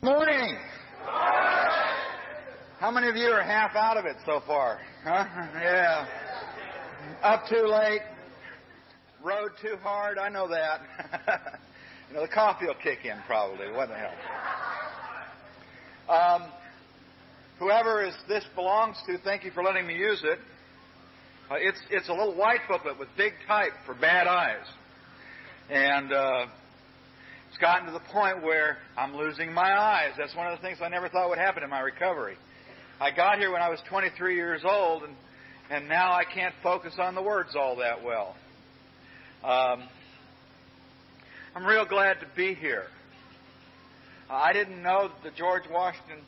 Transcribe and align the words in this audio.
Morning. 0.00 0.56
How 2.78 2.92
many 2.92 3.08
of 3.08 3.16
you 3.16 3.26
are 3.30 3.42
half 3.42 3.74
out 3.74 3.96
of 3.96 4.04
it 4.04 4.14
so 4.24 4.40
far? 4.46 4.78
Huh? 5.02 5.24
Yeah. 5.54 6.06
Up 7.24 7.48
too 7.48 7.66
late. 7.66 8.02
Rode 9.24 9.50
too 9.60 9.74
hard. 9.82 10.16
I 10.16 10.28
know 10.28 10.46
that. 10.46 10.82
you 12.08 12.14
know, 12.14 12.22
the 12.22 12.28
coffee 12.28 12.66
will 12.66 12.76
kick 12.80 13.00
in 13.06 13.18
probably. 13.26 13.72
What 13.72 13.88
the 13.88 13.96
hell? 13.96 14.14
Um, 16.08 16.52
whoever 17.58 18.04
is 18.04 18.14
this 18.28 18.44
belongs 18.54 18.98
to, 19.08 19.18
thank 19.18 19.42
you 19.42 19.50
for 19.50 19.64
letting 19.64 19.84
me 19.84 19.96
use 19.96 20.22
it. 20.22 20.38
Uh, 21.50 21.56
it's 21.58 21.80
it's 21.90 22.08
a 22.08 22.12
little 22.12 22.36
white 22.36 22.60
booklet 22.68 23.00
with 23.00 23.08
big 23.16 23.32
type 23.48 23.72
for 23.84 23.94
bad 23.94 24.28
eyes, 24.28 24.64
and 25.68 26.12
uh, 26.12 26.46
it's 27.48 27.58
gotten 27.58 27.86
to 27.86 27.92
the 27.92 28.12
point 28.12 28.42
where 28.42 28.78
I'm 28.96 29.16
losing 29.16 29.52
my 29.52 29.72
eyes. 29.72 30.12
That's 30.18 30.34
one 30.34 30.46
of 30.46 30.58
the 30.58 30.62
things 30.62 30.78
I 30.82 30.88
never 30.88 31.08
thought 31.08 31.28
would 31.28 31.38
happen 31.38 31.62
in 31.62 31.70
my 31.70 31.80
recovery. 31.80 32.36
I 33.00 33.10
got 33.10 33.38
here 33.38 33.50
when 33.50 33.62
I 33.62 33.68
was 33.68 33.80
23 33.88 34.34
years 34.34 34.62
old, 34.64 35.04
and 35.04 35.14
and 35.70 35.88
now 35.88 36.12
I 36.12 36.24
can't 36.24 36.54
focus 36.62 36.94
on 36.98 37.14
the 37.14 37.22
words 37.22 37.50
all 37.54 37.76
that 37.76 38.02
well. 38.02 38.34
Um, 39.44 39.82
I'm 41.54 41.66
real 41.66 41.84
glad 41.84 42.20
to 42.20 42.26
be 42.36 42.54
here. 42.54 42.86
I 44.30 44.52
didn't 44.52 44.82
know 44.82 45.08
that 45.08 45.30
the 45.30 45.36
George 45.36 45.64
Washington 45.70 46.18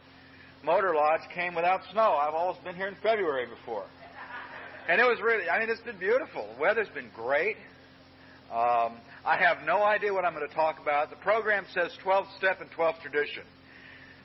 Motor 0.62 0.94
Lodge 0.94 1.22
came 1.34 1.54
without 1.54 1.80
snow. 1.92 2.18
I've 2.20 2.34
always 2.34 2.58
been 2.64 2.74
here 2.74 2.88
in 2.88 2.96
February 3.02 3.46
before. 3.46 3.84
And 4.88 5.00
it 5.00 5.04
was 5.04 5.18
really, 5.22 5.48
I 5.48 5.58
mean, 5.58 5.70
it's 5.70 5.80
been 5.82 5.98
beautiful. 5.98 6.48
The 6.54 6.60
weather's 6.60 6.88
been 6.88 7.10
great. 7.14 7.56
Um, 8.52 8.96
I 9.24 9.36
have 9.36 9.66
no 9.66 9.82
idea 9.82 10.12
what 10.12 10.24
I'm 10.24 10.34
going 10.34 10.48
to 10.48 10.54
talk 10.54 10.80
about. 10.80 11.10
The 11.10 11.16
program 11.16 11.64
says 11.74 11.90
12 12.02 12.26
step 12.38 12.60
and 12.60 12.70
12 12.70 12.94
tradition. 13.02 13.42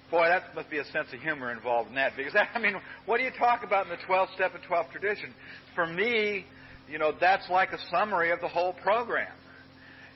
Boy, 0.10 0.28
that 0.28 0.56
must 0.56 0.70
be 0.70 0.78
a 0.78 0.86
sense 0.86 1.08
of 1.14 1.20
humor 1.20 1.52
involved 1.52 1.90
in 1.90 1.96
that 1.96 2.14
because 2.16 2.34
I 2.54 2.60
mean, 2.60 2.76
what 3.06 3.18
do 3.18 3.24
you 3.24 3.32
talk 3.38 3.64
about 3.64 3.86
in 3.86 3.92
the 3.92 4.04
12 4.06 4.30
step 4.36 4.54
and 4.54 4.64
12 4.64 4.92
tradition? 4.92 5.34
For 5.74 5.86
me, 5.86 6.46
you 6.90 7.00
know, 7.00 7.12
that's 7.20 7.50
like 7.50 7.72
a 7.72 7.80
summary 7.90 8.32
of 8.32 8.40
the 8.42 8.48
whole 8.48 8.74
program. 8.74 9.34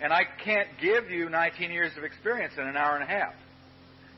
And 0.02 0.14
I 0.14 0.22
can't 0.45 0.70
give 0.82 1.09
you 1.09 1.30
19 1.30 1.72
years 1.72 1.92
of 1.98 2.04
experience 2.04 2.54
in 2.58 2.66
an 2.66 2.78
hour 2.78 2.95
and 2.95 3.04
a 3.04 3.08
half. 3.08 3.34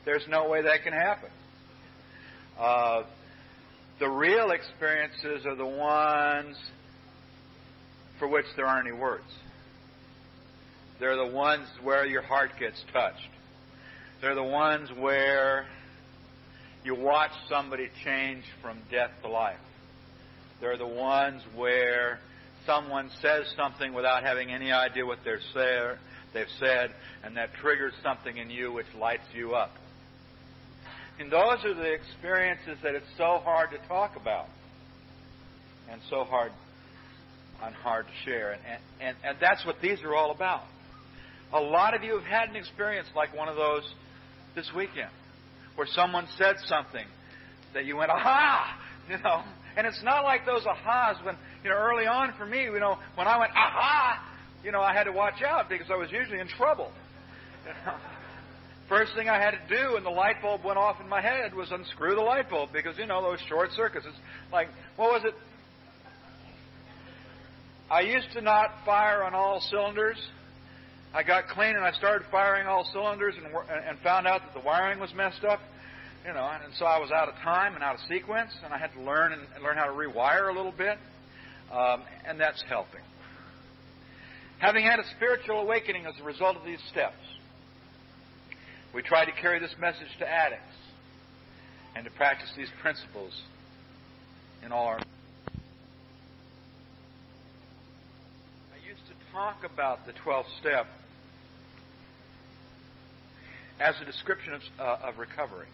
There's 0.04 0.24
no 0.28 0.48
way 0.48 0.62
that 0.62 0.84
can 0.84 0.92
happen. 0.92 1.30
Uh, 2.58 3.02
the 3.98 4.08
real 4.08 4.50
experiences 4.52 5.44
are 5.46 5.56
the 5.56 5.66
ones 5.66 6.56
for 8.18 8.28
which 8.28 8.46
there 8.56 8.66
aren't 8.66 8.86
any 8.86 8.96
words. 8.96 9.24
They're 11.02 11.16
the 11.16 11.34
ones 11.34 11.66
where 11.82 12.06
your 12.06 12.22
heart 12.22 12.50
gets 12.60 12.80
touched. 12.92 13.28
They're 14.20 14.36
the 14.36 14.42
ones 14.44 14.88
where 14.96 15.66
you 16.84 16.94
watch 16.94 17.32
somebody 17.48 17.88
change 18.04 18.44
from 18.62 18.78
death 18.88 19.10
to 19.22 19.28
life. 19.28 19.58
They're 20.60 20.78
the 20.78 20.86
ones 20.86 21.42
where 21.56 22.20
someone 22.66 23.10
says 23.20 23.52
something 23.56 23.92
without 23.92 24.22
having 24.22 24.52
any 24.52 24.70
idea 24.70 25.04
what 25.04 25.18
they're 25.24 25.40
say, 25.52 25.96
they've 26.34 26.46
said, 26.60 26.94
and 27.24 27.36
that 27.36 27.52
triggers 27.60 27.94
something 28.00 28.36
in 28.36 28.48
you 28.48 28.70
which 28.70 28.86
lights 28.96 29.26
you 29.34 29.56
up. 29.56 29.72
And 31.18 31.32
those 31.32 31.64
are 31.64 31.74
the 31.74 31.92
experiences 31.92 32.78
that 32.84 32.94
it's 32.94 33.10
so 33.18 33.40
hard 33.42 33.70
to 33.72 33.88
talk 33.88 34.14
about 34.14 34.46
and 35.90 36.00
so 36.08 36.22
hard 36.22 36.52
and 37.60 37.74
hard 37.74 38.06
to 38.06 38.30
share. 38.30 38.52
And, 38.52 38.80
and, 39.00 39.16
and 39.24 39.36
that's 39.40 39.66
what 39.66 39.80
these 39.82 40.00
are 40.04 40.14
all 40.14 40.30
about. 40.30 40.62
A 41.52 41.60
lot 41.60 41.94
of 41.94 42.02
you 42.02 42.14
have 42.14 42.24
had 42.24 42.48
an 42.48 42.56
experience 42.56 43.08
like 43.14 43.36
one 43.36 43.48
of 43.48 43.56
those 43.56 43.82
this 44.54 44.70
weekend 44.74 45.10
where 45.74 45.86
someone 45.86 46.26
said 46.38 46.56
something 46.66 47.06
that 47.74 47.84
you 47.84 47.96
went, 47.96 48.10
aha! 48.10 48.78
You 49.10 49.18
know, 49.18 49.42
and 49.76 49.84
it's 49.84 50.00
not 50.04 50.22
like 50.22 50.46
those 50.46 50.62
ahas 50.62 51.22
when, 51.24 51.36
you 51.64 51.70
know, 51.70 51.76
early 51.76 52.06
on 52.06 52.32
for 52.38 52.46
me, 52.46 52.62
you 52.62 52.78
know, 52.78 52.98
when 53.16 53.26
I 53.26 53.36
went, 53.36 53.50
aha! 53.50 54.24
You 54.62 54.70
know, 54.70 54.80
I 54.80 54.94
had 54.94 55.04
to 55.04 55.12
watch 55.12 55.42
out 55.42 55.68
because 55.68 55.88
I 55.90 55.96
was 55.96 56.08
usually 56.12 56.38
in 56.38 56.46
trouble. 56.46 56.92
You 57.66 57.72
know? 57.86 57.98
First 58.88 59.12
thing 59.16 59.28
I 59.28 59.40
had 59.40 59.52
to 59.52 59.68
do 59.68 59.94
when 59.94 60.04
the 60.04 60.10
light 60.10 60.40
bulb 60.40 60.64
went 60.64 60.78
off 60.78 61.00
in 61.00 61.08
my 61.08 61.20
head 61.20 61.54
was 61.54 61.70
unscrew 61.72 62.14
the 62.14 62.20
light 62.20 62.48
bulb 62.48 62.70
because, 62.72 62.96
you 62.98 63.06
know, 63.06 63.22
those 63.22 63.40
short 63.48 63.70
circuits. 63.72 64.06
It's 64.08 64.16
like, 64.52 64.68
what 64.96 65.10
was 65.10 65.22
it? 65.24 65.34
I 67.90 68.02
used 68.02 68.32
to 68.34 68.40
not 68.40 68.70
fire 68.84 69.24
on 69.24 69.34
all 69.34 69.60
cylinders. 69.70 70.16
I 71.14 71.22
got 71.22 71.48
clean 71.48 71.76
and 71.76 71.84
I 71.84 71.92
started 71.92 72.26
firing 72.30 72.66
all 72.66 72.88
cylinders 72.92 73.34
and, 73.36 73.46
and 73.46 73.98
found 73.98 74.26
out 74.26 74.40
that 74.42 74.54
the 74.54 74.66
wiring 74.66 74.98
was 74.98 75.12
messed 75.14 75.44
up. 75.44 75.60
You 76.26 76.32
know, 76.32 76.48
and 76.64 76.72
so 76.78 76.86
I 76.86 76.98
was 76.98 77.10
out 77.10 77.28
of 77.28 77.34
time 77.42 77.74
and 77.74 77.82
out 77.82 77.96
of 77.96 78.00
sequence, 78.08 78.52
and 78.64 78.72
I 78.72 78.78
had 78.78 78.92
to 78.94 79.00
learn 79.02 79.32
and 79.32 79.42
learn 79.62 79.76
how 79.76 79.86
to 79.86 79.92
rewire 79.92 80.52
a 80.52 80.56
little 80.56 80.70
bit, 80.70 80.96
um, 81.72 82.02
and 82.24 82.38
that's 82.38 82.62
helping. 82.68 83.00
Having 84.60 84.84
had 84.84 85.00
a 85.00 85.04
spiritual 85.16 85.58
awakening 85.58 86.06
as 86.06 86.14
a 86.20 86.24
result 86.24 86.56
of 86.56 86.64
these 86.64 86.78
steps, 86.92 87.18
we 88.94 89.02
try 89.02 89.24
to 89.24 89.32
carry 89.32 89.58
this 89.58 89.74
message 89.80 90.06
to 90.20 90.28
addicts 90.28 90.76
and 91.96 92.04
to 92.04 92.10
practice 92.12 92.50
these 92.56 92.70
principles 92.80 93.32
in 94.64 94.70
all 94.70 94.86
our. 94.86 94.98
I 98.72 98.88
used 98.88 99.04
to 99.08 99.32
talk 99.32 99.64
about 99.64 100.06
the 100.06 100.12
12th 100.24 100.44
step 100.60 100.86
as 103.82 103.94
a 104.00 104.04
description 104.04 104.54
of, 104.54 104.60
uh, 104.78 105.08
of 105.08 105.18
recovery. 105.18 105.66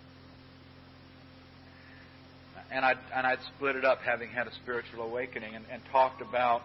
And 2.70 2.84
I'd, 2.84 2.98
and 3.14 3.26
I'd 3.26 3.38
split 3.56 3.76
it 3.76 3.84
up, 3.84 4.00
having 4.04 4.30
had 4.30 4.46
a 4.46 4.54
spiritual 4.62 5.02
awakening, 5.02 5.54
and, 5.54 5.64
and 5.70 5.82
talked 5.92 6.20
about 6.22 6.62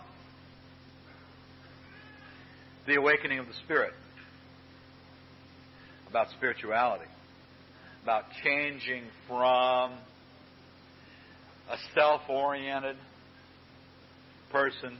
the 2.87 2.95
awakening 2.95 3.39
of 3.39 3.47
the 3.47 3.53
Spirit 3.65 3.93
about 6.09 6.27
spirituality, 6.37 7.09
about 8.03 8.25
changing 8.43 9.03
from 9.27 9.93
a 11.71 11.77
self 11.95 12.21
oriented 12.29 12.97
person, 14.51 14.95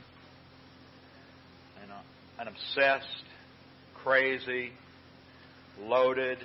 you 1.80 1.88
know, 1.88 2.00
an 2.40 2.48
obsessed, 2.48 3.06
crazy, 4.02 4.72
loaded, 5.80 6.38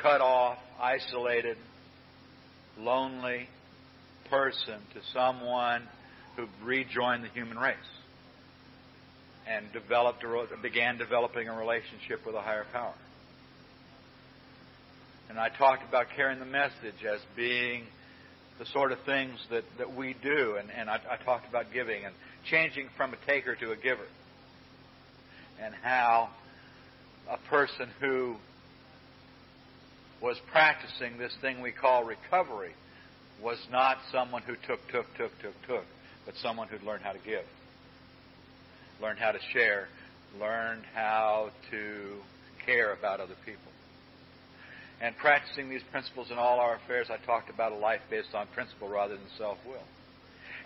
cut 0.00 0.20
off, 0.20 0.58
isolated, 0.80 1.56
lonely 2.78 3.48
person 4.28 4.80
to 4.94 5.00
someone 5.12 5.82
who 6.36 6.46
rejoined 6.64 7.24
the 7.24 7.28
human 7.28 7.58
race 7.58 7.76
and 9.46 9.66
developed 9.72 10.24
a, 10.24 10.46
began 10.62 10.98
developing 10.98 11.48
a 11.48 11.56
relationship 11.56 12.24
with 12.26 12.34
a 12.34 12.40
higher 12.40 12.66
power. 12.72 12.94
And 15.28 15.38
I 15.38 15.48
talked 15.48 15.86
about 15.88 16.06
carrying 16.16 16.38
the 16.38 16.46
message 16.46 17.04
as 17.08 17.20
being 17.36 17.84
the 18.58 18.66
sort 18.66 18.92
of 18.92 18.98
things 19.04 19.38
that, 19.50 19.64
that 19.78 19.94
we 19.94 20.14
do, 20.22 20.56
and, 20.58 20.70
and 20.70 20.88
I, 20.88 21.00
I 21.10 21.24
talked 21.24 21.48
about 21.48 21.72
giving 21.72 22.04
and 22.04 22.14
changing 22.48 22.88
from 22.96 23.12
a 23.12 23.16
taker 23.26 23.54
to 23.56 23.72
a 23.72 23.76
giver, 23.76 24.06
and 25.60 25.74
how 25.82 26.30
a 27.30 27.38
person 27.48 27.88
who 28.00 28.36
was 30.20 30.36
practicing 30.50 31.18
this 31.18 31.34
thing 31.40 31.60
we 31.60 31.72
call 31.72 32.04
recovery 32.04 32.72
was 33.42 33.58
not 33.70 33.98
someone 34.12 34.42
who 34.42 34.54
took, 34.66 34.80
took, 34.90 35.06
took, 35.16 35.30
took, 35.40 35.54
took, 35.66 35.84
but 36.24 36.34
someone 36.36 36.68
who'd 36.68 36.82
learned 36.82 37.02
how 37.02 37.12
to 37.12 37.18
give 37.24 37.44
learned 39.00 39.18
how 39.18 39.32
to 39.32 39.38
share, 39.52 39.88
learned 40.40 40.82
how 40.94 41.50
to 41.70 42.16
care 42.64 42.92
about 42.92 43.20
other 43.20 43.36
people. 43.44 43.60
And 45.00 45.16
practicing 45.16 45.68
these 45.68 45.82
principles 45.90 46.28
in 46.30 46.38
all 46.38 46.60
our 46.60 46.76
affairs, 46.76 47.08
I 47.10 47.24
talked 47.26 47.50
about 47.50 47.72
a 47.72 47.76
life 47.76 48.00
based 48.10 48.34
on 48.34 48.46
principle 48.54 48.88
rather 48.88 49.16
than 49.16 49.26
self 49.36 49.58
will. 49.66 49.82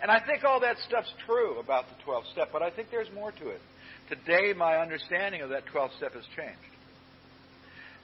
And 0.01 0.09
I 0.09 0.19
think 0.25 0.43
all 0.43 0.61
that 0.61 0.77
stuff's 0.87 1.11
true 1.25 1.59
about 1.59 1.85
the 1.89 1.95
12th 2.09 2.31
step, 2.31 2.49
but 2.53 2.61
I 2.61 2.69
think 2.69 2.89
there's 2.89 3.09
more 3.13 3.31
to 3.31 3.49
it. 3.49 3.61
Today, 4.09 4.53
my 4.57 4.77
understanding 4.77 5.41
of 5.41 5.49
that 5.49 5.63
12th 5.73 5.95
step 5.97 6.13
has 6.13 6.23
changed. 6.35 6.59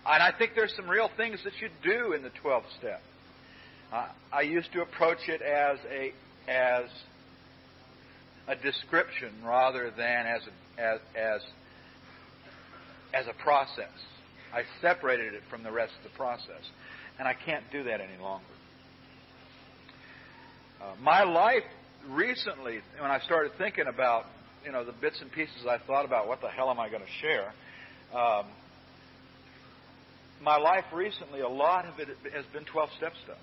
And 0.06 0.22
I 0.22 0.32
think 0.38 0.52
there's 0.56 0.74
some 0.76 0.88
real 0.88 1.10
things 1.18 1.40
that 1.44 1.54
you 1.60 1.70
do 1.84 2.14
in 2.14 2.22
the 2.22 2.32
12th 2.44 2.70
step. 2.80 3.02
Uh, 3.92 4.08
I 4.32 4.42
used 4.42 4.72
to 4.74 4.82
approach 4.82 5.28
it 5.28 5.42
as 5.42 5.80
a 5.90 6.14
as 6.48 6.86
a 8.48 8.56
description 8.56 9.34
rather 9.44 9.92
than 9.92 10.28
as 10.28 10.42
a, 10.46 10.82
as, 10.82 11.00
as, 11.16 11.42
as 13.14 13.26
a 13.28 13.44
process. 13.44 13.90
I 14.54 14.62
separated 14.82 15.34
it 15.34 15.42
from 15.50 15.64
the 15.64 15.72
rest 15.72 15.94
of 15.98 16.12
the 16.12 16.16
process. 16.18 16.62
And 17.18 17.28
I 17.28 17.34
can't 17.34 17.64
do 17.72 17.84
that 17.86 18.02
any 18.02 18.22
longer. 18.22 18.46
Uh, 20.82 20.94
my 21.02 21.24
life 21.24 21.64
recently, 22.10 22.80
when 23.00 23.10
I 23.10 23.20
started 23.22 23.54
thinking 23.58 23.86
about, 23.88 24.26
you 24.66 24.72
know, 24.72 24.84
the 24.84 24.92
bits 24.92 25.22
and 25.22 25.32
pieces 25.32 25.66
I 25.70 25.78
thought 25.78 26.06
about, 26.06 26.28
what 26.28 26.42
the 26.42 26.50
hell 26.50 26.70
am 26.70 26.80
I 26.80 26.90
going 26.90 27.04
to 27.04 27.08
share? 27.22 27.54
Um, 28.14 28.46
my 30.42 30.58
life 30.58 30.86
recently, 30.94 31.42
a 31.42 31.48
lot 31.48 31.86
of 31.86 32.00
it 32.00 32.10
has 32.34 32.46
been 32.52 32.66
12 32.66 32.90
step 32.98 33.14
stuff. 33.24 33.38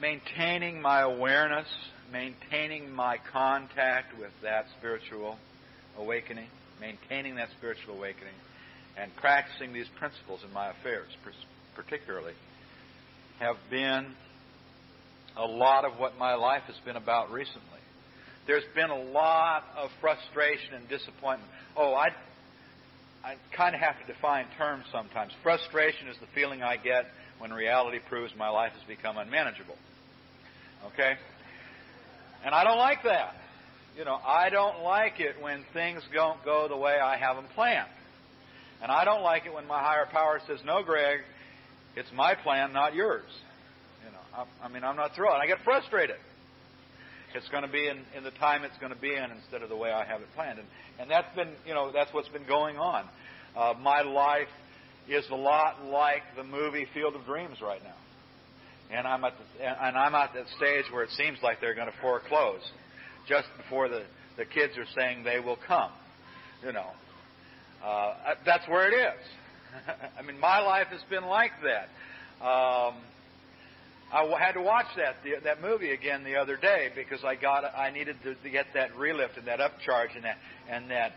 Maintaining 0.00 0.80
my 0.82 1.00
awareness, 1.00 1.66
maintaining 2.12 2.92
my 2.92 3.18
contact 3.32 4.18
with 4.18 4.30
that 4.42 4.66
spiritual 4.78 5.38
awakening, 5.98 6.48
maintaining 6.80 7.36
that 7.36 7.48
spiritual 7.56 7.96
awakening, 7.96 8.34
and 8.98 9.14
practicing 9.16 9.72
these 9.72 9.88
principles 9.98 10.40
in 10.46 10.52
my 10.52 10.70
affairs, 10.70 11.08
particularly, 11.74 12.34
have 13.38 13.56
been 13.70 14.14
a 15.36 15.44
lot 15.44 15.84
of 15.84 15.98
what 15.98 16.16
my 16.18 16.34
life 16.34 16.62
has 16.66 16.76
been 16.84 16.96
about 16.96 17.30
recently. 17.30 17.62
There's 18.46 18.64
been 18.74 18.90
a 18.90 19.02
lot 19.02 19.64
of 19.76 19.90
frustration 20.00 20.74
and 20.74 20.88
disappointment. 20.88 21.50
Oh, 21.76 21.94
I, 21.94 22.08
I 23.24 23.36
kind 23.56 23.74
of 23.74 23.80
have 23.80 23.96
to 24.06 24.12
define 24.12 24.46
terms 24.56 24.84
sometimes. 24.92 25.32
Frustration 25.42 26.08
is 26.08 26.16
the 26.20 26.28
feeling 26.34 26.62
I 26.62 26.76
get 26.76 27.06
when 27.38 27.52
reality 27.52 27.98
proves 28.08 28.32
my 28.38 28.48
life 28.48 28.72
has 28.72 28.82
become 28.86 29.18
unmanageable. 29.18 29.76
Okay? 30.86 31.14
And 32.44 32.54
I 32.54 32.64
don't 32.64 32.78
like 32.78 33.02
that. 33.04 33.34
You 33.98 34.04
know, 34.04 34.18
I 34.26 34.50
don't 34.50 34.82
like 34.82 35.20
it 35.20 35.36
when 35.40 35.64
things 35.72 36.02
don't 36.14 36.42
go 36.44 36.68
the 36.68 36.76
way 36.76 36.98
I 37.02 37.16
have 37.16 37.36
them 37.36 37.46
planned. 37.54 37.88
And 38.82 38.92
I 38.92 39.04
don't 39.04 39.22
like 39.22 39.46
it 39.46 39.54
when 39.54 39.66
my 39.66 39.80
higher 39.80 40.06
power 40.10 40.40
says, 40.46 40.60
no, 40.64 40.82
Greg, 40.82 41.20
it's 41.96 42.10
my 42.14 42.34
plan, 42.34 42.72
not 42.72 42.94
yours. 42.94 43.24
I, 44.36 44.44
I 44.66 44.68
mean, 44.68 44.84
I'm 44.84 44.96
not 44.96 45.14
thrilled. 45.14 45.36
I 45.40 45.46
get 45.46 45.58
frustrated. 45.64 46.16
It's 47.34 47.48
going 47.48 47.62
to 47.62 47.68
be 47.70 47.86
in, 47.86 47.98
in 48.16 48.24
the 48.24 48.30
time 48.32 48.64
it's 48.64 48.76
going 48.78 48.92
to 48.92 48.98
be 48.98 49.14
in 49.14 49.30
instead 49.30 49.62
of 49.62 49.68
the 49.68 49.76
way 49.76 49.90
I 49.90 50.04
have 50.04 50.20
it 50.20 50.28
planned. 50.34 50.58
And, 50.58 50.68
and 50.98 51.10
that's 51.10 51.34
been, 51.34 51.50
you 51.66 51.74
know, 51.74 51.90
that's 51.92 52.12
what's 52.14 52.28
been 52.28 52.46
going 52.46 52.76
on. 52.76 53.04
Uh, 53.56 53.74
my 53.80 54.02
life 54.02 54.48
is 55.08 55.24
a 55.30 55.34
lot 55.34 55.84
like 55.84 56.22
the 56.36 56.44
movie 56.44 56.86
Field 56.94 57.14
of 57.14 57.24
Dreams 57.26 57.58
right 57.62 57.82
now. 57.82 58.96
And 58.96 59.06
I'm 59.06 59.24
at 59.24 59.32
the, 59.36 59.64
and 59.66 59.96
I'm 59.96 60.14
at 60.14 60.32
that 60.34 60.46
stage 60.56 60.84
where 60.92 61.02
it 61.02 61.10
seems 61.10 61.38
like 61.42 61.60
they're 61.60 61.74
going 61.74 61.88
to 61.88 62.00
foreclose 62.00 62.60
just 63.28 63.48
before 63.56 63.88
the, 63.88 64.04
the 64.36 64.44
kids 64.44 64.74
are 64.78 64.86
saying 64.96 65.24
they 65.24 65.40
will 65.40 65.58
come. 65.66 65.90
You 66.64 66.72
know, 66.72 66.86
uh, 67.84 68.14
that's 68.44 68.66
where 68.68 68.88
it 68.88 68.94
is. 68.94 69.26
I 70.18 70.22
mean, 70.22 70.38
my 70.38 70.60
life 70.60 70.86
has 70.90 71.00
been 71.10 71.24
like 71.24 71.50
that. 71.64 72.44
Um, 72.44 72.94
I 74.12 74.24
had 74.38 74.52
to 74.52 74.62
watch 74.62 74.86
that 74.96 75.16
that 75.44 75.60
movie 75.60 75.90
again 75.90 76.22
the 76.22 76.36
other 76.36 76.56
day 76.56 76.90
because 76.94 77.24
I 77.24 77.34
got 77.34 77.64
I 77.64 77.90
needed 77.90 78.16
to, 78.22 78.34
to 78.34 78.50
get 78.50 78.66
that 78.74 78.94
relift 78.94 79.36
and 79.36 79.46
that 79.48 79.58
upcharge 79.58 80.14
and 80.14 80.24
that 80.24 80.36
and 80.70 80.90
that 80.90 81.12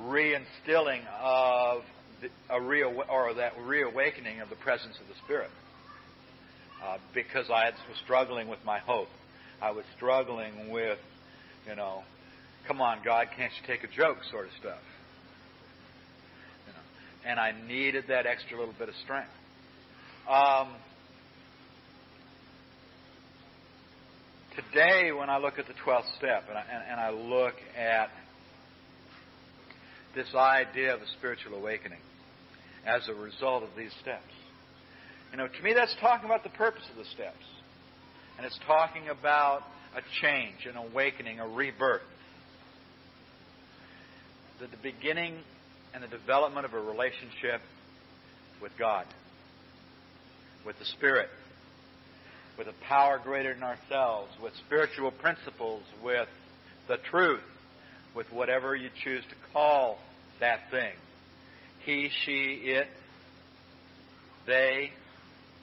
reinstilling 0.00 1.00
of 1.20 1.82
the, 2.20 2.28
a 2.50 2.60
real 2.60 3.02
or 3.10 3.34
that 3.34 3.52
reawakening 3.58 4.40
of 4.40 4.50
the 4.50 4.56
presence 4.56 4.96
of 5.00 5.08
the 5.08 5.14
Spirit. 5.24 5.50
Uh, 6.84 6.98
because 7.14 7.46
I 7.48 7.70
was 7.88 7.98
struggling 8.04 8.48
with 8.48 8.58
my 8.64 8.78
hope, 8.78 9.08
I 9.62 9.70
was 9.70 9.84
struggling 9.96 10.70
with, 10.70 10.98
you 11.66 11.74
know, 11.74 12.02
come 12.68 12.82
on, 12.82 12.98
God, 13.02 13.28
can't 13.34 13.50
you 13.60 13.66
take 13.66 13.82
a 13.82 13.88
joke, 13.88 14.18
sort 14.30 14.44
of 14.44 14.52
stuff. 14.60 14.78
You 16.66 16.72
know, 16.74 17.30
and 17.30 17.40
I 17.40 17.54
needed 17.66 18.04
that 18.08 18.26
extra 18.26 18.58
little 18.58 18.74
bit 18.78 18.90
of 18.90 18.94
strength. 19.04 19.30
Um, 20.28 20.74
today, 24.56 25.12
when 25.12 25.28
I 25.28 25.38
look 25.38 25.58
at 25.58 25.66
the 25.66 25.74
12th 25.84 26.16
step 26.16 26.44
and 26.48 26.56
I, 26.56 26.64
and, 26.72 26.82
and 26.90 27.00
I 27.00 27.10
look 27.10 27.54
at 27.76 28.08
this 30.14 30.34
idea 30.34 30.94
of 30.94 31.02
a 31.02 31.06
spiritual 31.18 31.54
awakening 31.54 32.00
as 32.86 33.06
a 33.08 33.14
result 33.14 33.62
of 33.62 33.70
these 33.76 33.92
steps, 34.00 34.32
you 35.32 35.38
know, 35.38 35.48
to 35.48 35.62
me, 35.62 35.74
that's 35.74 35.94
talking 36.00 36.24
about 36.24 36.44
the 36.44 36.50
purpose 36.50 36.84
of 36.90 36.96
the 36.96 37.04
steps. 37.10 37.44
And 38.36 38.46
it's 38.46 38.58
talking 38.66 39.08
about 39.08 39.62
a 39.94 40.00
change, 40.22 40.66
an 40.68 40.76
awakening, 40.76 41.40
a 41.40 41.48
rebirth. 41.48 42.02
The, 44.60 44.68
the 44.68 44.82
beginning 44.82 45.38
and 45.92 46.02
the 46.02 46.08
development 46.08 46.64
of 46.64 46.74
a 46.74 46.80
relationship 46.80 47.60
with 48.62 48.72
God, 48.78 49.06
with 50.64 50.78
the 50.78 50.84
Spirit, 50.84 51.28
with 52.58 52.68
a 52.68 52.74
power 52.88 53.20
greater 53.22 53.54
than 53.54 53.62
ourselves, 53.62 54.30
with 54.42 54.52
spiritual 54.66 55.10
principles, 55.10 55.82
with 56.02 56.28
the 56.88 56.96
truth, 57.10 57.40
with 58.14 58.26
whatever 58.32 58.74
you 58.74 58.88
choose 59.04 59.22
to 59.28 59.34
call 59.52 59.98
that 60.40 60.70
thing. 60.70 60.92
He, 61.84 62.10
she, 62.24 62.60
it, 62.64 62.86
they, 64.46 64.90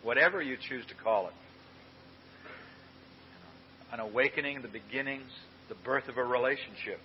whatever 0.03 0.41
you 0.41 0.57
choose 0.69 0.85
to 0.87 0.95
call 1.03 1.27
it. 1.27 1.33
An 3.91 3.99
awakening, 3.99 4.61
the 4.61 4.67
beginnings, 4.67 5.29
the 5.69 5.75
birth 5.75 6.07
of 6.07 6.17
a 6.17 6.23
relationship. 6.23 6.99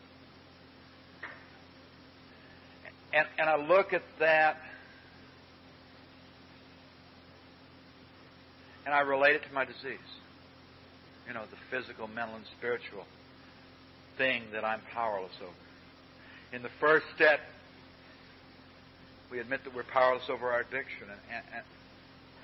And, 3.12 3.26
and 3.38 3.48
I 3.48 3.56
look 3.56 3.92
at 3.92 4.02
that 4.20 4.58
and 8.88 8.94
I 8.94 9.00
relate 9.00 9.36
it 9.36 9.42
to 9.46 9.52
my 9.52 9.66
disease. 9.66 10.08
You 11.26 11.34
know, 11.34 11.42
the 11.44 11.60
physical, 11.70 12.08
mental, 12.08 12.36
and 12.36 12.44
spiritual 12.56 13.04
thing 14.16 14.44
that 14.54 14.64
I'm 14.64 14.80
powerless 14.94 15.36
over. 15.42 16.56
In 16.56 16.62
the 16.62 16.70
first 16.80 17.04
step, 17.14 17.40
we 19.30 19.40
admit 19.40 19.60
that 19.64 19.74
we're 19.74 19.84
powerless 19.92 20.22
over 20.30 20.50
our 20.50 20.60
addiction, 20.60 21.02
and, 21.02 21.44
and, 21.52 21.64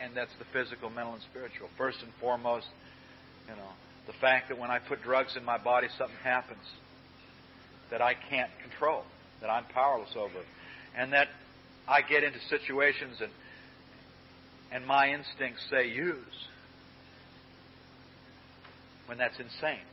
and 0.02 0.14
that's 0.14 0.36
the 0.38 0.44
physical, 0.52 0.90
mental, 0.90 1.14
and 1.14 1.22
spiritual. 1.22 1.70
First 1.78 2.02
and 2.02 2.12
foremost, 2.20 2.66
you 3.48 3.56
know, 3.56 3.70
the 4.06 4.12
fact 4.20 4.50
that 4.50 4.58
when 4.58 4.70
I 4.70 4.80
put 4.80 5.02
drugs 5.02 5.38
in 5.38 5.46
my 5.46 5.56
body, 5.56 5.88
something 5.96 6.18
happens 6.22 6.60
that 7.90 8.02
I 8.02 8.12
can't 8.28 8.50
control, 8.60 9.04
that 9.40 9.48
I'm 9.48 9.64
powerless 9.72 10.12
over, 10.14 10.44
and 10.94 11.10
that 11.14 11.28
I 11.88 12.02
get 12.02 12.22
into 12.22 12.38
situations 12.50 13.16
and 13.22 13.30
and 14.72 14.86
my 14.86 15.08
instincts 15.08 15.64
say 15.70 15.88
use 15.88 16.48
when 19.06 19.18
that's 19.18 19.38
insane, 19.38 19.84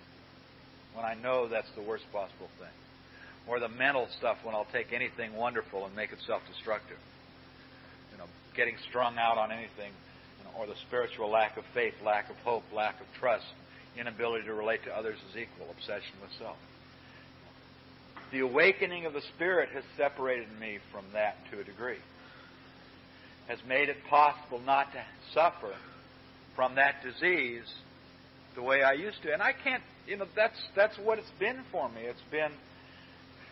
when 0.93 1.05
I 1.05 1.15
know 1.15 1.47
that's 1.47 1.69
the 1.75 1.81
worst 1.81 2.05
possible 2.11 2.49
thing. 2.59 2.73
Or 3.47 3.59
the 3.59 3.69
mental 3.69 4.07
stuff 4.19 4.37
when 4.43 4.55
I'll 4.55 4.67
take 4.71 4.93
anything 4.93 5.33
wonderful 5.33 5.85
and 5.85 5.95
make 5.95 6.11
it 6.11 6.19
self 6.27 6.41
destructive. 6.47 6.97
You 8.11 8.19
know, 8.19 8.25
getting 8.55 8.75
strung 8.89 9.17
out 9.17 9.37
on 9.37 9.51
anything, 9.51 9.91
you 10.37 10.43
know, 10.45 10.51
or 10.57 10.67
the 10.67 10.79
spiritual 10.87 11.29
lack 11.29 11.57
of 11.57 11.63
faith, 11.73 11.93
lack 12.05 12.29
of 12.29 12.35
hope, 12.37 12.63
lack 12.73 13.01
of 13.01 13.07
trust, 13.19 13.45
inability 13.97 14.45
to 14.45 14.53
relate 14.53 14.83
to 14.85 14.95
others 14.95 15.17
as 15.29 15.37
equal, 15.37 15.71
obsession 15.71 16.13
with 16.21 16.31
self. 16.37 16.57
The 18.31 18.39
awakening 18.39 19.05
of 19.05 19.13
the 19.13 19.21
Spirit 19.35 19.69
has 19.73 19.83
separated 19.97 20.47
me 20.59 20.77
from 20.91 21.03
that 21.13 21.35
to 21.51 21.59
a 21.59 21.63
degree 21.63 21.99
has 23.47 23.59
made 23.67 23.89
it 23.89 23.97
possible 24.09 24.59
not 24.59 24.91
to 24.93 25.03
suffer 25.33 25.73
from 26.55 26.75
that 26.75 26.95
disease 27.03 27.63
the 28.55 28.61
way 28.61 28.83
I 28.83 28.93
used 28.93 29.21
to. 29.23 29.33
And 29.33 29.41
I 29.41 29.53
can't, 29.53 29.83
you 30.07 30.17
know, 30.17 30.25
that's 30.35 30.57
that's 30.75 30.97
what 30.97 31.19
it's 31.19 31.31
been 31.39 31.63
for 31.71 31.89
me. 31.89 32.01
It's 32.01 32.21
been 32.31 32.51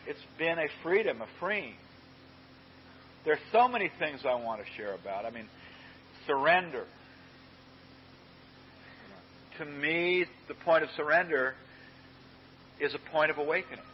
it's 0.06 0.24
been 0.38 0.58
a 0.58 0.68
freedom, 0.82 1.20
a 1.20 1.26
freeing. 1.38 1.74
There's 3.24 3.40
so 3.52 3.68
many 3.68 3.90
things 3.98 4.20
I 4.26 4.34
want 4.34 4.62
to 4.62 4.66
share 4.76 4.94
about. 4.94 5.26
I 5.26 5.30
mean, 5.30 5.46
surrender. 6.26 6.84
To 9.58 9.64
me, 9.66 10.24
the 10.48 10.54
point 10.54 10.84
of 10.84 10.90
surrender 10.96 11.54
is 12.80 12.94
a 12.94 13.10
point 13.12 13.30
of 13.30 13.36
awakening 13.36 13.84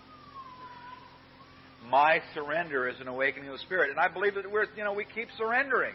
my 1.91 2.21
surrender 2.35 2.89
is 2.89 3.01
an 3.01 3.09
awakening 3.09 3.49
of 3.49 3.55
the 3.55 3.59
spirit. 3.61 3.91
And 3.91 3.99
I 3.99 4.09
believe 4.09 4.35
that 4.35 4.51
we're, 4.51 4.67
you 4.77 4.85
know, 4.85 4.93
we 4.93 5.05
keep 5.05 5.29
surrendering. 5.39 5.95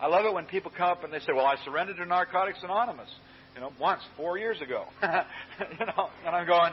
I 0.00 0.06
love 0.06 0.24
it 0.24 0.32
when 0.32 0.46
people 0.46 0.72
come 0.74 0.88
up 0.88 1.04
and 1.04 1.12
they 1.12 1.18
say, 1.18 1.32
"Well, 1.34 1.44
I 1.44 1.56
surrendered 1.64 1.98
to 1.98 2.06
Narcotics 2.06 2.62
Anonymous," 2.62 3.10
you 3.54 3.60
know, 3.60 3.70
once 3.78 4.00
four 4.16 4.38
years 4.38 4.58
ago. 4.62 4.86
you 5.02 5.86
know, 5.86 6.08
and 6.24 6.34
I'm 6.34 6.46
going, 6.46 6.72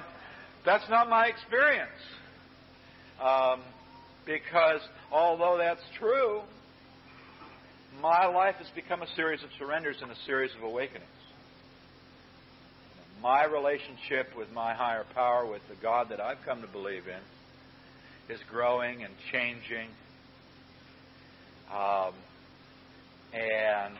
"That's 0.66 0.88
not 0.90 1.10
my 1.10 1.28
experience," 1.28 1.90
um, 3.22 3.62
because 4.26 4.80
although 5.12 5.58
that's 5.58 5.84
true, 6.00 6.42
my 8.02 8.28
life 8.28 8.56
has 8.56 8.68
become 8.76 9.02
a 9.02 9.08
series 9.16 9.44
of 9.44 9.50
surrenders 9.60 9.98
and 10.02 10.10
a 10.10 10.16
series 10.26 10.52
of 10.56 10.64
awakenings 10.64 11.17
my 13.22 13.46
relationship 13.46 14.36
with 14.38 14.52
my 14.52 14.74
higher 14.74 15.06
power, 15.14 15.46
with 15.46 15.62
the 15.70 15.76
God 15.82 16.10
that 16.10 16.20
I've 16.20 16.44
come 16.46 16.62
to 16.62 16.68
believe 16.68 17.04
in, 17.08 18.34
is 18.34 18.40
growing 18.50 19.04
and 19.04 19.14
changing. 19.32 19.90
Um, 21.74 22.14
and 23.34 23.96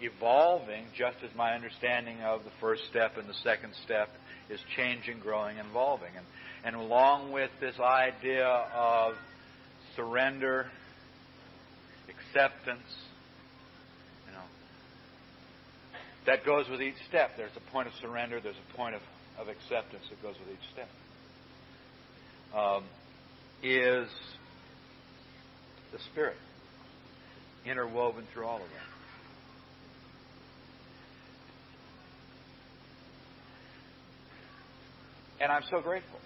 evolving 0.00 0.84
just 0.96 1.16
as 1.24 1.30
my 1.36 1.54
understanding 1.54 2.20
of 2.20 2.44
the 2.44 2.50
first 2.60 2.82
step 2.90 3.16
and 3.16 3.28
the 3.28 3.34
second 3.42 3.72
step 3.84 4.08
is 4.50 4.60
changing, 4.76 5.20
growing, 5.20 5.58
and 5.58 5.68
evolving. 5.70 6.10
And, 6.16 6.26
and 6.64 6.76
along 6.76 7.32
with 7.32 7.50
this 7.60 7.78
idea 7.80 8.46
of 8.46 9.14
surrender, 9.96 10.66
acceptance, 12.08 12.82
you 14.26 14.32
know, 14.32 14.44
that 16.26 16.44
goes 16.44 16.68
with 16.68 16.80
each 16.80 16.96
step. 17.08 17.32
There's 17.36 17.56
a 17.56 17.72
point 17.72 17.88
of 17.88 17.94
surrender, 18.00 18.40
there's 18.40 18.56
a 18.72 18.76
point 18.76 18.94
of, 18.94 19.02
of 19.38 19.48
acceptance 19.48 20.04
that 20.10 20.22
goes 20.22 20.34
with 20.38 20.48
each 20.54 20.70
step. 20.72 20.88
Um, 22.54 22.84
is 23.62 24.08
the 25.92 25.98
Spirit 26.12 26.36
interwoven 27.66 28.24
through 28.32 28.46
all 28.46 28.56
of 28.56 28.62
that. 28.62 28.94
And 35.42 35.52
I'm 35.52 35.62
so 35.70 35.80
grateful. 35.80 36.20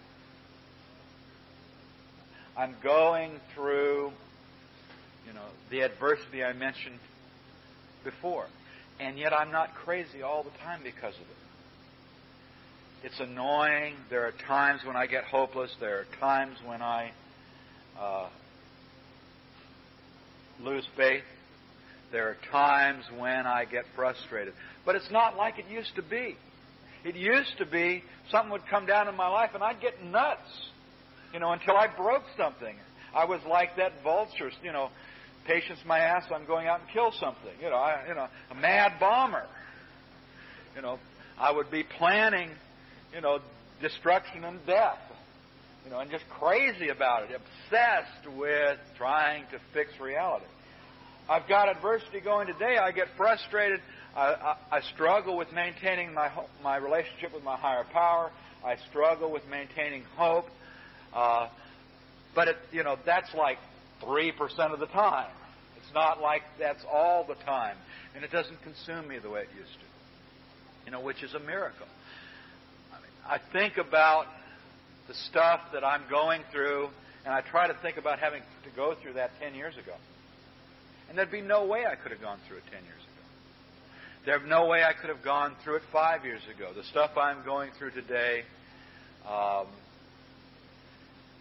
I'm 2.56 2.74
going 2.82 3.32
through, 3.54 4.12
you 5.26 5.32
know, 5.32 5.46
the 5.70 5.80
adversity 5.80 6.42
I 6.42 6.52
mentioned 6.52 6.98
before. 8.04 8.46
And 9.00 9.18
yet 9.18 9.32
I'm 9.32 9.52
not 9.52 9.74
crazy 9.74 10.22
all 10.22 10.42
the 10.42 10.56
time 10.62 10.80
because 10.82 11.14
of 11.14 11.20
it. 11.20 11.36
It's 13.04 13.20
annoying. 13.20 13.94
There 14.10 14.26
are 14.26 14.32
times 14.46 14.80
when 14.84 14.96
I 14.96 15.06
get 15.06 15.24
hopeless. 15.24 15.70
There 15.78 16.00
are 16.00 16.06
times 16.18 16.56
when 16.66 16.82
I 16.82 17.12
uh, 17.98 18.28
lose 20.60 20.86
faith. 20.96 21.22
There 22.10 22.28
are 22.28 22.36
times 22.50 23.04
when 23.16 23.46
I 23.46 23.66
get 23.66 23.84
frustrated. 23.94 24.54
But 24.84 24.96
it's 24.96 25.10
not 25.10 25.36
like 25.36 25.58
it 25.58 25.66
used 25.70 25.94
to 25.96 26.02
be. 26.02 26.36
It 27.04 27.14
used 27.14 27.56
to 27.58 27.66
be 27.66 28.02
something 28.30 28.50
would 28.50 28.66
come 28.68 28.86
down 28.86 29.08
in 29.08 29.14
my 29.14 29.28
life 29.28 29.50
and 29.54 29.62
I'd 29.62 29.80
get 29.80 30.02
nuts, 30.02 30.48
you 31.32 31.38
know, 31.38 31.52
until 31.52 31.76
I 31.76 31.86
broke 31.86 32.24
something. 32.36 32.74
I 33.14 33.24
was 33.24 33.40
like 33.48 33.76
that 33.76 34.02
vulture, 34.02 34.50
you 34.62 34.72
know, 34.72 34.90
patience 35.48 35.80
my 35.86 35.98
ass, 35.98 36.24
I'm 36.32 36.44
going 36.44 36.66
out 36.66 36.80
and 36.80 36.88
kill 36.90 37.10
something. 37.18 37.50
You 37.60 37.70
know, 37.70 37.76
I, 37.76 38.04
you 38.06 38.14
know, 38.14 38.28
a 38.50 38.54
mad 38.54 39.00
bomber. 39.00 39.46
You 40.76 40.82
know, 40.82 40.98
I 41.38 41.50
would 41.50 41.70
be 41.70 41.82
planning, 41.82 42.50
you 43.14 43.22
know, 43.22 43.40
destruction 43.80 44.44
and 44.44 44.64
death. 44.66 44.98
You 45.84 45.90
know, 45.90 46.00
and 46.00 46.10
just 46.10 46.24
crazy 46.38 46.90
about 46.90 47.22
it, 47.22 47.30
obsessed 47.34 48.36
with 48.36 48.78
trying 48.98 49.44
to 49.52 49.58
fix 49.72 49.98
reality. 49.98 50.44
I've 51.30 51.48
got 51.48 51.74
adversity 51.74 52.20
going 52.20 52.46
today. 52.46 52.76
I 52.76 52.92
get 52.92 53.06
frustrated. 53.16 53.80
I, 54.14 54.26
I, 54.26 54.56
I 54.70 54.80
struggle 54.94 55.36
with 55.36 55.50
maintaining 55.52 56.12
my 56.12 56.30
my 56.62 56.76
relationship 56.76 57.32
with 57.32 57.42
my 57.42 57.56
higher 57.56 57.84
power. 57.90 58.30
I 58.64 58.76
struggle 58.90 59.32
with 59.32 59.46
maintaining 59.50 60.02
hope. 60.16 60.46
Uh, 61.14 61.48
but 62.34 62.48
it, 62.48 62.56
you 62.70 62.84
know, 62.84 62.96
that's 63.06 63.32
like 63.34 63.58
three 64.04 64.30
percent 64.30 64.74
of 64.74 64.80
the 64.80 64.86
time. 64.86 65.30
It's 65.88 65.94
not 65.94 66.20
like 66.20 66.42
that's 66.58 66.84
all 66.92 67.24
the 67.26 67.34
time, 67.46 67.78
and 68.14 68.22
it 68.22 68.30
doesn't 68.30 68.60
consume 68.62 69.08
me 69.08 69.18
the 69.18 69.30
way 69.30 69.40
it 69.40 69.48
used 69.56 69.72
to. 69.72 69.86
You 70.84 70.92
know, 70.92 71.00
which 71.00 71.22
is 71.22 71.32
a 71.32 71.38
miracle. 71.38 71.86
I, 72.92 72.96
mean, 72.96 73.10
I 73.26 73.38
think 73.54 73.78
about 73.78 74.26
the 75.06 75.14
stuff 75.30 75.60
that 75.72 75.84
I'm 75.84 76.02
going 76.10 76.42
through, 76.52 76.88
and 77.24 77.32
I 77.32 77.40
try 77.40 77.68
to 77.68 77.76
think 77.80 77.96
about 77.96 78.18
having 78.18 78.42
to 78.64 78.70
go 78.76 78.96
through 79.02 79.14
that 79.14 79.30
ten 79.40 79.54
years 79.54 79.74
ago. 79.78 79.94
And 81.08 81.16
there'd 81.16 81.32
be 81.32 81.40
no 81.40 81.64
way 81.64 81.86
I 81.86 81.94
could 81.94 82.12
have 82.12 82.20
gone 82.20 82.38
through 82.46 82.58
it 82.58 82.64
ten 82.70 82.84
years 82.84 83.00
ago. 83.00 84.26
There's 84.26 84.46
no 84.46 84.66
way 84.66 84.82
I 84.84 84.92
could 84.92 85.08
have 85.08 85.24
gone 85.24 85.56
through 85.64 85.76
it 85.76 85.82
five 85.90 86.26
years 86.26 86.42
ago. 86.54 86.72
The 86.76 86.84
stuff 86.84 87.12
I'm 87.16 87.46
going 87.46 87.70
through 87.78 87.92
today, 87.92 88.42
um, 89.26 89.68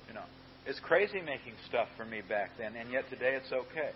you 0.07 0.13
know, 0.13 0.23
it's 0.65 0.79
crazy 0.79 1.19
making 1.19 1.55
stuff 1.67 1.89
for 1.97 2.05
me 2.05 2.21
back 2.21 2.51
then, 2.57 2.77
and 2.77 2.89
yet 2.93 3.09
today 3.09 3.35
it's 3.35 3.51
okay. 3.51 3.91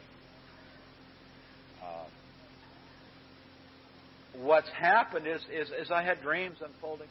Uh, 1.81 2.05
what's 4.41 4.69
happened 4.69 5.27
is, 5.27 5.41
is, 5.51 5.69
is 5.69 5.91
I 5.91 6.03
had 6.03 6.21
dreams 6.21 6.57
unfolding, 6.63 7.07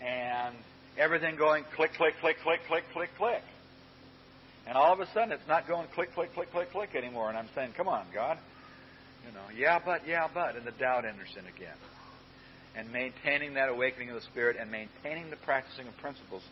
and 0.00 0.54
everything 0.98 1.36
going 1.36 1.64
click, 1.76 1.92
click, 1.94 2.14
click, 2.20 2.36
click, 2.42 2.60
click, 2.66 2.84
click, 2.92 3.10
click. 3.16 3.42
And 4.66 4.76
all 4.76 4.92
of 4.92 5.00
a 5.00 5.06
sudden, 5.12 5.32
it's 5.32 5.48
not 5.48 5.66
going 5.66 5.88
click, 5.94 6.14
click, 6.14 6.34
click, 6.34 6.52
click, 6.52 6.70
click 6.70 6.94
anymore. 6.94 7.28
And 7.28 7.36
I'm 7.36 7.48
saying, 7.54 7.72
come 7.76 7.88
on, 7.88 8.06
God. 8.14 8.38
You 9.26 9.32
know, 9.32 9.44
yeah, 9.56 9.78
but, 9.84 10.06
yeah, 10.06 10.28
but. 10.32 10.56
And 10.56 10.66
the 10.66 10.72
doubt 10.72 11.04
enters 11.04 11.34
in 11.36 11.46
again. 11.46 11.76
And 12.76 12.92
maintaining 12.92 13.54
that 13.54 13.68
awakening 13.68 14.10
of 14.10 14.14
the 14.14 14.22
Spirit 14.22 14.56
and 14.60 14.70
maintaining 14.70 15.30
the 15.30 15.36
practicing 15.36 15.88
of 15.88 15.96
principles 15.96 16.42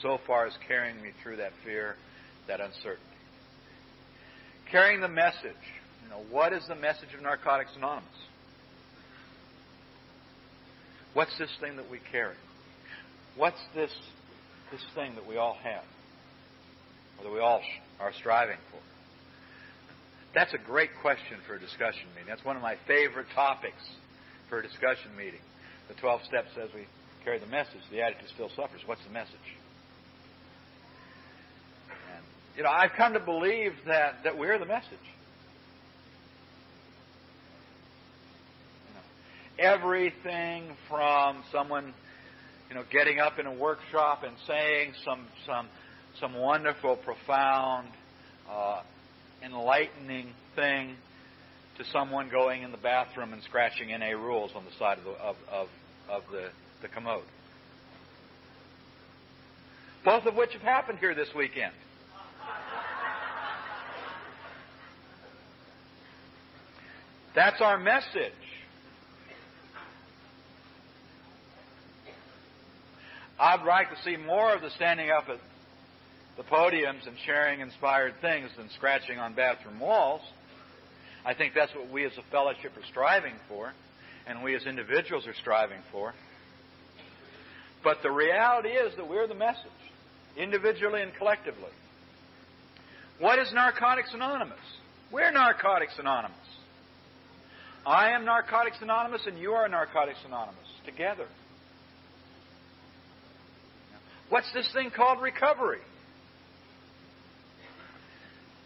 so 0.00 0.18
far 0.26 0.46
as 0.46 0.52
carrying 0.68 1.02
me 1.02 1.10
through 1.22 1.36
that 1.36 1.52
fear, 1.64 1.96
that 2.46 2.60
uncertainty. 2.60 3.07
Carrying 4.70 5.00
the 5.00 5.08
message. 5.08 5.64
You 6.02 6.10
know, 6.10 6.22
what 6.30 6.52
is 6.52 6.62
the 6.68 6.74
message 6.74 7.08
of 7.14 7.22
Narcotics 7.22 7.70
Anonymous? 7.76 8.08
What's 11.14 11.36
this 11.38 11.50
thing 11.60 11.76
that 11.76 11.90
we 11.90 12.00
carry? 12.12 12.36
What's 13.36 13.60
this, 13.74 13.90
this 14.70 14.84
thing 14.94 15.14
that 15.14 15.26
we 15.26 15.36
all 15.36 15.56
have? 15.62 15.84
Or 17.18 17.24
that 17.24 17.32
we 17.32 17.40
all 17.40 17.62
are 17.98 18.12
striving 18.18 18.58
for? 18.70 18.78
That's 20.34 20.52
a 20.52 20.58
great 20.58 20.90
question 21.00 21.38
for 21.46 21.54
a 21.54 21.60
discussion 21.60 22.06
meeting. 22.14 22.28
That's 22.28 22.44
one 22.44 22.56
of 22.56 22.62
my 22.62 22.76
favorite 22.86 23.26
topics 23.34 23.82
for 24.48 24.58
a 24.58 24.62
discussion 24.62 25.16
meeting. 25.16 25.40
The 25.88 25.94
12 25.94 26.20
steps 26.24 26.48
says 26.54 26.68
we 26.74 26.86
carry 27.24 27.38
the 27.38 27.46
message. 27.46 27.80
The 27.90 28.02
attitude 28.02 28.28
still 28.34 28.50
suffers. 28.54 28.82
What's 28.84 29.02
the 29.04 29.12
message? 29.12 29.48
You 32.58 32.64
know, 32.64 32.70
I've 32.70 32.90
come 32.96 33.12
to 33.12 33.20
believe 33.20 33.72
that, 33.86 34.24
that 34.24 34.36
we're 34.36 34.58
the 34.58 34.66
message. 34.66 34.90
You 38.88 38.94
know, 38.94 39.70
everything 39.74 40.64
from 40.88 41.44
someone, 41.52 41.94
you 42.68 42.74
know, 42.74 42.82
getting 42.90 43.20
up 43.20 43.38
in 43.38 43.46
a 43.46 43.54
workshop 43.54 44.24
and 44.24 44.34
saying 44.48 44.94
some 45.04 45.28
some 45.46 45.68
some 46.18 46.34
wonderful, 46.34 46.96
profound 46.96 47.90
uh, 48.50 48.80
enlightening 49.44 50.32
thing 50.56 50.96
to 51.76 51.84
someone 51.92 52.28
going 52.28 52.64
in 52.64 52.72
the 52.72 52.76
bathroom 52.76 53.34
and 53.34 53.40
scratching 53.44 53.90
NA 53.90 54.18
rules 54.20 54.50
on 54.56 54.64
the 54.64 54.72
side 54.80 54.98
of 54.98 55.04
the, 55.04 55.10
of, 55.12 55.36
of, 55.52 55.68
of 56.10 56.22
the, 56.32 56.48
the 56.82 56.88
commode. 56.88 57.22
Both 60.04 60.26
of 60.26 60.34
which 60.34 60.54
have 60.54 60.62
happened 60.62 60.98
here 60.98 61.14
this 61.14 61.28
weekend. 61.36 61.72
That's 67.38 67.60
our 67.60 67.78
message. 67.78 68.32
I'd 73.38 73.64
like 73.64 73.90
to 73.90 73.96
see 74.02 74.16
more 74.16 74.52
of 74.52 74.60
the 74.60 74.70
standing 74.70 75.12
up 75.12 75.28
at 75.28 75.38
the 76.36 76.42
podiums 76.42 77.06
and 77.06 77.16
sharing 77.24 77.60
inspired 77.60 78.14
things 78.20 78.50
than 78.56 78.68
scratching 78.70 79.20
on 79.20 79.34
bathroom 79.34 79.78
walls. 79.78 80.20
I 81.24 81.32
think 81.32 81.54
that's 81.54 81.72
what 81.76 81.88
we 81.92 82.04
as 82.04 82.10
a 82.18 82.28
fellowship 82.32 82.76
are 82.76 82.86
striving 82.90 83.34
for, 83.48 83.72
and 84.26 84.42
we 84.42 84.56
as 84.56 84.66
individuals 84.66 85.28
are 85.28 85.34
striving 85.34 85.78
for. 85.92 86.14
But 87.84 87.98
the 88.02 88.10
reality 88.10 88.70
is 88.70 88.96
that 88.96 89.08
we're 89.08 89.28
the 89.28 89.36
message, 89.36 89.62
individually 90.36 91.02
and 91.02 91.14
collectively. 91.14 91.70
What 93.20 93.38
is 93.38 93.52
Narcotics 93.52 94.10
Anonymous? 94.12 94.58
We're 95.12 95.30
Narcotics 95.30 96.00
Anonymous. 96.00 96.47
I 97.88 98.10
am 98.10 98.26
Narcotics 98.26 98.76
Anonymous, 98.82 99.22
and 99.26 99.38
you 99.38 99.52
are 99.52 99.66
Narcotics 99.66 100.18
Anonymous 100.26 100.58
together. 100.84 101.26
What's 104.28 104.52
this 104.52 104.70
thing 104.74 104.90
called 104.94 105.22
recovery? 105.22 105.80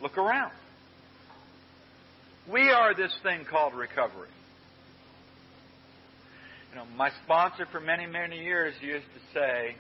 Look 0.02 0.18
around. 0.18 0.50
We 2.50 2.70
are 2.70 2.96
this 2.96 3.16
thing 3.22 3.44
called 3.48 3.74
recovery. 3.74 4.28
You 6.70 6.78
know, 6.78 6.86
my 6.96 7.10
sponsor 7.24 7.66
for 7.70 7.78
many, 7.78 8.06
many 8.06 8.42
years 8.42 8.74
used 8.80 9.04
to 9.04 9.38
say, 9.38 9.76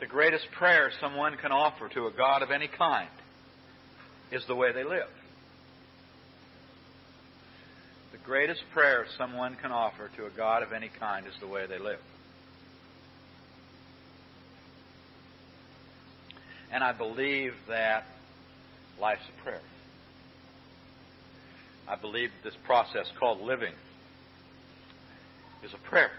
the 0.00 0.06
greatest 0.06 0.46
prayer 0.56 0.92
someone 0.98 1.36
can 1.36 1.52
offer 1.52 1.90
to 1.90 2.06
a 2.06 2.10
God 2.10 2.42
of 2.42 2.50
any 2.50 2.68
kind 2.68 3.10
is 4.32 4.42
the 4.48 4.54
way 4.54 4.72
they 4.72 4.84
live. 4.84 5.08
The 8.12 8.17
greatest 8.28 8.60
prayer 8.74 9.06
someone 9.16 9.56
can 9.62 9.72
offer 9.72 10.10
to 10.14 10.26
a 10.26 10.30
God 10.36 10.62
of 10.62 10.74
any 10.74 10.90
kind 11.00 11.26
is 11.26 11.32
the 11.40 11.46
way 11.46 11.66
they 11.66 11.78
live. 11.78 11.98
And 16.70 16.84
I 16.84 16.92
believe 16.92 17.54
that 17.68 18.04
life's 19.00 19.22
a 19.34 19.42
prayer. 19.42 19.62
I 21.88 21.96
believe 21.96 22.28
this 22.44 22.52
process 22.66 23.06
called 23.18 23.40
living 23.40 23.72
is 25.64 25.72
a 25.72 25.88
prayer. 25.88 26.10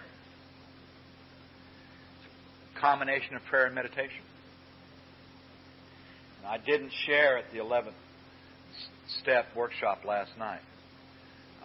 It's 2.17 2.75
a 2.75 2.81
combination 2.81 3.35
of 3.35 3.43
prayer 3.51 3.67
and 3.67 3.75
meditation. 3.75 4.23
And 6.39 6.47
I 6.47 6.57
didn't 6.57 6.91
share 7.05 7.37
at 7.37 7.51
the 7.53 7.59
11th 7.59 7.93
step 9.21 9.45
workshop 9.55 9.99
last 10.05 10.31
night. 10.39 10.61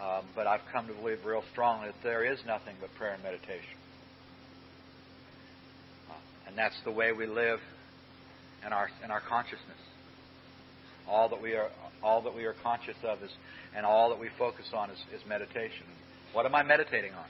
Um, 0.01 0.25
but 0.35 0.45
I've 0.45 0.61
come 0.73 0.87
to 0.87 0.93
believe 0.93 1.19
real 1.25 1.43
strongly 1.51 1.87
that 1.87 2.03
there 2.03 2.23
is 2.23 2.39
nothing 2.45 2.75
but 2.81 2.93
prayer 2.95 3.13
and 3.13 3.23
meditation. 3.23 3.77
Uh, 6.09 6.13
and 6.47 6.57
that's 6.57 6.75
the 6.83 6.91
way 6.91 7.11
we 7.13 7.27
live 7.27 7.59
in 8.65 8.73
our 8.73 8.89
in 9.03 9.11
our 9.11 9.21
consciousness. 9.21 9.79
All 11.07 11.29
that 11.29 11.41
we 11.41 11.53
are 11.53 11.69
all 12.03 12.21
that 12.23 12.35
we 12.35 12.43
are 12.45 12.55
conscious 12.61 12.97
of 13.03 13.23
is 13.23 13.31
and 13.75 13.85
all 13.85 14.09
that 14.09 14.19
we 14.19 14.29
focus 14.37 14.65
on 14.73 14.89
is, 14.89 14.97
is 15.13 15.21
meditation. 15.27 15.85
What 16.33 16.45
am 16.45 16.55
I 16.55 16.63
meditating 16.63 17.13
on? 17.13 17.25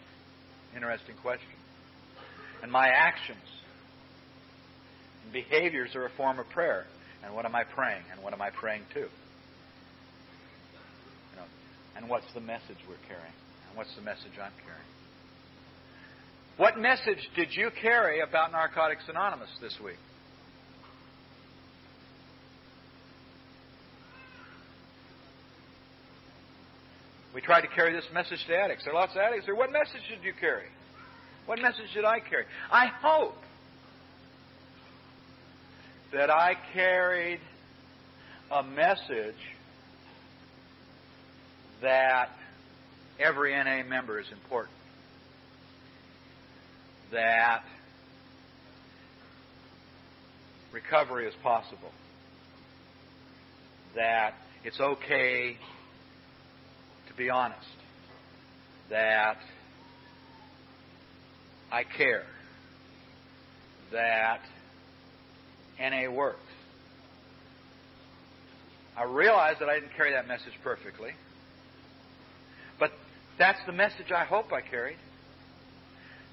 Interesting 0.75 1.15
question. 1.21 1.47
And 2.63 2.71
my 2.71 2.87
actions 2.87 3.37
and 5.23 5.33
behaviors 5.33 5.95
are 5.95 6.05
a 6.05 6.11
form 6.17 6.39
of 6.39 6.49
prayer. 6.49 6.85
And 7.23 7.33
what 7.33 7.45
am 7.45 7.55
I 7.55 7.63
praying? 7.63 8.03
And 8.11 8.23
what 8.23 8.33
am 8.33 8.41
I 8.41 8.49
praying 8.49 8.83
to? 8.93 9.07
And 11.95 12.09
what's 12.09 12.31
the 12.33 12.41
message 12.41 12.77
we're 12.87 13.01
carrying? 13.07 13.33
And 13.69 13.77
what's 13.77 13.95
the 13.95 14.01
message 14.01 14.33
I'm 14.33 14.51
carrying? 14.63 14.89
What 16.57 16.77
message 16.77 17.29
did 17.35 17.49
you 17.51 17.69
carry 17.81 18.21
about 18.21 18.51
Narcotics 18.51 19.03
Anonymous 19.09 19.49
this 19.61 19.77
week? 19.83 19.97
We 27.33 27.41
tried 27.41 27.61
to 27.61 27.67
carry 27.67 27.91
this 27.91 28.05
message 28.13 28.39
to 28.47 28.55
addicts. 28.55 28.85
There 28.85 28.93
are 28.93 28.99
lots 28.99 29.11
of 29.11 29.17
addicts 29.17 29.45
there. 29.45 29.55
What 29.55 29.69
message 29.69 30.07
did 30.09 30.23
you 30.23 30.31
carry? 30.39 30.67
What 31.45 31.59
message 31.59 31.93
did 31.93 32.05
I 32.05 32.21
carry? 32.21 32.45
I 32.71 32.87
hope 33.01 33.35
that 36.13 36.29
I 36.29 36.55
carried 36.73 37.41
a 38.49 38.63
message 38.63 39.35
that 41.81 42.29
every 43.19 43.51
NA 43.51 43.87
member 43.87 44.19
is 44.19 44.27
important. 44.31 44.75
That 47.11 47.63
recovery 50.71 51.27
is 51.27 51.33
possible. 51.43 51.91
That 53.95 54.33
it's 54.63 54.79
okay 54.79 55.57
to 57.07 57.13
be 57.15 57.29
honest. 57.29 57.59
That 58.89 59.37
I 61.71 61.83
care. 61.83 62.25
That 63.91 64.41
NA 65.79 66.11
works. 66.11 66.39
I 68.97 69.03
realize 69.03 69.55
that 69.59 69.69
I 69.69 69.79
didn't 69.79 69.95
carry 69.95 70.13
that 70.13 70.27
message 70.27 70.53
perfectly. 70.63 71.11
That's 73.37 73.59
the 73.65 73.73
message 73.73 74.11
I 74.15 74.25
hope 74.25 74.51
I 74.53 74.61
carried. 74.61 74.97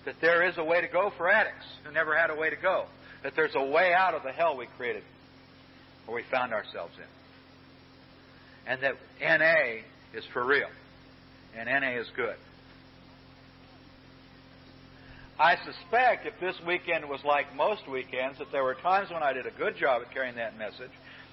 That 0.05 0.17
there 0.21 0.47
is 0.49 0.59
a 0.59 0.65
way 0.65 0.81
to 0.81 0.89
go 0.89 1.13
for 1.17 1.31
addicts 1.31 1.67
who 1.85 1.93
never 1.93 2.17
had 2.17 2.31
a 2.31 2.35
way 2.35 2.51
to 2.51 2.57
go. 2.57 2.87
That 3.23 3.35
there's 3.37 3.55
a 3.55 3.65
way 3.65 3.93
out 3.95 4.15
of 4.15 4.23
the 4.23 4.33
hell 4.33 4.57
we 4.57 4.67
created 4.77 5.03
or 6.07 6.15
we 6.15 6.25
found 6.31 6.53
ourselves 6.53 6.95
in. 6.97 7.05
And 8.67 8.83
that 8.83 8.95
NA 9.21 9.83
is 10.17 10.25
for 10.33 10.45
real. 10.45 10.69
And 11.57 11.69
NA 11.69 12.01
is 12.01 12.07
good. 12.17 12.37
I 15.39 15.57
suspect 15.57 16.27
if 16.27 16.39
this 16.41 16.55
weekend 16.67 17.09
was 17.09 17.21
like 17.25 17.55
most 17.57 17.89
weekends, 17.91 18.39
that 18.39 18.53
there 18.53 18.63
were 18.63 18.75
times 18.75 19.11
when 19.11 19.23
I 19.23 19.33
did 19.33 19.47
a 19.47 19.51
good 19.51 19.77
job 19.77 20.03
at 20.03 20.13
carrying 20.13 20.37
that 20.37 20.57
message, 20.57 20.91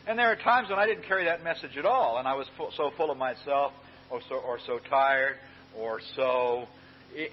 and 0.08 0.18
there 0.18 0.32
are 0.32 0.36
times 0.36 0.70
when 0.70 0.80
I 0.80 0.88
didn't 0.88 1.04
carry 1.04 1.26
that 1.26 1.44
message 1.44 1.78
at 1.78 1.86
all, 1.86 2.18
and 2.18 2.28
I 2.28 2.34
was 2.34 2.48
full, 2.58 2.72
so 2.76 2.92
full 2.98 3.12
of 3.12 3.18
myself, 3.18 3.74
or 4.10 4.22
so, 4.28 4.36
or 4.36 4.58
so 4.66 4.80
tired, 4.90 5.36
or 5.78 6.00
so 6.16 6.68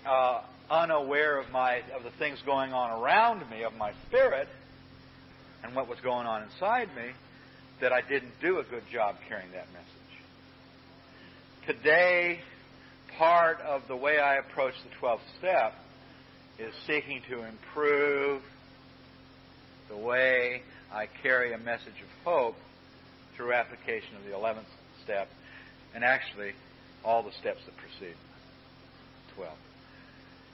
uh, 0.07 0.41
unaware 0.71 1.39
of 1.39 1.51
my 1.51 1.77
of 1.97 2.03
the 2.03 2.11
things 2.19 2.39
going 2.45 2.73
on 2.73 3.01
around 3.01 3.49
me, 3.51 3.63
of 3.63 3.75
my 3.75 3.93
spirit, 4.09 4.49
and 5.63 5.75
what 5.75 5.89
was 5.89 5.99
going 6.03 6.27
on 6.27 6.43
inside 6.43 6.89
me, 6.97 7.11
that 7.81 7.93
I 7.93 8.01
didn't 8.01 8.33
do 8.41 8.59
a 8.59 8.65
good 8.65 8.85
job 8.93 9.17
carrying 9.29 9.51
that 9.53 9.67
message. 9.73 9.87
Today, 11.67 12.41
part 13.19 13.61
of 13.61 13.83
the 13.89 13.97
way 13.97 14.19
I 14.19 14.37
approach 14.37 14.75
the 14.85 15.07
12th 15.07 15.19
step 15.39 15.75
is 16.59 16.73
seeking 16.87 17.21
to 17.29 17.45
improve 17.45 18.43
the 19.89 19.97
way 19.97 20.63
I 20.93 21.09
carry 21.23 21.53
a 21.53 21.59
message 21.59 21.89
of 22.03 22.25
hope 22.25 22.57
through 23.37 23.53
application 23.53 24.17
of 24.17 24.25
the 24.25 24.31
11th 24.31 24.65
step 25.05 25.29
and 25.95 26.03
actually 26.03 26.53
all 27.05 27.23
the 27.23 27.33
steps 27.41 27.61
that 27.67 27.77
precede 27.77 28.17
12. 29.35 29.53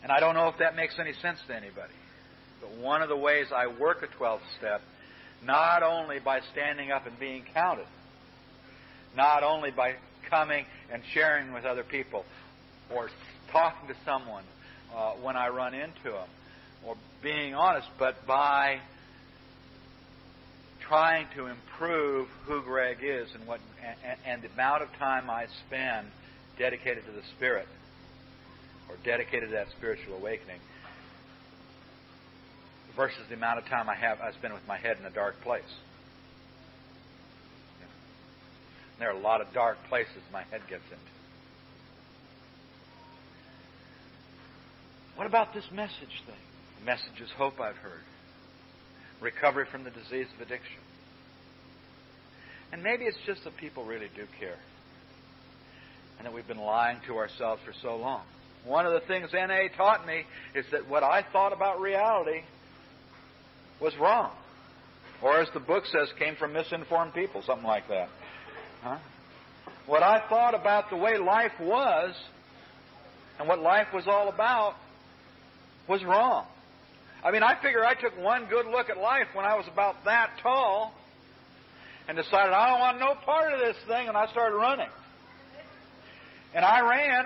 And 0.03 0.11
I 0.11 0.21
don't 0.21 0.35
know 0.35 0.49
if 0.49 0.59
that 0.59 0.75
makes 0.75 0.99
any 0.99 1.13
sense 1.15 1.39
to 1.47 1.55
anybody. 1.55 1.93
But 2.61 2.77
one 2.77 3.03
of 3.03 3.09
the 3.09 3.17
ways 3.17 3.47
I 3.55 3.67
work 3.67 4.03
a 4.03 4.23
12th 4.23 4.41
step, 4.59 4.83
not 5.45 5.83
only 5.83 6.19
by 6.19 6.41
standing 6.53 6.91
up 6.91 7.07
and 7.07 7.19
being 7.19 7.45
counted, 7.53 7.87
not 9.17 9.43
only 9.43 9.71
by 9.71 9.95
coming 10.29 10.65
and 10.93 11.03
sharing 11.13 11.53
with 11.53 11.65
other 11.65 11.83
people 11.83 12.25
or 12.91 13.11
talking 13.51 13.89
to 13.89 13.95
someone 14.05 14.45
uh, 14.95 15.13
when 15.13 15.37
I 15.37 15.49
run 15.49 15.75
into 15.75 16.05
them, 16.05 16.29
or 16.85 16.97
being 17.23 17.55
honest, 17.55 17.89
but 17.99 18.27
by 18.27 18.81
trying 20.81 21.27
to 21.37 21.47
improve 21.47 22.29
who 22.45 22.63
Greg 22.63 22.99
is 23.03 23.29
and 23.35 23.47
what 23.47 23.61
and, 24.05 24.19
and 24.27 24.43
the 24.43 24.49
amount 24.53 24.83
of 24.83 24.89
time 24.99 25.31
I 25.31 25.47
spend 25.67 26.09
dedicated 26.59 27.05
to 27.07 27.13
the 27.13 27.23
Spirit 27.37 27.67
or 28.89 28.97
dedicated 29.05 29.51
to 29.51 29.55
that 29.55 29.67
spiritual 29.77 30.17
awakening 30.17 30.61
versus 32.97 33.21
the 33.29 33.35
amount 33.35 33.59
of 33.59 33.65
time 33.67 33.89
I 33.89 33.95
have 33.95 34.21
I 34.21 34.33
spend 34.33 34.53
with 34.53 34.67
my 34.69 34.77
head 34.77 34.99
in 35.01 35.07
a 35.07 35.11
dark 35.11 35.41
place. 35.43 35.63
There 38.99 39.11
are 39.11 39.17
a 39.17 39.21
lot 39.21 39.41
of 39.41 39.53
dark 39.53 39.79
places 39.89 40.23
my 40.33 40.43
head 40.45 40.61
gets 40.69 40.85
into. 40.85 41.13
What 45.17 45.27
about 45.27 45.55
this 45.55 45.65
message 45.73 46.23
thing? 46.27 46.37
The 46.79 46.85
message 46.85 47.21
is 47.23 47.29
hope 47.37 47.61
I've 47.61 47.77
heard. 47.77 48.03
Recovery 49.21 49.67
from 49.71 49.85
the 49.85 49.91
disease 49.91 50.27
of 50.35 50.41
addiction. 50.41 50.81
And 52.73 52.83
maybe 52.83 53.05
it's 53.05 53.19
just 53.27 53.45
that 53.45 53.57
people 53.57 53.85
really 53.85 54.09
do 54.15 54.25
care. 54.39 54.59
And 56.23 56.29
that 56.29 56.37
we've 56.37 56.47
been 56.47 56.57
lying 56.57 56.99
to 57.09 57.17
ourselves 57.17 57.61
for 57.67 57.73
so 57.83 57.97
long. 57.97 58.23
One 58.65 58.87
of 58.87 58.93
the 58.93 59.01
things 59.09 59.31
NA 59.33 59.67
taught 59.77 60.07
me 60.07 60.23
is 60.55 60.65
that 60.71 60.89
what 60.89 61.03
I 61.03 61.25
thought 61.33 61.53
about 61.53 61.81
reality 61.81 62.43
was 63.81 63.93
wrong. 63.97 64.31
Or 65.21 65.41
as 65.41 65.49
the 65.53 65.59
book 65.59 65.85
says, 65.87 66.13
came 66.21 66.37
from 66.37 66.53
misinformed 66.53 67.13
people, 67.13 67.43
something 67.43 67.67
like 67.67 67.89
that. 67.89 68.09
Huh? 68.83 68.99
What 69.87 70.05
I 70.05 70.23
thought 70.29 70.55
about 70.55 70.91
the 70.91 70.97
way 70.97 71.19
life 71.19 71.59
was 71.61 72.15
and 73.41 73.49
what 73.49 73.59
life 73.59 73.89
was 73.93 74.05
all 74.07 74.29
about 74.29 74.75
was 75.89 76.05
wrong. 76.05 76.47
I 77.25 77.33
mean, 77.33 77.43
I 77.43 77.61
figure 77.61 77.85
I 77.85 77.95
took 77.95 78.17
one 78.17 78.47
good 78.47 78.67
look 78.67 78.91
at 78.91 78.97
life 78.97 79.27
when 79.35 79.45
I 79.45 79.57
was 79.57 79.67
about 79.67 80.05
that 80.05 80.39
tall 80.41 80.95
and 82.07 82.17
decided 82.17 82.53
I 82.53 82.69
don't 82.69 82.79
want 82.79 83.01
no 83.01 83.17
part 83.25 83.53
of 83.53 83.59
this 83.59 83.77
thing, 83.89 84.07
and 84.07 84.17
I 84.17 84.29
started 84.29 84.55
running. 84.55 84.89
And 86.55 86.65
I 86.65 86.81
ran 86.81 87.25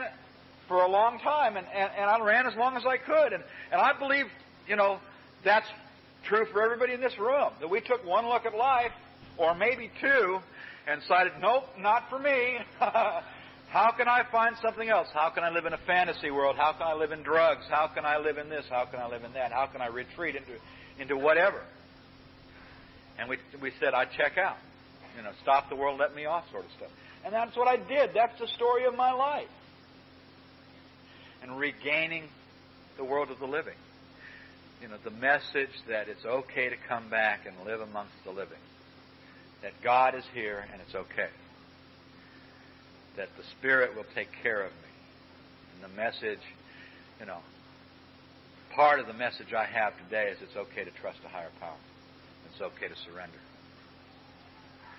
for 0.69 0.83
a 0.83 0.89
long 0.89 1.19
time, 1.21 1.57
and, 1.57 1.67
and, 1.67 1.91
and 1.97 2.11
I 2.11 2.21
ran 2.25 2.47
as 2.47 2.55
long 2.57 2.77
as 2.77 2.85
I 2.87 2.97
could. 2.97 3.33
And, 3.33 3.43
and 3.73 3.81
I 3.81 3.99
believe, 3.99 4.27
you 4.69 4.77
know, 4.77 4.99
that's 5.45 5.67
true 6.25 6.47
for 6.53 6.63
everybody 6.63 6.93
in 6.93 7.01
this 7.01 7.17
room, 7.19 7.51
that 7.61 7.69
we 7.69 7.81
took 7.81 8.05
one 8.05 8.29
look 8.29 8.47
at 8.47 8.55
life, 8.55 8.93
or 9.37 9.55
maybe 9.55 9.91
two, 10.01 10.39
and 10.87 11.01
decided, 11.01 11.33
nope, 11.41 11.65
not 11.79 12.09
for 12.09 12.19
me. 12.19 12.59
How 13.69 13.93
can 13.97 14.09
I 14.09 14.23
find 14.31 14.57
something 14.63 14.89
else? 14.89 15.09
How 15.13 15.31
can 15.31 15.43
I 15.43 15.51
live 15.51 15.67
in 15.67 15.73
a 15.73 15.81
fantasy 15.87 16.31
world? 16.31 16.57
How 16.57 16.73
can 16.73 16.83
I 16.83 16.95
live 16.95 17.13
in 17.13 17.23
drugs? 17.23 17.65
How 17.69 17.89
can 17.89 18.05
I 18.05 18.19
live 18.19 18.39
in 18.39 18.49
this? 18.49 18.65
How 18.71 18.87
can 18.87 19.01
I 19.01 19.09
live 19.09 19.25
in 19.25 19.33
that? 19.33 19.53
How 19.53 19.67
can 19.67 19.81
I 19.81 19.89
retreat 19.89 20.37
into, 20.37 20.53
into 21.01 21.17
whatever? 21.17 21.63
And 23.19 23.29
we, 23.29 23.39
we 23.61 23.73
said, 23.81 23.93
I 23.93 24.05
check 24.05 24.39
out. 24.39 24.57
You 25.17 25.23
know, 25.23 25.33
stop 25.43 25.69
the 25.69 25.77
world, 25.77 25.99
let 25.99 26.15
me 26.15 26.27
off, 26.27 26.45
sort 26.53 26.65
of 26.65 26.71
stuff. 26.77 26.91
And 27.27 27.35
that's 27.35 27.57
what 27.57 27.69
I 27.69 27.77
did. 27.77 28.15
That's 28.15 28.39
the 28.39 28.47
story 28.47 28.85
of 28.85 28.97
my 28.97 29.13
life. 29.13 29.49
And 31.43 31.59
regaining 31.59 32.25
the 32.97 33.05
world 33.05 33.31
of 33.31 33.39
the 33.39 33.47
living. 33.47 33.75
You 34.81 34.89
know, 34.89 34.97
the 35.03 35.11
message 35.11 35.77
that 35.89 36.09
it's 36.09 36.25
okay 36.25 36.69
to 36.69 36.77
come 36.89 37.11
back 37.11 37.45
and 37.45 37.55
live 37.67 37.81
amongst 37.81 38.15
the 38.25 38.31
living. 38.31 38.59
That 39.63 39.73
God 39.83 40.15
is 40.15 40.25
here 40.33 40.65
and 40.73 40.81
it's 40.81 40.95
okay 40.95 41.29
that 43.17 43.29
the 43.37 43.43
Spirit 43.59 43.97
will 43.97 44.07
take 44.15 44.29
care 44.43 44.63
of 44.63 44.71
me. 44.71 44.89
And 45.75 45.91
the 45.91 45.97
message, 45.97 46.43
you 47.19 47.27
know, 47.27 47.39
part 48.75 49.01
of 49.01 49.07
the 49.07 49.15
message 49.15 49.53
I 49.53 49.65
have 49.65 49.95
today 50.05 50.29
is 50.31 50.39
it's 50.43 50.57
okay 50.57 50.85
to 50.85 50.91
trust 50.91 51.19
a 51.25 51.29
higher 51.29 51.51
power. 51.61 51.77
It's 52.53 52.61
okay 52.61 52.89
to 52.89 52.97
surrender. 52.97 53.39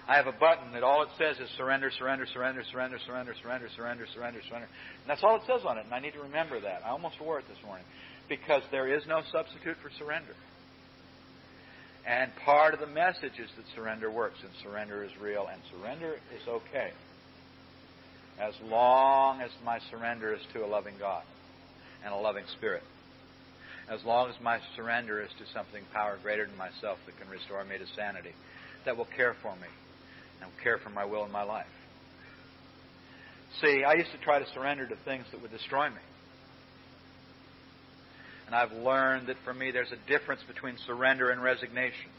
I 0.08 0.16
have 0.16 0.28
a 0.28 0.32
button 0.32 0.72
that 0.72 0.84
all 0.84 1.04
it 1.04 1.10
says 1.18 1.36
is 1.38 1.50
surrender, 1.58 1.92
surrender, 2.00 2.26
surrender, 2.32 2.64
surrender, 2.72 2.98
surrender, 3.06 3.36
surrender, 3.44 3.68
surrender, 3.76 4.08
surrender, 4.14 4.40
surrender. 4.48 4.68
And 5.04 5.08
that's 5.08 5.22
all 5.22 5.36
it 5.36 5.42
says 5.46 5.68
on 5.68 5.78
it, 5.78 5.84
and 5.84 5.94
I 5.94 6.00
need 6.00 6.14
to 6.14 6.22
remember 6.22 6.62
that. 6.62 6.82
I 6.86 6.90
almost 6.92 7.20
wore 7.20 7.40
it 7.40 7.46
this 7.50 7.58
morning. 7.66 7.86
Because 8.30 8.64
there 8.72 8.88
is 8.88 9.04
no 9.06 9.22
substitute 9.34 9.76
for 9.84 9.92
surrender. 10.00 10.32
And 12.08 12.32
part 12.46 12.74
of 12.74 12.80
the 12.80 12.88
message 12.88 13.36
is 13.36 13.52
that 13.58 13.66
surrender 13.76 14.10
works, 14.10 14.40
and 14.42 14.52
surrender 14.64 15.04
is 15.04 15.12
real, 15.20 15.46
and 15.52 15.60
surrender 15.76 16.14
is 16.14 16.48
okay. 16.48 16.92
As 18.40 18.54
long 18.64 19.42
as 19.42 19.52
my 19.66 19.80
surrender 19.92 20.34
is 20.34 20.42
to 20.54 20.64
a 20.64 20.68
loving 20.68 20.96
God 20.98 21.24
and 22.06 22.14
a 22.14 22.18
loving 22.18 22.46
Spirit. 22.56 22.84
As 23.90 24.00
long 24.06 24.30
as 24.30 24.36
my 24.42 24.60
surrender 24.78 25.22
is 25.22 25.30
to 25.40 25.46
something 25.54 25.84
power 25.92 26.18
greater 26.24 26.46
than 26.46 26.56
myself 26.56 26.98
that 27.06 27.20
can 27.20 27.28
restore 27.30 27.64
me 27.66 27.78
to 27.78 27.86
sanity, 27.94 28.32
that 28.86 28.96
will 28.96 29.08
care 29.18 29.36
for 29.42 29.54
me 29.58 29.68
and 30.42 30.52
care 30.64 30.78
for 30.78 30.90
my 30.90 31.06
will 31.06 31.24
and 31.24 31.32
my 31.32 31.44
life. 31.44 31.66
See, 33.62 33.84
I 33.84 33.94
used 33.94 34.12
to 34.12 34.18
try 34.24 34.40
to 34.40 34.46
surrender 34.54 34.88
to 34.88 34.96
things 35.06 35.26
that 35.32 35.42
would 35.42 35.52
destroy 35.52 35.90
me. 35.90 35.96
And 38.46 38.56
I've 38.56 38.72
learned 38.72 39.28
that 39.28 39.38
for 39.44 39.54
me 39.54 39.72
there's 39.72 39.92
a 39.92 40.10
difference 40.10 40.42
between 40.48 40.76
surrender 40.86 41.32
and 41.32 41.42
resignation. 41.42 42.12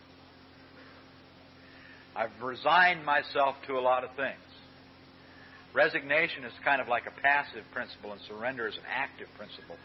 I've 2.15 2.43
resigned 2.43 3.05
myself 3.05 3.57
to 3.67 3.79
a 3.79 3.81
lot 3.81 4.05
of 4.05 4.11
things. 4.17 4.37
Resignation 5.75 6.45
is 6.45 6.53
kind 6.65 6.81
of 6.81 6.89
like 6.89 7.05
a 7.07 7.21
passive 7.21 7.63
principle, 7.73 8.13
and 8.13 8.21
surrender 8.27 8.67
is 8.67 8.75
an 8.75 8.83
active 8.93 9.29
principle. 9.37 9.77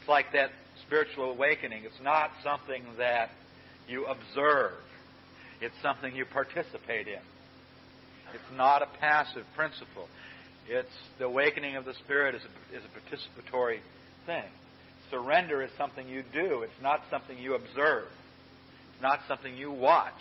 It's 0.00 0.08
like 0.08 0.32
that 0.32 0.50
spiritual 0.86 1.30
awakening. 1.30 1.84
It's 1.84 2.02
not 2.02 2.30
something 2.42 2.84
that 2.98 3.30
you 3.88 4.06
observe, 4.06 4.72
it's 5.60 5.74
something 5.82 6.14
you 6.14 6.24
participate 6.24 7.08
in. 7.08 7.20
It's 8.34 8.56
not 8.56 8.82
a 8.82 8.86
passive 9.00 9.44
principle. 9.56 10.08
It's 10.68 10.88
the 11.18 11.24
awakening 11.24 11.76
of 11.76 11.84
the 11.84 11.94
Spirit 12.04 12.34
is 12.34 12.42
a, 12.42 12.76
is 12.76 12.82
a 12.84 12.88
participatory 12.98 13.78
thing. 14.26 14.44
Surrender 15.10 15.62
is 15.62 15.70
something 15.76 16.08
you 16.08 16.22
do. 16.32 16.62
It's 16.62 16.82
not 16.82 17.00
something 17.10 17.36
you 17.38 17.54
observe. 17.54 18.06
It's 18.92 19.02
not 19.02 19.20
something 19.28 19.56
you 19.56 19.70
watch. 19.70 20.12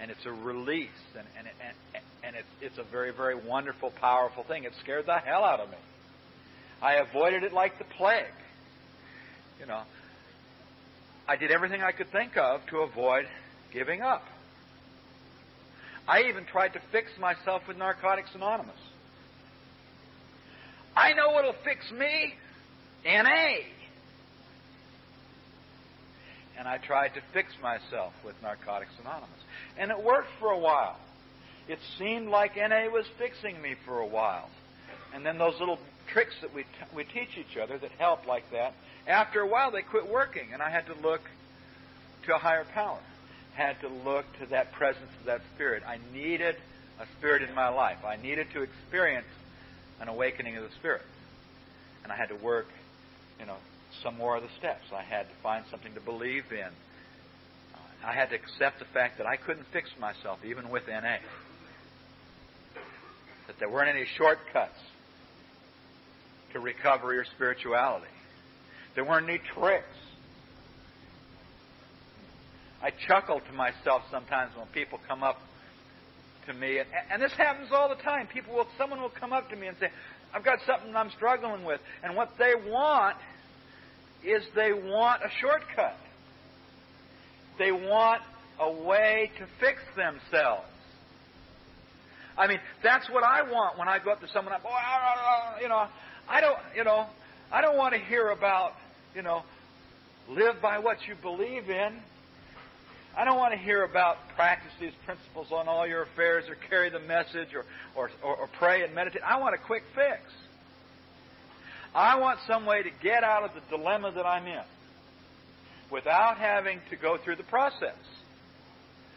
And 0.00 0.10
it's 0.10 0.24
a 0.24 0.32
release, 0.32 0.88
and, 1.16 1.26
and, 1.36 1.48
and, 1.60 2.04
and 2.22 2.36
it's, 2.36 2.48
it's 2.62 2.78
a 2.78 2.90
very, 2.90 3.12
very 3.12 3.34
wonderful, 3.34 3.92
powerful 4.00 4.44
thing. 4.44 4.64
It 4.64 4.72
scared 4.82 5.06
the 5.06 5.18
hell 5.18 5.44
out 5.44 5.60
of 5.60 5.70
me. 5.70 5.76
I 6.80 6.94
avoided 6.94 7.42
it 7.42 7.52
like 7.52 7.78
the 7.78 7.84
plague. 7.96 8.24
You 9.58 9.66
know, 9.66 9.82
I 11.26 11.36
did 11.36 11.50
everything 11.50 11.82
I 11.82 11.90
could 11.90 12.10
think 12.12 12.36
of 12.36 12.60
to 12.70 12.78
avoid 12.78 13.24
giving 13.72 14.02
up. 14.02 14.22
I 16.08 16.22
even 16.22 16.46
tried 16.46 16.72
to 16.72 16.80
fix 16.90 17.10
myself 17.20 17.68
with 17.68 17.76
Narcotics 17.76 18.30
Anonymous. 18.34 18.80
I 20.96 21.12
know 21.12 21.32
what'll 21.32 21.54
fix 21.64 21.92
me. 21.92 22.34
NA. 23.04 23.58
And 26.58 26.66
I 26.66 26.78
tried 26.78 27.10
to 27.10 27.20
fix 27.34 27.52
myself 27.62 28.14
with 28.24 28.34
Narcotics 28.42 28.92
Anonymous. 29.00 29.28
And 29.76 29.90
it 29.90 30.02
worked 30.02 30.30
for 30.40 30.50
a 30.50 30.58
while. 30.58 30.98
It 31.68 31.78
seemed 31.98 32.28
like 32.28 32.56
NA 32.56 32.88
was 32.90 33.04
fixing 33.18 33.60
me 33.60 33.74
for 33.84 34.00
a 34.00 34.06
while. 34.06 34.48
And 35.14 35.26
then 35.26 35.36
those 35.36 35.60
little 35.60 35.78
tricks 36.10 36.34
that 36.40 36.54
we, 36.54 36.62
t- 36.62 36.68
we 36.96 37.04
teach 37.04 37.36
each 37.36 37.58
other 37.58 37.76
that 37.76 37.90
help 37.98 38.26
like 38.26 38.50
that, 38.52 38.72
after 39.06 39.40
a 39.40 39.46
while 39.46 39.70
they 39.70 39.82
quit 39.82 40.08
working. 40.08 40.54
And 40.54 40.62
I 40.62 40.70
had 40.70 40.86
to 40.86 40.94
look 40.94 41.20
to 42.24 42.34
a 42.34 42.38
higher 42.38 42.64
power 42.72 43.00
had 43.58 43.80
to 43.80 43.88
look 43.88 44.24
to 44.38 44.46
that 44.46 44.70
presence 44.72 45.10
of 45.18 45.26
that 45.26 45.40
Spirit. 45.56 45.82
I 45.84 45.98
needed 46.12 46.54
a 47.00 47.06
Spirit 47.18 47.42
in 47.42 47.52
my 47.56 47.68
life. 47.68 47.98
I 48.06 48.14
needed 48.14 48.46
to 48.54 48.62
experience 48.62 49.26
an 50.00 50.06
awakening 50.06 50.56
of 50.56 50.62
the 50.62 50.70
Spirit. 50.78 51.02
And 52.04 52.12
I 52.12 52.16
had 52.16 52.28
to 52.28 52.36
work, 52.36 52.66
you 53.40 53.46
know, 53.46 53.56
some 54.02 54.16
more 54.16 54.36
of 54.36 54.44
the 54.44 54.48
steps. 54.58 54.84
I 54.94 55.02
had 55.02 55.22
to 55.22 55.34
find 55.42 55.64
something 55.72 55.92
to 55.94 56.00
believe 56.00 56.44
in. 56.52 56.68
I 58.06 58.12
had 58.12 58.30
to 58.30 58.36
accept 58.36 58.78
the 58.78 58.84
fact 58.84 59.18
that 59.18 59.26
I 59.26 59.36
couldn't 59.36 59.66
fix 59.72 59.90
myself, 59.98 60.38
even 60.44 60.70
with 60.70 60.86
NA. 60.86 61.16
That 63.48 63.58
there 63.58 63.68
weren't 63.68 63.88
any 63.88 64.06
shortcuts 64.16 64.78
to 66.52 66.60
recovery 66.60 67.18
or 67.18 67.24
spirituality. 67.34 68.06
There 68.94 69.04
weren't 69.04 69.28
any 69.28 69.40
tricks 69.52 69.96
I 72.82 72.90
chuckle 73.06 73.40
to 73.40 73.52
myself 73.52 74.02
sometimes 74.10 74.56
when 74.56 74.66
people 74.68 75.00
come 75.08 75.22
up 75.22 75.38
to 76.46 76.54
me, 76.54 76.78
and, 76.78 76.88
and 77.10 77.22
this 77.22 77.32
happens 77.32 77.70
all 77.72 77.88
the 77.88 78.02
time. 78.02 78.26
People 78.26 78.54
will, 78.54 78.66
someone 78.78 79.00
will 79.00 79.12
come 79.20 79.32
up 79.32 79.50
to 79.50 79.56
me 79.56 79.66
and 79.66 79.76
say, 79.78 79.88
"I've 80.32 80.44
got 80.44 80.58
something 80.66 80.94
I'm 80.94 81.10
struggling 81.10 81.64
with," 81.64 81.80
and 82.02 82.16
what 82.16 82.30
they 82.38 82.54
want 82.54 83.16
is 84.24 84.42
they 84.54 84.72
want 84.72 85.22
a 85.22 85.28
shortcut. 85.40 85.96
They 87.58 87.72
want 87.72 88.22
a 88.60 88.70
way 88.70 89.30
to 89.38 89.46
fix 89.60 89.80
themselves. 89.96 90.66
I 92.36 92.46
mean, 92.46 92.60
that's 92.84 93.08
what 93.10 93.24
I 93.24 93.42
want 93.42 93.78
when 93.78 93.88
I 93.88 93.98
go 93.98 94.12
up 94.12 94.20
to 94.20 94.28
someone. 94.32 94.54
Oh, 94.64 94.68
I, 94.68 95.56
oh, 95.56 95.60
you 95.60 95.68
know, 95.68 95.86
I 96.28 96.40
don't, 96.40 96.58
you 96.76 96.84
know, 96.84 97.06
I 97.50 97.60
don't 97.60 97.76
want 97.76 97.94
to 97.94 98.00
hear 98.00 98.28
about, 98.28 98.72
you 99.14 99.22
know, 99.22 99.42
live 100.28 100.62
by 100.62 100.78
what 100.78 100.98
you 101.08 101.16
believe 101.20 101.68
in. 101.68 102.00
I 103.18 103.24
don't 103.24 103.36
want 103.36 103.52
to 103.52 103.58
hear 103.58 103.82
about 103.82 104.16
practice 104.36 104.70
these 104.80 104.92
principles 105.04 105.48
on 105.50 105.66
all 105.66 105.88
your 105.88 106.02
affairs 106.02 106.48
or 106.48 106.54
carry 106.54 106.88
the 106.88 107.00
message 107.00 107.48
or, 107.52 107.64
or, 107.96 108.12
or, 108.22 108.36
or 108.36 108.46
pray 108.46 108.84
and 108.84 108.94
meditate. 108.94 109.22
I 109.26 109.40
want 109.40 109.56
a 109.56 109.58
quick 109.58 109.82
fix. 109.92 110.20
I 111.92 112.20
want 112.20 112.38
some 112.46 112.64
way 112.64 112.84
to 112.84 112.90
get 113.02 113.24
out 113.24 113.42
of 113.42 113.50
the 113.54 113.76
dilemma 113.76 114.12
that 114.12 114.24
I'm 114.24 114.46
in 114.46 114.62
without 115.90 116.38
having 116.38 116.78
to 116.90 116.96
go 116.96 117.18
through 117.18 117.34
the 117.34 117.42
process 117.42 117.96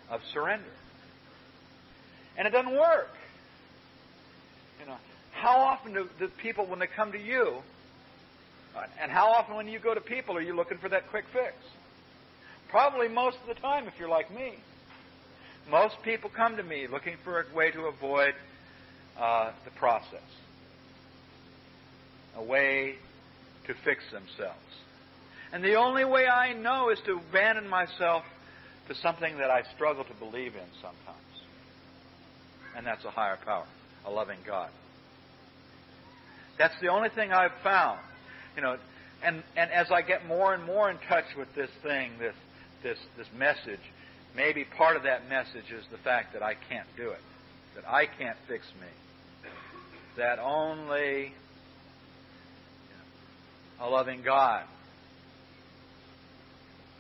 of 0.10 0.22
surrender. 0.34 0.66
And 2.38 2.48
it 2.48 2.52
doesn't 2.52 2.74
work. 2.74 3.14
You 4.80 4.88
know, 4.88 4.98
how 5.32 5.58
often 5.58 5.94
do 5.94 6.10
the 6.20 6.28
people, 6.28 6.66
when 6.66 6.80
they 6.80 6.88
come 6.88 7.12
to 7.12 7.22
you, 7.22 7.58
and 9.00 9.12
how 9.12 9.28
often 9.28 9.58
when 9.58 9.68
you 9.68 9.78
go 9.78 9.94
to 9.94 10.02
people 10.02 10.36
are 10.38 10.42
you 10.42 10.56
looking 10.56 10.80
for 10.80 10.90
that 10.90 11.12
quick 11.12 11.26
fix? 11.32 11.54
Probably 12.72 13.10
most 13.10 13.38
of 13.42 13.54
the 13.54 13.62
time 13.62 13.88
if 13.88 13.94
you're 14.00 14.10
like 14.10 14.34
me. 14.34 14.54
Most 15.70 15.96
people 16.04 16.32
come 16.36 16.56
to 16.56 16.64
me 16.64 16.88
looking 16.90 17.18
for 17.24 17.42
a 17.42 17.56
way 17.56 17.70
to 17.72 17.82
avoid 17.82 18.34
uh, 19.20 19.52
the 19.66 19.72
process, 19.72 20.24
a 22.36 22.44
way 22.44 22.96
to 23.68 23.74
fix 23.84 24.04
themselves. 24.12 24.58
And 25.54 25.64
the 25.64 25.76
only 25.76 26.06
way 26.06 26.28
I 26.28 26.54
know 26.54 26.90
is 26.90 27.00
to 27.06 27.20
abandon 27.30 27.68
myself 27.68 28.24
to 28.88 28.96
something 28.96 29.38
that 29.38 29.52
I 29.52 29.64
struggle 29.76 30.06
to 30.06 30.14
believe 30.14 30.56
in 30.56 30.68
sometimes. 30.82 31.18
And 32.76 32.88
that's 32.88 33.04
a 33.04 33.12
higher 33.12 33.38
power, 33.44 33.66
a 34.06 34.12
loving 34.12 34.40
God. 34.48 34.70
That's 36.58 36.74
the 36.82 36.88
only 36.88 37.10
thing 37.10 37.34
I've 37.34 37.52
found. 37.64 38.00
You 38.56 38.62
know, 38.62 38.78
and, 39.24 39.44
and 39.58 39.72
as 39.72 39.92
I 39.92 40.02
get 40.02 40.26
more 40.26 40.54
and 40.54 40.64
more 40.64 40.90
in 40.90 40.98
touch 41.10 41.26
with 41.38 41.54
this 41.54 41.70
thing, 41.84 42.12
this 42.18 42.36
this, 42.84 42.98
this 43.18 43.28
message, 43.38 43.80
maybe 44.36 44.66
part 44.78 44.98
of 44.98 45.04
that 45.04 45.28
message 45.30 45.72
is 45.72 45.86
the 45.92 45.98
fact 45.98 46.34
that 46.34 46.44
I 46.44 46.56
can't 46.70 46.88
do 46.98 47.10
it, 47.10 47.22
that 47.76 47.88
I 47.88 48.06
can't 48.06 48.38
fix 48.48 48.66
me, 48.80 48.88
that 50.18 50.40
only 50.40 51.34
a 53.80 53.90
loving 53.90 54.22
God 54.24 54.66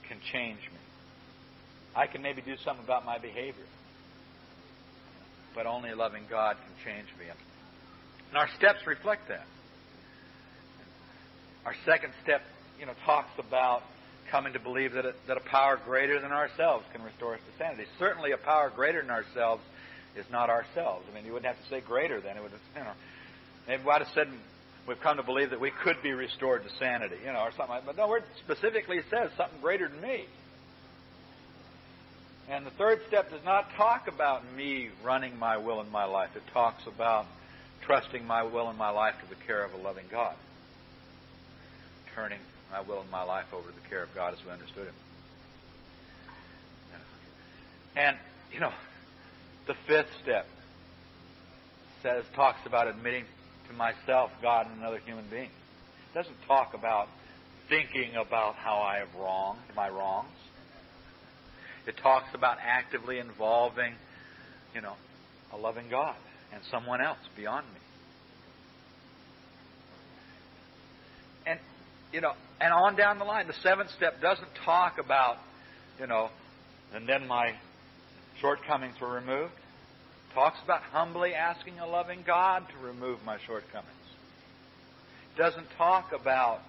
can 0.07 0.17
change 0.31 0.59
me. 0.59 0.79
I 1.95 2.07
can 2.07 2.21
maybe 2.21 2.41
do 2.41 2.55
something 2.63 2.83
about 2.83 3.05
my 3.05 3.17
behavior, 3.17 3.65
but 5.53 5.65
only 5.65 5.89
a 5.89 5.95
loving 5.95 6.23
God 6.29 6.55
can 6.55 6.93
change 6.93 7.07
me. 7.19 7.25
And 8.29 8.37
our 8.37 8.47
steps 8.57 8.79
reflect 8.87 9.27
that. 9.27 9.45
Our 11.65 11.75
second 11.85 12.13
step, 12.23 12.41
you 12.79 12.85
know, 12.85 12.93
talks 13.05 13.31
about 13.37 13.83
coming 14.31 14.53
to 14.53 14.59
believe 14.59 14.93
that 14.93 15.05
a, 15.05 15.13
that 15.27 15.37
a 15.37 15.41
power 15.41 15.79
greater 15.83 16.19
than 16.19 16.31
ourselves 16.31 16.85
can 16.93 17.03
restore 17.03 17.35
us 17.35 17.41
to 17.41 17.57
sanity. 17.63 17.85
Certainly, 17.99 18.31
a 18.31 18.37
power 18.37 18.71
greater 18.73 19.01
than 19.01 19.11
ourselves 19.11 19.61
is 20.15 20.25
not 20.31 20.49
ourselves. 20.49 21.05
I 21.11 21.13
mean, 21.13 21.25
you 21.25 21.33
wouldn't 21.33 21.53
have 21.53 21.61
to 21.63 21.69
say 21.69 21.81
greater 21.81 22.19
than 22.19 22.37
It 22.37 22.43
would, 22.43 22.51
you 22.75 22.83
know, 22.83 22.91
maybe 23.67 23.83
I'd 23.89 24.01
have 24.01 24.11
said 24.13 24.27
we've 24.87 24.99
come 25.01 25.17
to 25.17 25.23
believe 25.23 25.51
that 25.51 25.59
we 25.59 25.71
could 25.83 26.01
be 26.01 26.13
restored 26.13 26.63
to 26.63 26.69
sanity, 26.79 27.17
you 27.25 27.31
know, 27.31 27.39
or 27.39 27.51
something 27.51 27.75
like. 27.75 27.85
But 27.85 27.97
no, 27.97 28.13
it 28.15 28.23
specifically 28.43 29.01
says 29.09 29.31
something 29.37 29.59
greater 29.61 29.87
than 29.87 30.01
me. 30.01 30.25
And 32.49 32.65
the 32.65 32.71
third 32.71 33.01
step 33.07 33.29
does 33.29 33.43
not 33.45 33.69
talk 33.77 34.07
about 34.07 34.43
me 34.55 34.89
running 35.03 35.37
my 35.37 35.57
will 35.57 35.79
in 35.81 35.89
my 35.91 36.05
life. 36.05 36.31
It 36.35 36.43
talks 36.51 36.85
about 36.87 37.25
trusting 37.85 38.25
my 38.25 38.43
will 38.43 38.69
and 38.69 38.77
my 38.77 38.89
life 38.89 39.15
to 39.21 39.29
the 39.29 39.41
care 39.45 39.63
of 39.63 39.73
a 39.73 39.77
loving 39.77 40.05
God, 40.11 40.35
turning 42.13 42.39
my 42.71 42.81
will 42.81 43.01
and 43.01 43.11
my 43.11 43.23
life 43.23 43.45
over 43.53 43.69
to 43.69 43.75
the 43.75 43.89
care 43.89 44.03
of 44.03 44.13
God 44.15 44.33
as 44.33 44.39
we 44.45 44.51
understood 44.51 44.87
Him. 44.87 44.93
And, 47.95 48.17
you 48.53 48.59
know, 48.59 48.71
the 49.67 49.75
fifth 49.87 50.09
step 50.23 50.47
says, 52.01 52.23
talks 52.35 52.59
about 52.65 52.87
admitting 52.87 53.25
to 53.67 53.73
myself, 53.73 54.31
God, 54.41 54.67
and 54.69 54.79
another 54.79 54.99
human 54.99 55.25
being. 55.29 55.49
It 55.49 56.13
doesn't 56.13 56.37
talk 56.47 56.73
about 56.73 57.09
thinking 57.69 58.15
about 58.15 58.55
how 58.55 58.77
I 58.79 58.97
have 58.97 59.13
wronged 59.19 59.59
my 59.75 59.89
wrongs. 59.89 60.27
It 61.85 61.97
talks 61.97 62.33
about 62.33 62.57
actively 62.61 63.19
involving, 63.19 63.93
you 64.73 64.81
know, 64.81 64.93
a 65.53 65.57
loving 65.57 65.89
God 65.89 66.15
and 66.53 66.61
someone 66.69 67.01
else 67.01 67.19
beyond 67.35 67.65
me. 67.65 67.79
And, 71.47 71.59
you 72.11 72.21
know, 72.21 72.33
and 72.59 72.73
on 72.73 72.95
down 72.95 73.19
the 73.19 73.25
line, 73.25 73.47
the 73.47 73.53
seventh 73.61 73.89
step 73.91 74.21
doesn't 74.21 74.49
talk 74.65 74.97
about, 74.97 75.37
you 75.99 76.07
know, 76.07 76.29
and 76.93 77.07
then 77.07 77.27
my 77.27 77.53
shortcomings 78.39 78.99
were 78.99 79.11
removed. 79.11 79.53
Talks 80.33 80.57
about 80.63 80.81
humbly 80.81 81.33
asking 81.33 81.79
a 81.79 81.87
loving 81.87 82.23
God 82.25 82.65
to 82.69 82.85
remove 82.85 83.19
my 83.25 83.37
shortcomings. 83.45 83.87
Doesn't 85.37 85.67
talk 85.77 86.11
about, 86.13 86.59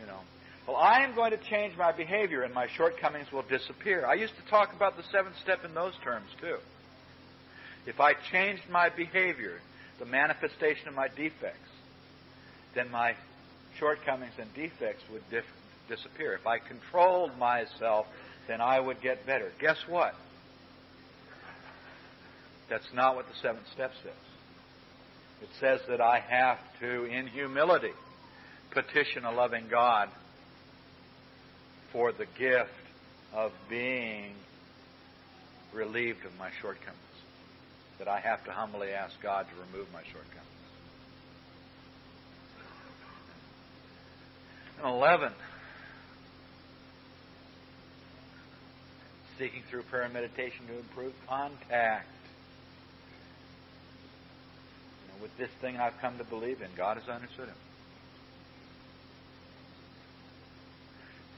you 0.00 0.06
know, 0.06 0.20
well, 0.66 0.76
I 0.76 1.04
am 1.04 1.14
going 1.14 1.30
to 1.30 1.38
change 1.48 1.76
my 1.76 1.92
behavior 1.92 2.42
and 2.42 2.52
my 2.52 2.66
shortcomings 2.76 3.30
will 3.32 3.42
disappear. 3.42 4.04
I 4.04 4.14
used 4.14 4.34
to 4.36 4.50
talk 4.50 4.74
about 4.74 4.96
the 4.96 5.04
seventh 5.12 5.36
step 5.42 5.64
in 5.64 5.74
those 5.74 5.94
terms 6.02 6.28
too. 6.40 6.56
If 7.86 8.00
I 8.00 8.14
changed 8.32 8.64
my 8.68 8.88
behavior, 8.88 9.60
the 10.00 10.06
manifestation 10.06 10.88
of 10.88 10.94
my 10.94 11.06
defects, 11.06 11.70
then 12.74 12.90
my 12.90 13.14
shortcomings 13.78 14.34
and 14.38 14.52
defects 14.54 15.02
would 15.10 15.22
dif- 15.30 15.44
disappear. 15.88 16.34
If 16.34 16.46
I 16.46 16.58
controlled 16.58 17.36
myself, 17.38 18.06
then 18.48 18.60
I 18.60 18.80
would 18.80 19.00
get 19.00 19.26
better. 19.26 19.52
Guess 19.60 19.78
what? 19.88 20.14
That's 22.68 22.86
not 22.94 23.14
what 23.14 23.26
the 23.28 23.34
seventh 23.42 23.66
step 23.72 23.92
says. 24.02 24.12
It 25.42 25.48
says 25.60 25.80
that 25.88 26.00
I 26.00 26.18
have 26.20 26.58
to, 26.80 27.04
in 27.04 27.26
humility, 27.26 27.92
petition 28.70 29.24
a 29.24 29.32
loving 29.32 29.68
God 29.70 30.08
for 31.92 32.12
the 32.12 32.26
gift 32.38 32.70
of 33.32 33.52
being 33.68 34.32
relieved 35.72 36.24
of 36.24 36.32
my 36.38 36.50
shortcomings. 36.60 36.96
That 37.98 38.08
I 38.08 38.20
have 38.20 38.44
to 38.44 38.50
humbly 38.50 38.90
ask 38.90 39.14
God 39.22 39.46
to 39.48 39.72
remove 39.72 39.92
my 39.92 40.02
shortcomings. 40.02 40.55
11. 44.84 45.32
Seeking 49.38 49.62
through 49.70 49.82
prayer 49.82 50.04
and 50.04 50.14
meditation 50.14 50.66
to 50.68 50.78
improve 50.78 51.12
contact. 51.28 52.08
You 55.02 55.08
know, 55.12 55.22
with 55.22 55.36
this 55.36 55.50
thing 55.60 55.76
I've 55.76 55.98
come 56.00 56.18
to 56.18 56.24
believe 56.24 56.62
in, 56.62 56.68
God 56.76 56.96
has 56.96 57.08
understood 57.08 57.48
Him. 57.48 57.54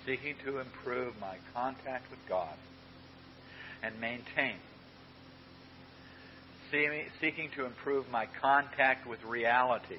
Seeking 0.07 0.37
to 0.45 0.59
improve 0.61 1.15
my 1.21 1.37
contact 1.53 2.11
with 2.11 2.21
God 2.29 2.55
and 3.83 4.01
maintain. 4.01 4.57
Seeking 6.71 7.51
to 7.57 7.65
improve 7.65 8.09
my 8.11 8.27
contact 8.41 9.07
with 9.07 9.23
reality 9.25 9.99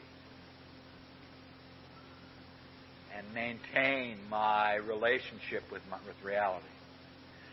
and 3.20 3.34
maintain 3.34 4.18
my 4.30 4.76
relationship 4.76 5.64
with, 5.72 5.82
my, 5.92 5.98
with 6.08 6.16
reality 6.24 6.66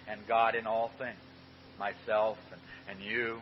and 0.08 0.20
God 0.28 0.54
in 0.54 0.66
all 0.66 0.92
things, 0.96 1.18
myself 1.78 2.38
and, 2.52 2.60
and 2.88 3.04
you 3.04 3.38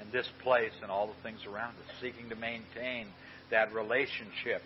and 0.00 0.12
this 0.12 0.28
place 0.42 0.72
and 0.82 0.90
all 0.90 1.08
the 1.08 1.22
things 1.22 1.40
around 1.46 1.70
us, 1.70 1.94
seeking 2.00 2.28
to 2.28 2.36
maintain 2.36 3.08
that 3.50 3.74
relationship 3.74 4.62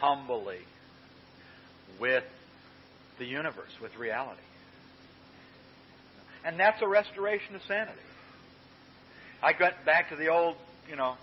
humbly 0.00 0.58
with 1.98 2.24
the 3.18 3.24
universe, 3.24 3.72
with 3.80 3.96
reality. 3.96 4.40
And 6.44 6.60
that's 6.60 6.82
a 6.82 6.88
restoration 6.88 7.54
of 7.54 7.62
sanity. 7.66 7.98
I 9.42 9.54
got 9.54 9.84
back 9.86 10.10
to 10.10 10.16
the 10.16 10.28
old, 10.28 10.56
you 10.90 10.96
know, 10.96 11.14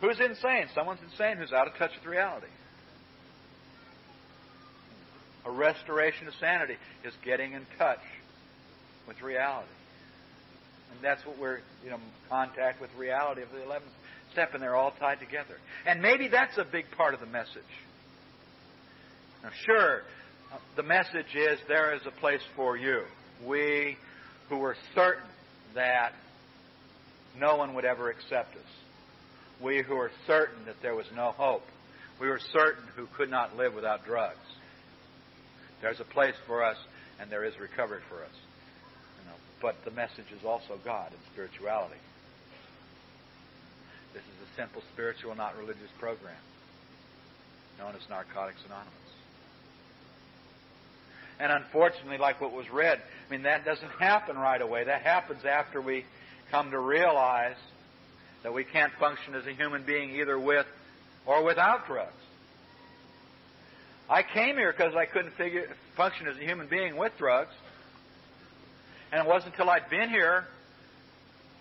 who's 0.00 0.18
insane? 0.18 0.68
Someone's 0.74 1.00
insane 1.10 1.36
who's 1.36 1.52
out 1.52 1.66
of 1.66 1.74
touch 1.74 1.90
with 1.94 2.10
reality. 2.10 2.46
A 5.48 5.50
restoration 5.50 6.28
of 6.28 6.34
sanity 6.38 6.76
is 7.04 7.14
getting 7.24 7.54
in 7.54 7.66
touch 7.78 8.04
with 9.06 9.22
reality. 9.22 9.68
And 10.92 11.02
that's 11.02 11.24
what 11.24 11.38
we're, 11.38 11.60
you 11.82 11.90
know, 11.90 11.98
contact 12.28 12.82
with 12.82 12.90
reality 12.98 13.42
of 13.42 13.48
the 13.50 13.58
11th 13.58 13.80
step, 14.32 14.52
and 14.52 14.62
they're 14.62 14.76
all 14.76 14.92
tied 14.98 15.20
together. 15.20 15.56
And 15.86 16.02
maybe 16.02 16.28
that's 16.28 16.58
a 16.58 16.64
big 16.64 16.84
part 16.96 17.14
of 17.14 17.20
the 17.20 17.26
message. 17.26 17.62
Now, 19.42 19.50
sure, 19.64 20.02
the 20.76 20.82
message 20.82 21.34
is 21.34 21.58
there 21.66 21.94
is 21.94 22.02
a 22.06 22.20
place 22.20 22.42
for 22.54 22.76
you. 22.76 23.04
We 23.46 23.96
who 24.50 24.58
were 24.58 24.76
certain 24.94 25.28
that 25.74 26.12
no 27.38 27.56
one 27.56 27.74
would 27.74 27.84
ever 27.86 28.10
accept 28.10 28.54
us. 28.54 28.70
We 29.62 29.82
who 29.82 29.96
were 29.96 30.10
certain 30.26 30.66
that 30.66 30.76
there 30.82 30.94
was 30.94 31.06
no 31.14 31.32
hope. 31.32 31.62
We 32.20 32.28
were 32.28 32.40
certain 32.52 32.84
who 32.96 33.06
could 33.16 33.30
not 33.30 33.56
live 33.56 33.74
without 33.74 34.04
drugs. 34.04 34.36
There's 35.80 36.00
a 36.00 36.04
place 36.04 36.34
for 36.46 36.64
us, 36.64 36.76
and 37.20 37.30
there 37.30 37.44
is 37.44 37.58
recovery 37.60 38.00
for 38.08 38.22
us. 38.24 38.34
You 39.20 39.30
know, 39.30 39.36
but 39.62 39.76
the 39.84 39.90
message 39.90 40.30
is 40.36 40.44
also 40.44 40.78
God 40.84 41.12
and 41.12 41.20
spirituality. 41.32 42.00
This 44.12 44.22
is 44.22 44.48
a 44.50 44.60
simple 44.60 44.82
spiritual, 44.92 45.34
not 45.34 45.56
religious 45.56 45.90
program 45.98 46.34
known 47.78 47.94
as 47.94 48.02
Narcotics 48.10 48.60
Anonymous. 48.66 48.92
And 51.40 51.52
unfortunately, 51.52 52.18
like 52.18 52.40
what 52.40 52.52
was 52.52 52.68
read, 52.70 52.98
I 52.98 53.30
mean, 53.30 53.42
that 53.42 53.64
doesn't 53.64 53.90
happen 54.00 54.36
right 54.36 54.60
away. 54.60 54.84
That 54.84 55.02
happens 55.02 55.44
after 55.44 55.80
we 55.80 56.04
come 56.50 56.72
to 56.72 56.78
realize 56.78 57.56
that 58.42 58.52
we 58.52 58.64
can't 58.64 58.92
function 58.98 59.34
as 59.34 59.46
a 59.46 59.52
human 59.52 59.84
being 59.84 60.16
either 60.16 60.38
with 60.38 60.66
or 61.26 61.44
without 61.44 61.86
drugs. 61.86 62.10
I 64.10 64.22
came 64.22 64.56
here 64.56 64.72
because 64.72 64.94
I 64.94 65.04
couldn't 65.04 65.34
figure, 65.36 65.68
function 65.96 66.28
as 66.28 66.36
a 66.36 66.40
human 66.40 66.66
being 66.66 66.96
with 66.96 67.12
drugs. 67.18 67.52
And 69.12 69.20
it 69.20 69.28
wasn't 69.28 69.52
until 69.54 69.68
I'd 69.68 69.90
been 69.90 70.08
here 70.08 70.44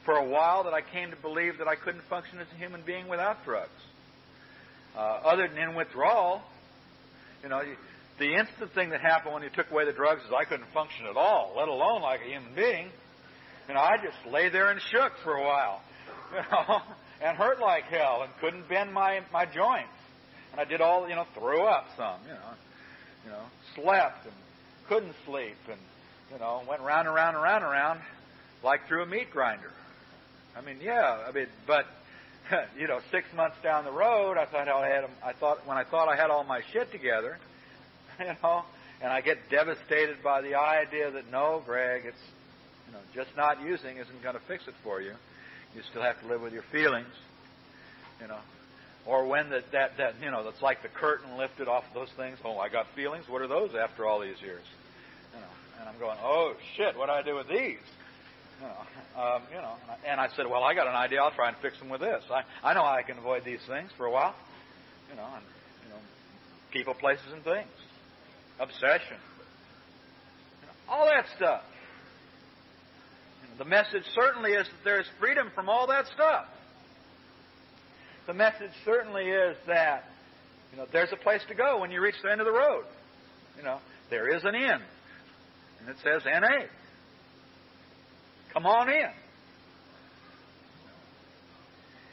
for 0.05 0.15
a 0.15 0.23
while 0.23 0.63
that 0.63 0.73
I 0.73 0.81
came 0.81 1.11
to 1.11 1.17
believe 1.17 1.57
that 1.57 1.67
I 1.67 1.75
couldn't 1.75 2.03
function 2.09 2.39
as 2.39 2.47
a 2.53 2.57
human 2.57 2.81
being 2.85 3.09
without 3.09 3.43
drugs. 3.43 3.69
Uh, 4.95 4.99
other 4.99 5.47
than 5.47 5.57
in 5.57 5.75
withdrawal, 5.75 6.41
you 7.43 7.49
know, 7.49 7.61
the 8.17 8.33
instant 8.33 8.73
thing 8.73 8.89
that 8.91 9.01
happened 9.01 9.33
when 9.33 9.43
you 9.43 9.49
took 9.49 9.69
away 9.69 9.85
the 9.85 9.91
drugs 9.91 10.21
is 10.21 10.31
I 10.35 10.45
couldn't 10.45 10.71
function 10.73 11.05
at 11.05 11.17
all, 11.17 11.53
let 11.57 11.67
alone 11.67 12.01
like 12.01 12.21
a 12.21 12.29
human 12.29 12.55
being. 12.55 12.89
You 13.67 13.73
know, 13.73 13.81
I 13.81 13.97
just 13.97 14.17
lay 14.33 14.47
there 14.49 14.71
and 14.71 14.79
shook 14.89 15.11
for 15.23 15.33
a 15.33 15.43
while, 15.43 15.81
you 16.31 16.39
know, 16.51 16.81
and 17.21 17.37
hurt 17.37 17.59
like 17.59 17.83
hell 17.83 18.23
and 18.23 18.31
couldn't 18.39 18.69
bend 18.69 18.93
my 18.93 19.21
my 19.33 19.45
joints. 19.45 19.91
And 20.51 20.61
I 20.61 20.65
did 20.65 20.81
all, 20.81 21.07
you 21.07 21.15
know, 21.15 21.25
threw 21.33 21.63
up 21.63 21.87
some, 21.95 22.19
you 22.23 22.33
know, 22.33 22.53
you 23.25 23.31
know, 23.31 23.43
slept 23.75 24.25
and 24.25 24.33
couldn't 24.87 25.13
sleep 25.25 25.57
and, 25.69 25.79
you 26.31 26.39
know, 26.39 26.61
went 26.67 26.81
round 26.81 27.07
and 27.07 27.15
round 27.15 27.35
and 27.35 27.43
round 27.43 27.63
and 27.63 27.71
round 27.71 27.99
like 28.63 28.87
through 28.87 29.03
a 29.03 29.05
meat 29.05 29.31
grinder. 29.31 29.71
I 30.55 30.61
mean, 30.61 30.77
yeah, 30.81 31.25
I 31.27 31.31
mean, 31.31 31.47
but 31.65 31.85
you 32.79 32.87
know, 32.87 32.99
six 33.11 33.27
months 33.35 33.57
down 33.63 33.85
the 33.85 33.91
road, 33.91 34.37
I 34.37 34.45
thought 34.45 34.67
I 34.67 34.87
had, 34.87 35.05
I 35.23 35.33
thought 35.33 35.65
when 35.67 35.77
I 35.77 35.83
thought 35.83 36.09
I 36.09 36.15
had 36.15 36.29
all 36.29 36.43
my 36.43 36.61
shit 36.71 36.91
together, 36.91 37.37
you 38.19 38.35
know, 38.43 38.63
and 39.01 39.11
I 39.11 39.21
get 39.21 39.49
devastated 39.49 40.23
by 40.23 40.41
the 40.41 40.55
idea 40.55 41.11
that 41.11 41.31
no, 41.31 41.61
Greg, 41.65 42.03
it's, 42.05 42.17
you 42.87 42.93
know, 42.93 42.99
just 43.13 43.35
not 43.35 43.61
using 43.61 43.97
isn't 43.97 44.23
going 44.23 44.35
to 44.35 44.41
fix 44.47 44.67
it 44.67 44.73
for 44.83 45.01
you. 45.01 45.13
You 45.75 45.81
still 45.89 46.01
have 46.01 46.19
to 46.21 46.27
live 46.27 46.41
with 46.41 46.53
your 46.53 46.63
feelings, 46.71 47.13
you 48.21 48.27
know. 48.27 48.39
Or 49.07 49.25
when 49.25 49.49
that, 49.51 49.71
that, 49.71 49.91
that, 49.97 50.15
you 50.21 50.29
know, 50.29 50.43
that's 50.43 50.61
like 50.61 50.83
the 50.83 50.89
curtain 50.89 51.37
lifted 51.37 51.69
off 51.69 51.85
those 51.93 52.09
things. 52.17 52.37
Oh, 52.43 52.57
I 52.59 52.67
got 52.67 52.87
feelings. 52.93 53.23
What 53.29 53.41
are 53.41 53.47
those 53.47 53.71
after 53.73 54.05
all 54.05 54.19
these 54.19 54.41
years? 54.41 54.63
You 55.33 55.39
know, 55.39 55.47
and 55.79 55.89
I'm 55.89 55.97
going, 55.97 56.17
oh 56.21 56.53
shit, 56.75 56.97
what 56.97 57.05
do 57.05 57.13
I 57.13 57.21
do 57.23 57.35
with 57.35 57.47
these? 57.47 57.79
You 58.59 58.67
know, 58.67 59.21
um, 59.21 59.43
you 59.49 59.61
know, 59.61 59.75
and 60.05 60.19
I 60.19 60.27
said, 60.35 60.45
well, 60.45 60.63
I 60.63 60.73
got 60.73 60.87
an 60.87 60.95
idea. 60.95 61.21
I'll 61.21 61.31
try 61.31 61.47
and 61.47 61.57
fix 61.61 61.79
them 61.79 61.89
with 61.89 62.01
this. 62.01 62.21
I, 62.29 62.43
I 62.63 62.73
know 62.73 62.83
I 62.83 63.01
can 63.01 63.17
avoid 63.17 63.45
these 63.45 63.61
things 63.65 63.91
for 63.95 64.07
a 64.07 64.11
while. 64.11 64.35
You 65.09 65.15
know, 65.15 65.25
and, 65.35 65.43
you 65.85 65.89
know, 65.89 65.99
people, 66.73 66.93
places, 66.93 67.31
and 67.31 67.43
things, 67.43 67.67
obsession, 68.59 69.15
you 70.59 70.67
know, 70.67 70.73
all 70.89 71.05
that 71.05 71.25
stuff. 71.37 71.61
The 73.57 73.65
message 73.65 74.03
certainly 74.13 74.51
is 74.51 74.67
that 74.67 74.83
there 74.83 74.99
is 74.99 75.07
freedom 75.17 75.49
from 75.55 75.69
all 75.69 75.87
that 75.87 76.07
stuff. 76.13 76.45
The 78.27 78.33
message 78.33 78.71
certainly 78.85 79.23
is 79.23 79.55
that 79.67 80.03
You 80.71 80.77
know, 80.77 80.85
there's 80.91 81.11
a 81.13 81.17
place 81.17 81.41
to 81.47 81.55
go 81.55 81.79
when 81.79 81.91
you 81.91 82.01
reach 82.01 82.15
the 82.21 82.31
end 82.31 82.41
of 82.41 82.45
the 82.45 82.51
road. 82.51 82.83
You 83.57 83.63
know, 83.63 83.79
there 84.09 84.35
is 84.35 84.43
an 84.43 84.53
inn. 84.53 84.81
And 85.79 85.89
it 85.89 85.95
says 86.03 86.21
NA. 86.25 86.67
Come 88.53 88.65
on 88.65 88.89
in. 88.89 89.09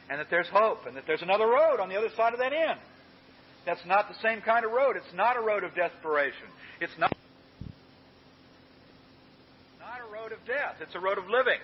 And 0.09 0.21
that 0.21 0.29
there's 0.31 0.49
hope, 0.53 0.87
and 0.87 0.97
that 0.97 1.05
there's 1.07 1.23
another 1.23 1.47
road 1.47 1.81
on 1.81 1.89
the 1.89 1.97
other 1.97 2.11
side 2.17 2.33
of 2.33 2.39
that 2.39 2.53
inn. 2.53 2.77
That's 3.67 3.85
not 3.87 4.09
the 4.09 4.15
same 4.23 4.43
kind 4.43 4.65
of 4.65 4.71
road. 4.71 4.97
It's 4.97 5.15
not 5.15 5.37
a 5.37 5.41
road 5.41 5.65
of 5.65 5.75
desperation. 5.75 6.47
It's 6.81 6.93
not, 6.99 7.13
not 9.81 10.01
a 10.01 10.13
road 10.13 10.33
of 10.33 10.39
death. 10.47 10.77
It's 10.81 10.95
a 10.95 11.01
road 11.01 11.19
of 11.19 11.25
living. 11.29 11.59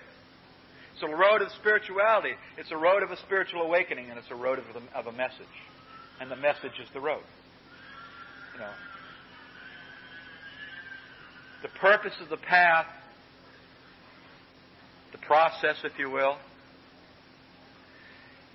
It's 1.01 1.11
a 1.11 1.15
road 1.15 1.41
of 1.41 1.51
spirituality. 1.53 2.33
It's 2.59 2.69
a 2.69 2.77
road 2.77 3.01
of 3.01 3.09
a 3.09 3.17
spiritual 3.17 3.63
awakening, 3.63 4.11
and 4.11 4.19
it's 4.19 4.29
a 4.29 4.35
road 4.35 4.59
of, 4.59 4.65
the, 4.71 4.81
of 4.95 5.07
a 5.07 5.11
message. 5.11 5.47
And 6.19 6.29
the 6.29 6.35
message 6.35 6.73
is 6.79 6.87
the 6.93 6.99
road. 6.99 7.23
You 8.53 8.59
know, 8.59 8.69
the 11.63 11.69
purpose 11.69 12.13
of 12.21 12.29
the 12.29 12.37
path, 12.37 12.85
the 15.11 15.17
process, 15.17 15.77
if 15.83 15.97
you 15.97 16.11
will, 16.11 16.37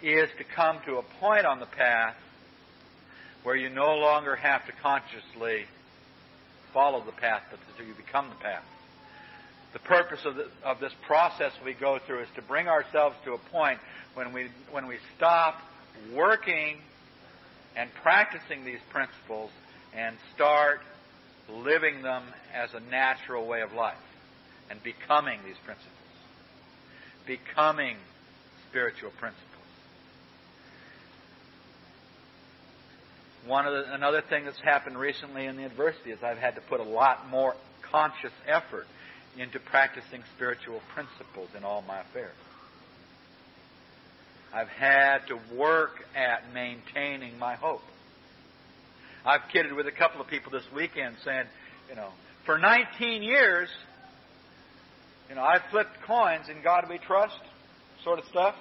is 0.00 0.28
to 0.38 0.44
come 0.54 0.78
to 0.86 0.98
a 0.98 1.02
point 1.18 1.46
on 1.46 1.58
the 1.58 1.66
path 1.66 2.14
where 3.42 3.56
you 3.56 3.70
no 3.70 3.96
longer 3.96 4.36
have 4.36 4.64
to 4.66 4.72
consciously 4.80 5.64
follow 6.72 7.04
the 7.04 7.12
path, 7.12 7.42
but 7.50 7.58
you 7.84 7.92
become 7.94 8.28
the 8.28 8.36
path. 8.36 8.62
The 9.76 9.80
purpose 9.80 10.20
of, 10.24 10.38
of 10.64 10.80
this 10.80 10.94
process 11.06 11.52
we 11.62 11.74
go 11.74 11.98
through 12.06 12.22
is 12.22 12.28
to 12.36 12.40
bring 12.40 12.66
ourselves 12.66 13.14
to 13.26 13.34
a 13.34 13.38
point 13.52 13.78
when 14.14 14.32
we, 14.32 14.48
when 14.70 14.86
we 14.86 14.96
stop 15.18 15.56
working 16.14 16.78
and 17.76 17.90
practicing 18.02 18.64
these 18.64 18.78
principles 18.88 19.50
and 19.94 20.16
start 20.34 20.80
living 21.50 22.00
them 22.00 22.22
as 22.54 22.70
a 22.72 22.80
natural 22.90 23.46
way 23.46 23.60
of 23.60 23.74
life 23.74 23.98
and 24.70 24.82
becoming 24.82 25.40
these 25.44 25.58
principles. 25.66 25.92
Becoming 27.26 27.98
spiritual 28.70 29.10
principles. 29.10 29.44
One 33.46 33.66
of 33.66 33.74
the, 33.74 33.92
another 33.92 34.22
thing 34.22 34.46
that's 34.46 34.58
happened 34.62 34.96
recently 34.96 35.44
in 35.44 35.56
the 35.56 35.62
university 35.64 36.12
is 36.12 36.18
I've 36.22 36.38
had 36.38 36.54
to 36.54 36.62
put 36.62 36.80
a 36.80 36.88
lot 36.88 37.28
more 37.28 37.54
conscious 37.92 38.32
effort 38.48 38.86
into 39.38 39.58
practicing 39.58 40.22
spiritual 40.34 40.80
principles 40.94 41.48
in 41.56 41.64
all 41.64 41.82
my 41.82 42.00
affairs. 42.00 42.34
I've 44.52 44.68
had 44.68 45.18
to 45.28 45.38
work 45.54 46.04
at 46.14 46.52
maintaining 46.54 47.38
my 47.38 47.56
hope. 47.56 47.82
I've 49.24 49.42
kidded 49.52 49.72
with 49.72 49.86
a 49.86 49.92
couple 49.92 50.20
of 50.20 50.28
people 50.28 50.52
this 50.52 50.64
weekend 50.74 51.16
saying, 51.24 51.44
you 51.90 51.96
know, 51.96 52.08
for 52.46 52.58
19 52.58 53.22
years, 53.22 53.68
you 55.28 55.34
know, 55.34 55.42
I've 55.42 55.62
flipped 55.70 56.00
coins 56.06 56.48
in 56.48 56.62
God 56.62 56.86
we 56.88 56.98
trust, 56.98 57.40
sort 58.04 58.18
of 58.18 58.24
stuff. 58.26 58.54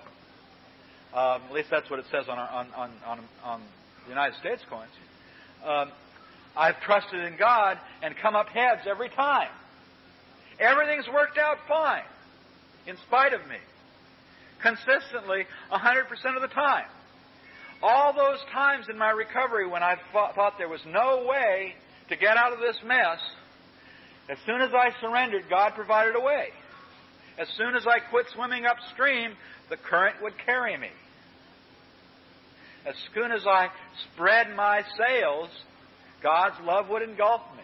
Um, 1.13 1.43
at 1.47 1.53
least 1.53 1.69
that's 1.69 1.89
what 1.89 1.99
it 1.99 2.05
says 2.11 2.25
on, 2.27 2.37
our, 2.37 2.49
on, 2.49 2.67
on, 2.75 2.91
on, 3.05 3.19
on 3.43 3.61
the 4.03 4.09
United 4.09 4.37
States 4.39 4.61
coins. 4.69 4.89
Um, 5.63 5.91
I've 6.57 6.79
trusted 6.81 7.23
in 7.23 7.37
God 7.37 7.77
and 8.01 8.15
come 8.17 8.35
up 8.35 8.49
heads 8.49 8.81
every 8.87 9.09
time. 9.09 9.49
Everything's 10.59 11.07
worked 11.13 11.37
out 11.37 11.57
fine, 11.67 12.03
in 12.87 12.95
spite 13.07 13.33
of 13.33 13.41
me. 13.47 13.57
Consistently, 14.61 15.45
100% 15.71 16.35
of 16.35 16.41
the 16.41 16.47
time. 16.47 16.85
All 17.83 18.13
those 18.13 18.39
times 18.53 18.87
in 18.89 18.97
my 18.97 19.11
recovery 19.11 19.67
when 19.67 19.83
I 19.83 19.97
thought 20.13 20.57
there 20.57 20.69
was 20.69 20.81
no 20.87 21.25
way 21.27 21.75
to 22.09 22.15
get 22.15 22.37
out 22.37 22.53
of 22.53 22.59
this 22.59 22.77
mess, 22.85 23.19
as 24.29 24.37
soon 24.45 24.61
as 24.61 24.71
I 24.73 24.89
surrendered, 25.01 25.43
God 25.49 25.73
provided 25.75 26.15
a 26.15 26.19
way. 26.19 26.49
As 27.37 27.47
soon 27.57 27.75
as 27.75 27.85
I 27.85 27.99
quit 27.99 28.25
swimming 28.33 28.65
upstream, 28.65 29.33
the 29.69 29.77
current 29.77 30.21
would 30.21 30.33
carry 30.45 30.77
me. 30.77 30.89
As 32.87 32.95
soon 33.13 33.31
as 33.31 33.45
I 33.45 33.69
spread 34.13 34.55
my 34.55 34.81
sails, 34.97 35.49
God's 36.23 36.55
love 36.63 36.87
would 36.89 37.01
engulf 37.01 37.41
me. 37.55 37.63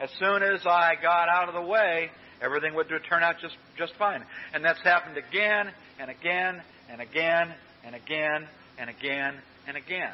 As 0.00 0.08
soon 0.18 0.42
as 0.42 0.64
I 0.64 0.94
got 1.00 1.28
out 1.28 1.48
of 1.48 1.54
the 1.54 1.60
way, 1.60 2.10
everything 2.40 2.74
would 2.74 2.88
turn 3.08 3.22
out 3.22 3.36
just, 3.40 3.56
just 3.76 3.92
fine. 3.98 4.24
And 4.54 4.64
that's 4.64 4.80
happened 4.82 5.18
again 5.18 5.70
and 5.98 6.10
again 6.10 6.62
and 6.90 7.00
again 7.02 7.54
and 7.84 7.94
again 7.94 8.48
and 8.78 8.88
again 8.88 9.34
and 9.68 9.76
again. 9.76 10.12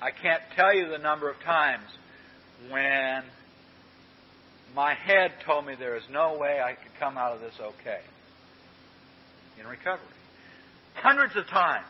I 0.00 0.10
can't 0.12 0.42
tell 0.54 0.74
you 0.74 0.88
the 0.88 0.98
number 0.98 1.28
of 1.28 1.40
times 1.40 1.84
when 2.70 3.22
my 4.74 4.94
head 4.94 5.32
told 5.44 5.66
me 5.66 5.74
there 5.78 5.96
is 5.96 6.04
no 6.10 6.38
way 6.38 6.60
I 6.60 6.74
could 6.74 6.92
come 7.00 7.18
out 7.18 7.32
of 7.34 7.40
this 7.40 7.54
okay 7.60 8.00
in 9.60 9.66
recovery. 9.66 10.06
Hundreds 10.94 11.34
of 11.36 11.46
times. 11.48 11.84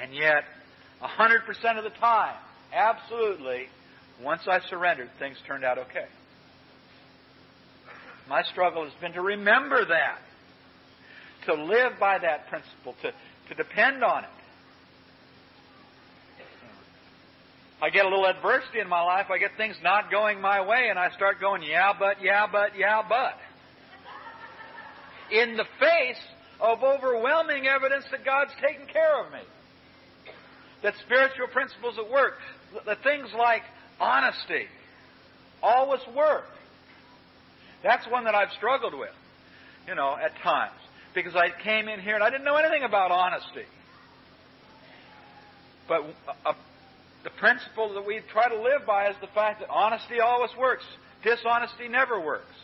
And 0.00 0.14
yet, 0.14 0.44
100% 1.02 1.78
of 1.78 1.84
the 1.84 1.90
time, 1.98 2.36
absolutely, 2.72 3.66
once 4.22 4.42
I 4.48 4.60
surrendered, 4.68 5.10
things 5.18 5.36
turned 5.46 5.64
out 5.64 5.78
okay. 5.78 6.06
My 8.28 8.42
struggle 8.42 8.84
has 8.84 8.92
been 9.00 9.12
to 9.12 9.22
remember 9.22 9.84
that, 9.84 10.18
to 11.46 11.54
live 11.54 11.92
by 11.98 12.18
that 12.18 12.48
principle, 12.48 12.94
to, 13.02 13.12
to 13.48 13.54
depend 13.54 14.04
on 14.04 14.24
it. 14.24 14.30
I 17.80 17.90
get 17.90 18.04
a 18.04 18.08
little 18.08 18.26
adversity 18.26 18.80
in 18.80 18.88
my 18.88 19.02
life, 19.02 19.26
I 19.30 19.38
get 19.38 19.56
things 19.56 19.76
not 19.82 20.10
going 20.10 20.40
my 20.40 20.66
way, 20.66 20.88
and 20.90 20.98
I 20.98 21.10
start 21.10 21.40
going, 21.40 21.62
yeah, 21.62 21.92
but, 21.96 22.22
yeah, 22.22 22.46
but, 22.50 22.76
yeah, 22.76 23.02
but. 23.08 23.38
In 25.30 25.56
the 25.56 25.64
face 25.78 26.20
of 26.60 26.82
overwhelming 26.82 27.68
evidence 27.68 28.04
that 28.10 28.24
God's 28.24 28.50
taken 28.60 28.86
care 28.92 29.24
of 29.24 29.32
me. 29.32 29.40
That 30.82 30.94
spiritual 31.06 31.46
principles 31.48 31.96
at 31.98 32.10
work, 32.10 32.34
the 32.84 32.96
things 32.96 33.28
like 33.36 33.62
honesty, 34.00 34.66
always 35.62 36.00
work. 36.14 36.46
That's 37.82 38.06
one 38.08 38.24
that 38.24 38.34
I've 38.34 38.52
struggled 38.56 38.94
with, 38.94 39.14
you 39.86 39.94
know, 39.94 40.16
at 40.16 40.36
times. 40.42 40.72
Because 41.14 41.34
I 41.34 41.50
came 41.62 41.88
in 41.88 42.00
here 42.00 42.14
and 42.14 42.22
I 42.22 42.30
didn't 42.30 42.44
know 42.44 42.56
anything 42.56 42.82
about 42.84 43.10
honesty. 43.10 43.66
But 45.88 46.02
a, 46.44 46.54
the 47.24 47.30
principle 47.30 47.94
that 47.94 48.06
we 48.06 48.20
try 48.30 48.48
to 48.48 48.60
live 48.60 48.86
by 48.86 49.08
is 49.08 49.16
the 49.20 49.26
fact 49.28 49.60
that 49.60 49.70
honesty 49.70 50.20
always 50.20 50.50
works. 50.58 50.84
Dishonesty 51.24 51.88
never 51.88 52.20
works. 52.20 52.54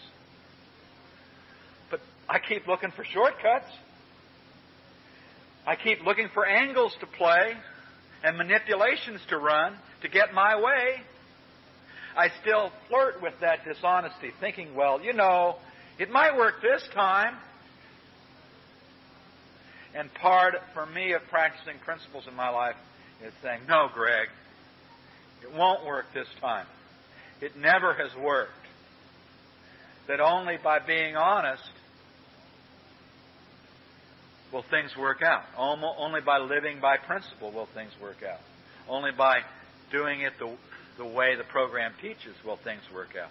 But 1.91 2.01
I 2.29 2.39
keep 2.39 2.67
looking 2.67 2.91
for 2.93 3.05
shortcuts. 3.05 3.71
I 5.67 5.77
keep 5.77 6.05
looking 6.05 6.29
for 6.35 6.47
angles 6.47 6.95
to 7.01 7.07
play 7.07 7.55
and 8.23 8.37
manipulations 8.37 9.21
to 9.31 9.39
run 9.39 9.77
to 10.03 10.09
get 10.09 10.35
my 10.35 10.61
way. 10.61 11.01
I 12.17 12.29
still 12.43 12.71
flirt 12.89 13.21
with 13.23 13.35
that 13.41 13.65
dishonesty, 13.65 14.31
thinking, 14.41 14.75
well, 14.75 15.01
you 15.01 15.13
know, 15.13 15.57
it 15.99 16.11
might 16.11 16.37
work 16.37 16.63
this 16.63 16.83
time. 16.95 17.35
And 19.95 20.13
part, 20.15 20.55
for 20.75 20.87
me, 20.87 21.13
of 21.13 21.23
practicing 21.31 21.79
principles 21.85 22.25
in 22.29 22.35
my 22.35 22.49
life 22.49 22.77
is 23.25 23.33
saying, 23.43 23.61
no, 23.69 23.89
Greg, 23.93 24.29
it 25.43 25.57
won't 25.57 25.85
work 25.87 26.07
this 26.15 26.29
time. 26.41 26.67
It 27.41 27.57
never 27.57 27.95
has 27.95 28.11
worked. 28.21 28.53
That 30.09 30.21
only 30.21 30.57
by 30.63 30.81
being 30.81 31.17
honest 31.17 31.63
will 34.53 34.65
things 34.71 34.97
work 34.97 35.23
out. 35.23 35.43
Only 35.57 36.21
by 36.21 36.39
living 36.39 36.81
by 36.81 36.97
principle 36.97 37.53
will 37.53 37.69
things 37.75 37.93
work 38.01 38.23
out. 38.23 38.41
Only 38.89 39.11
by 39.17 39.41
doing 39.91 40.21
it 40.21 40.33
the, 40.39 40.57
the 40.97 41.05
way 41.05 41.35
the 41.37 41.45
program 41.45 41.93
teaches 42.01 42.35
will 42.45 42.59
things 42.63 42.83
work 42.95 43.11
out. 43.21 43.31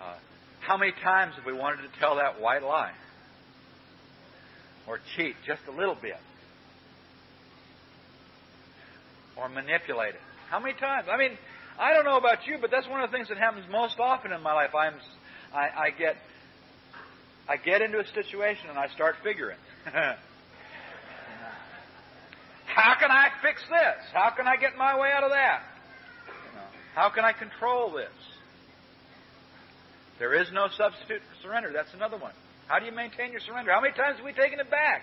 Uh, 0.00 0.14
how 0.60 0.76
many 0.76 0.92
times 1.02 1.34
have 1.36 1.46
we 1.46 1.52
wanted 1.52 1.82
to 1.82 1.88
tell 1.98 2.16
that 2.16 2.40
white 2.40 2.62
lie? 2.62 2.92
Or 4.86 5.00
cheat 5.16 5.34
just 5.46 5.62
a 5.68 5.70
little 5.70 5.96
bit? 6.00 6.18
Or 9.36 9.48
manipulate 9.48 10.14
it? 10.14 10.20
How 10.50 10.60
many 10.60 10.74
times? 10.74 11.08
I 11.10 11.16
mean, 11.16 11.38
I 11.78 11.92
don't 11.94 12.04
know 12.04 12.18
about 12.18 12.46
you, 12.46 12.58
but 12.60 12.70
that's 12.70 12.86
one 12.88 13.02
of 13.02 13.10
the 13.10 13.16
things 13.16 13.28
that 13.28 13.38
happens 13.38 13.64
most 13.70 13.98
often 13.98 14.32
in 14.32 14.42
my 14.42 14.52
life. 14.52 14.74
I'm, 14.74 14.94
I, 15.52 15.86
I 15.86 15.90
get, 15.90 16.16
I 17.48 17.56
get 17.56 17.82
into 17.82 17.98
a 17.98 18.06
situation 18.14 18.68
and 18.68 18.78
I 18.78 18.88
start 18.88 19.16
figuring. 19.24 19.58
How 22.66 22.94
can 22.98 23.10
I 23.10 23.28
fix 23.42 23.62
this? 23.70 24.04
How 24.12 24.30
can 24.36 24.46
I 24.46 24.56
get 24.56 24.76
my 24.76 24.98
way 24.98 25.10
out 25.14 25.24
of 25.24 25.30
that? 25.30 25.62
How 26.94 27.10
can 27.10 27.24
I 27.24 27.32
control 27.32 27.92
this? 27.92 28.08
There 30.18 30.40
is 30.40 30.46
no 30.52 30.68
substitute 30.76 31.20
for 31.20 31.48
surrender. 31.48 31.70
That's 31.72 31.92
another 31.92 32.16
one. 32.16 32.32
How 32.68 32.78
do 32.78 32.86
you 32.86 32.92
maintain 32.92 33.32
your 33.32 33.40
surrender? 33.40 33.72
How 33.72 33.80
many 33.80 33.94
times 33.94 34.16
have 34.16 34.24
we 34.24 34.32
taken 34.32 34.60
it 34.60 34.70
back? 34.70 35.02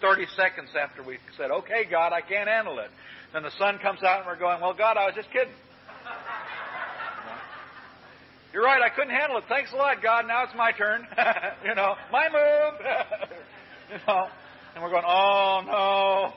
30 0.00 0.26
seconds 0.36 0.70
after 0.74 1.02
we 1.02 1.18
said, 1.36 1.50
okay, 1.50 1.84
God, 1.88 2.12
I 2.12 2.20
can't 2.20 2.48
handle 2.48 2.78
it. 2.80 2.90
Then 3.32 3.42
the 3.42 3.50
sun 3.58 3.78
comes 3.78 4.02
out 4.02 4.18
and 4.18 4.26
we're 4.26 4.38
going, 4.38 4.60
well, 4.60 4.74
God, 4.74 4.96
I 4.96 5.06
was 5.06 5.14
just 5.14 5.30
kidding. 5.30 5.52
You're 8.52 8.64
right, 8.64 8.82
I 8.82 8.90
couldn't 8.90 9.14
handle 9.14 9.38
it. 9.38 9.44
Thanks 9.48 9.72
a 9.72 9.76
lot, 9.76 10.02
God. 10.02 10.26
Now 10.26 10.42
it's 10.44 10.54
my 10.56 10.72
turn. 10.72 11.06
you 11.64 11.76
know, 11.76 11.94
my 12.10 12.28
move. 12.28 12.80
you 13.92 13.98
know, 14.08 14.26
and 14.74 14.82
we're 14.82 14.90
going, 14.90 15.04
oh 15.06 15.62
no. 15.64 16.32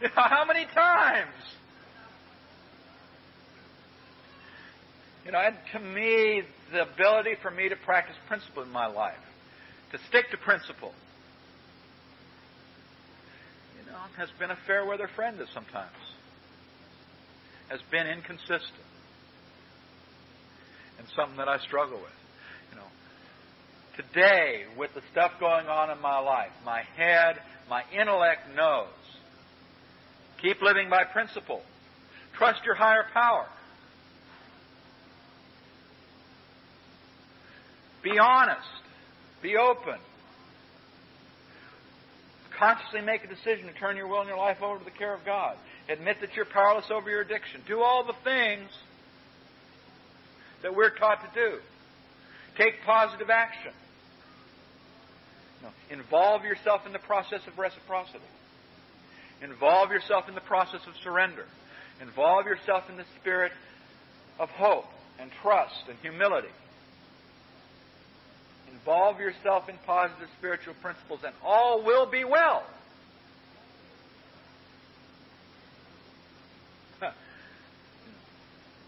you 0.00 0.08
know, 0.08 0.14
how 0.14 0.46
many 0.46 0.64
times? 0.74 1.34
You 5.28 5.32
know, 5.32 5.40
and 5.40 5.56
to 5.74 5.78
me, 5.78 6.40
the 6.72 6.84
ability 6.90 7.32
for 7.42 7.50
me 7.50 7.68
to 7.68 7.76
practice 7.76 8.16
principle 8.28 8.62
in 8.62 8.70
my 8.70 8.86
life, 8.86 9.20
to 9.92 9.98
stick 10.08 10.30
to 10.30 10.38
principle, 10.38 10.94
you 13.78 13.92
know, 13.92 13.98
has 14.16 14.30
been 14.38 14.50
a 14.50 14.56
fair 14.66 14.86
weather 14.86 15.06
friend 15.14 15.36
sometimes. 15.52 15.92
Has 17.68 17.80
been 17.90 18.06
inconsistent. 18.06 18.88
And 20.98 21.06
something 21.14 21.36
that 21.36 21.46
I 21.46 21.58
struggle 21.58 21.98
with. 21.98 22.18
You 22.70 22.76
know, 22.76 22.88
today, 23.98 24.64
with 24.78 24.94
the 24.94 25.02
stuff 25.12 25.32
going 25.38 25.66
on 25.66 25.90
in 25.90 26.00
my 26.00 26.20
life, 26.20 26.52
my 26.64 26.84
head, 26.96 27.36
my 27.68 27.82
intellect 27.92 28.48
knows. 28.56 28.88
Keep 30.40 30.62
living 30.62 30.88
by 30.88 31.04
principle. 31.04 31.60
Trust 32.38 32.60
your 32.64 32.76
higher 32.76 33.04
power. 33.12 33.46
Be 38.10 38.18
honest. 38.18 38.68
Be 39.42 39.56
open. 39.56 39.98
Consciously 42.58 43.02
make 43.02 43.22
a 43.22 43.28
decision 43.28 43.66
to 43.66 43.72
turn 43.74 43.96
your 43.96 44.08
will 44.08 44.20
and 44.20 44.28
your 44.28 44.38
life 44.38 44.62
over 44.62 44.78
to 44.78 44.84
the 44.84 44.90
care 44.90 45.14
of 45.14 45.24
God. 45.24 45.56
Admit 45.88 46.20
that 46.20 46.34
you're 46.34 46.44
powerless 46.44 46.86
over 46.90 47.08
your 47.10 47.20
addiction. 47.20 47.60
Do 47.66 47.82
all 47.82 48.04
the 48.04 48.16
things 48.24 48.68
that 50.62 50.74
we're 50.74 50.90
taught 50.90 51.20
to 51.22 51.40
do. 51.40 51.58
Take 52.56 52.82
positive 52.84 53.30
action. 53.30 53.72
No. 55.62 55.68
Involve 55.90 56.44
yourself 56.44 56.82
in 56.86 56.92
the 56.92 56.98
process 56.98 57.40
of 57.46 57.58
reciprocity. 57.58 58.18
Involve 59.42 59.90
yourself 59.90 60.28
in 60.28 60.34
the 60.34 60.40
process 60.40 60.80
of 60.88 60.94
surrender. 61.04 61.44
Involve 62.00 62.46
yourself 62.46 62.84
in 62.88 62.96
the 62.96 63.04
spirit 63.20 63.52
of 64.40 64.48
hope 64.50 64.86
and 65.20 65.30
trust 65.42 65.84
and 65.88 65.96
humility. 66.02 66.48
Involve 68.72 69.20
yourself 69.20 69.68
in 69.68 69.76
positive 69.86 70.28
spiritual 70.38 70.74
principles, 70.82 71.20
and 71.24 71.34
all 71.44 71.84
will 71.84 72.06
be 72.10 72.24
well. 72.24 72.64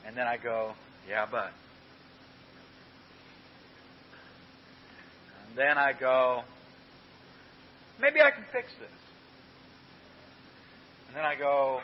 and 0.06 0.16
then 0.16 0.26
I 0.26 0.36
go, 0.36 0.72
yeah, 1.08 1.26
but. 1.30 1.52
And 5.48 5.56
then 5.58 5.78
I 5.78 5.92
go, 5.92 6.42
maybe 8.00 8.20
I 8.20 8.30
can 8.30 8.44
fix 8.52 8.68
this. 8.80 8.90
And 11.08 11.16
then 11.16 11.24
I 11.24 11.34
go, 11.34 11.80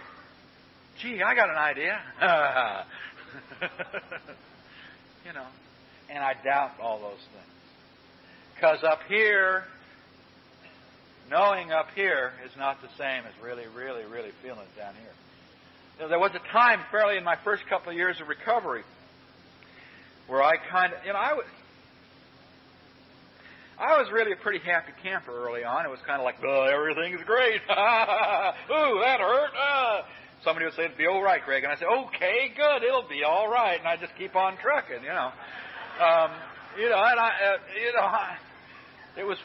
gee, 1.02 1.22
I 1.22 1.34
got 1.34 1.50
an 1.50 1.56
idea. 1.56 1.98
you 5.26 5.32
know, 5.32 5.46
and 6.08 6.22
I 6.22 6.34
doubt 6.44 6.72
all 6.80 7.00
those 7.00 7.18
things. 7.18 7.55
Because 8.56 8.82
up 8.82 9.00
here, 9.06 9.64
knowing 11.30 11.72
up 11.72 11.88
here 11.94 12.32
is 12.44 12.52
not 12.56 12.80
the 12.80 12.88
same 12.96 13.24
as 13.26 13.32
really, 13.44 13.64
really, 13.76 14.04
really 14.04 14.32
feeling 14.42 14.60
it 14.60 14.78
down 14.78 14.94
here. 14.94 15.12
Know, 16.00 16.08
there 16.08 16.18
was 16.18 16.32
a 16.34 16.52
time, 16.52 16.80
fairly 16.90 17.18
in 17.18 17.24
my 17.24 17.36
first 17.44 17.62
couple 17.68 17.90
of 17.90 17.96
years 17.96 18.20
of 18.20 18.28
recovery, 18.28 18.82
where 20.26 20.42
I 20.42 20.56
kind 20.70 20.92
of, 20.92 21.04
you 21.04 21.12
know, 21.12 21.18
I 21.18 21.34
was, 21.34 21.44
I 23.78 24.00
was 24.00 24.10
really 24.10 24.32
a 24.32 24.36
pretty 24.36 24.64
happy 24.64 24.92
camper 25.02 25.32
early 25.32 25.62
on. 25.64 25.84
It 25.84 25.90
was 25.90 26.00
kind 26.06 26.18
of 26.18 26.24
like, 26.24 26.36
oh, 26.42 26.64
everything's 26.64 27.22
great. 27.24 27.60
Ooh, 27.70 29.00
that 29.04 29.20
hurt. 29.20 29.50
Uh. 29.52 30.02
Somebody 30.44 30.66
would 30.66 30.74
say, 30.74 30.84
it'll 30.84 30.96
be 30.96 31.06
all 31.06 31.22
right, 31.22 31.42
Greg. 31.44 31.64
And 31.64 31.72
I 31.72 31.76
say, 31.76 31.86
okay, 31.86 32.52
good, 32.54 32.86
it'll 32.86 33.08
be 33.08 33.24
all 33.24 33.50
right. 33.50 33.78
And 33.78 33.88
I 33.88 33.96
just 33.96 34.14
keep 34.16 34.36
on 34.36 34.56
trucking, 34.58 35.02
you 35.02 35.08
know. 35.08 35.32
Um, 35.98 36.30
you 36.78 36.88
know, 36.90 37.02
and 37.02 37.18
I, 37.18 37.28
uh, 37.28 37.56
you 37.74 37.92
know, 37.92 38.04
I, 38.04 38.36
it 39.16 39.24
was 39.24 39.38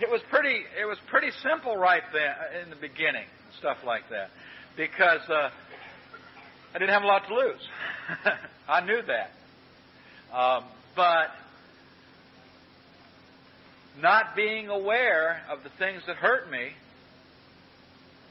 it 0.00 0.10
was 0.10 0.20
pretty 0.30 0.64
it 0.80 0.84
was 0.84 0.98
pretty 1.08 1.30
simple 1.42 1.76
right 1.76 2.02
there 2.12 2.36
in 2.62 2.70
the 2.70 2.76
beginning, 2.76 3.26
stuff 3.58 3.78
like 3.86 4.02
that, 4.10 4.30
because 4.76 5.20
uh, 5.28 5.50
I 6.74 6.78
didn't 6.78 6.90
have 6.90 7.02
a 7.02 7.06
lot 7.06 7.26
to 7.28 7.34
lose. 7.34 7.68
I 8.68 8.80
knew 8.84 9.00
that, 9.02 10.36
um, 10.36 10.64
but 10.96 11.28
not 14.00 14.34
being 14.34 14.68
aware 14.68 15.42
of 15.48 15.62
the 15.62 15.70
things 15.78 16.02
that 16.06 16.16
hurt 16.16 16.50
me, 16.50 16.70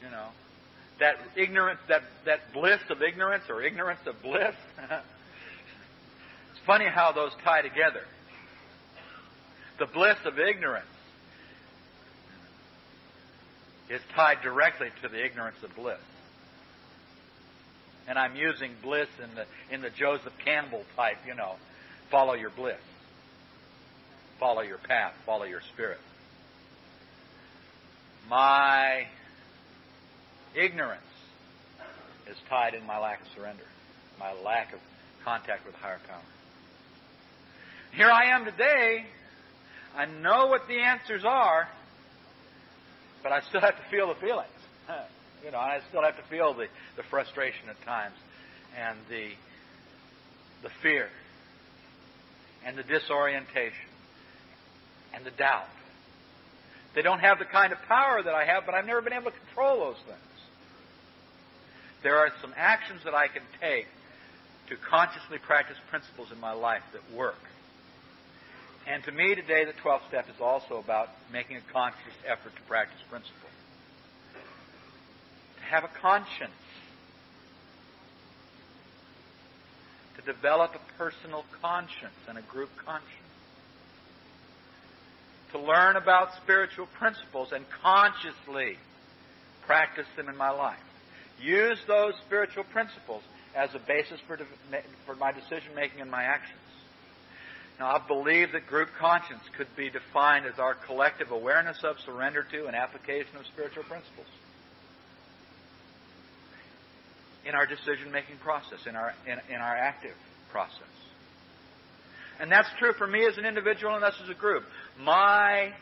you 0.04 0.10
know, 0.10 0.28
that 1.00 1.14
ignorance, 1.36 1.80
that 1.88 2.02
that 2.26 2.52
bliss 2.52 2.80
of 2.90 3.02
ignorance 3.02 3.44
or 3.48 3.62
ignorance 3.62 4.00
of 4.06 4.20
bliss. 4.20 4.54
it's 4.90 6.60
funny 6.66 6.86
how 6.86 7.12
those 7.12 7.32
tie 7.44 7.62
together 7.62 8.02
the 9.82 9.86
bliss 9.86 10.18
of 10.26 10.38
ignorance 10.38 10.86
is 13.90 14.00
tied 14.14 14.40
directly 14.40 14.86
to 15.02 15.08
the 15.08 15.24
ignorance 15.24 15.56
of 15.64 15.74
bliss. 15.74 15.98
And 18.06 18.16
I'm 18.16 18.36
using 18.36 18.70
bliss 18.80 19.08
in 19.20 19.34
the 19.34 19.44
in 19.74 19.82
the 19.82 19.90
Joseph 19.90 20.34
Campbell 20.44 20.84
type, 20.94 21.16
you 21.26 21.34
know, 21.34 21.56
follow 22.12 22.34
your 22.34 22.50
bliss. 22.50 22.78
Follow 24.38 24.60
your 24.60 24.78
path, 24.78 25.14
follow 25.26 25.42
your 25.42 25.62
spirit. 25.72 25.98
My 28.30 29.08
ignorance 30.54 31.02
is 32.30 32.36
tied 32.48 32.74
in 32.74 32.86
my 32.86 33.00
lack 33.00 33.20
of 33.20 33.26
surrender, 33.34 33.64
my 34.20 34.32
lack 34.44 34.72
of 34.74 34.78
contact 35.24 35.66
with 35.66 35.74
higher 35.74 35.98
power. 36.06 36.22
Here 37.96 38.10
I 38.10 38.26
am 38.26 38.44
today 38.44 39.06
I 39.94 40.06
know 40.06 40.46
what 40.46 40.66
the 40.68 40.78
answers 40.78 41.24
are, 41.24 41.68
but 43.22 43.32
I 43.32 43.40
still 43.48 43.60
have 43.60 43.76
to 43.76 43.90
feel 43.90 44.08
the 44.08 44.20
feelings. 44.20 44.48
You 45.44 45.50
know, 45.50 45.58
I 45.58 45.80
still 45.88 46.04
have 46.04 46.16
to 46.18 46.22
feel 46.30 46.54
the, 46.54 46.68
the 46.96 47.02
frustration 47.10 47.68
at 47.68 47.74
times 47.84 48.14
and 48.78 48.96
the 49.10 49.30
the 50.62 50.70
fear 50.82 51.08
and 52.64 52.78
the 52.78 52.84
disorientation 52.84 53.90
and 55.12 55.24
the 55.24 55.32
doubt. 55.32 55.66
They 56.94 57.02
don't 57.02 57.20
have 57.20 57.38
the 57.38 57.44
kind 57.44 57.72
of 57.72 57.78
power 57.88 58.22
that 58.22 58.34
I 58.34 58.44
have, 58.44 58.64
but 58.66 58.74
I've 58.74 58.86
never 58.86 59.02
been 59.02 59.14
able 59.14 59.30
to 59.30 59.36
control 59.48 59.80
those 59.80 60.00
things. 60.06 60.18
There 62.02 62.18
are 62.18 62.30
some 62.40 62.52
actions 62.56 63.00
that 63.04 63.14
I 63.14 63.28
can 63.28 63.42
take 63.60 63.86
to 64.68 64.76
consciously 64.88 65.38
practice 65.38 65.76
principles 65.90 66.28
in 66.32 66.38
my 66.38 66.52
life 66.52 66.82
that 66.92 67.16
work. 67.16 67.38
And 68.86 69.02
to 69.04 69.12
me 69.12 69.34
today, 69.34 69.64
the 69.64 69.72
12th 69.84 70.08
step 70.08 70.26
is 70.28 70.40
also 70.40 70.76
about 70.76 71.08
making 71.32 71.56
a 71.56 71.72
conscious 71.72 72.14
effort 72.26 72.54
to 72.56 72.62
practice 72.62 73.00
principle. 73.08 73.48
To 75.56 75.62
have 75.62 75.84
a 75.84 75.90
conscience. 76.00 76.50
To 80.16 80.22
develop 80.22 80.72
a 80.74 80.98
personal 80.98 81.44
conscience 81.60 82.18
and 82.28 82.38
a 82.38 82.42
group 82.42 82.70
conscience. 82.84 83.08
To 85.52 85.60
learn 85.60 85.96
about 85.96 86.34
spiritual 86.42 86.86
principles 86.98 87.52
and 87.52 87.64
consciously 87.82 88.78
practice 89.66 90.06
them 90.16 90.28
in 90.28 90.36
my 90.36 90.50
life. 90.50 90.80
Use 91.40 91.78
those 91.86 92.14
spiritual 92.26 92.64
principles 92.64 93.22
as 93.54 93.70
a 93.74 93.78
basis 93.78 94.18
for, 94.26 94.38
for 95.06 95.14
my 95.16 95.30
decision 95.30 95.74
making 95.74 96.00
and 96.00 96.10
my 96.10 96.24
actions. 96.24 96.61
Now, 97.82 97.96
I 97.96 98.06
believe 98.06 98.52
that 98.52 98.68
group 98.68 98.90
conscience 99.00 99.42
could 99.56 99.66
be 99.76 99.90
defined 99.90 100.46
as 100.46 100.60
our 100.60 100.74
collective 100.86 101.32
awareness 101.32 101.78
of, 101.82 101.96
surrender 102.06 102.46
to, 102.52 102.66
and 102.66 102.76
application 102.76 103.36
of 103.36 103.44
spiritual 103.46 103.82
principles 103.82 104.28
in 107.44 107.56
our 107.56 107.66
decision 107.66 108.12
making 108.12 108.36
process, 108.36 108.78
in 108.86 108.94
our, 108.94 109.12
in, 109.26 109.36
in 109.52 109.60
our 109.60 109.76
active 109.76 110.14
process. 110.52 110.94
And 112.38 112.52
that's 112.52 112.68
true 112.78 112.92
for 112.92 113.08
me 113.08 113.26
as 113.26 113.36
an 113.36 113.44
individual 113.44 113.96
and 113.96 114.04
us 114.04 114.14
as 114.22 114.30
a 114.30 114.34
group. 114.34 114.62
My 115.00 115.72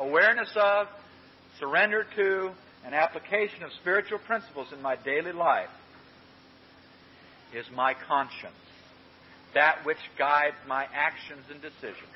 awareness 0.00 0.50
of, 0.56 0.88
surrender 1.60 2.06
to, 2.16 2.50
and 2.84 2.92
application 2.92 3.62
of 3.62 3.70
spiritual 3.80 4.18
principles 4.18 4.66
in 4.72 4.82
my 4.82 4.96
daily 4.96 5.30
life 5.30 5.70
is 7.54 7.66
my 7.72 7.94
conscience 8.08 8.67
that 9.54 9.84
which 9.84 9.98
guides 10.18 10.56
my 10.66 10.86
actions 10.94 11.44
and 11.50 11.60
decisions. 11.60 12.08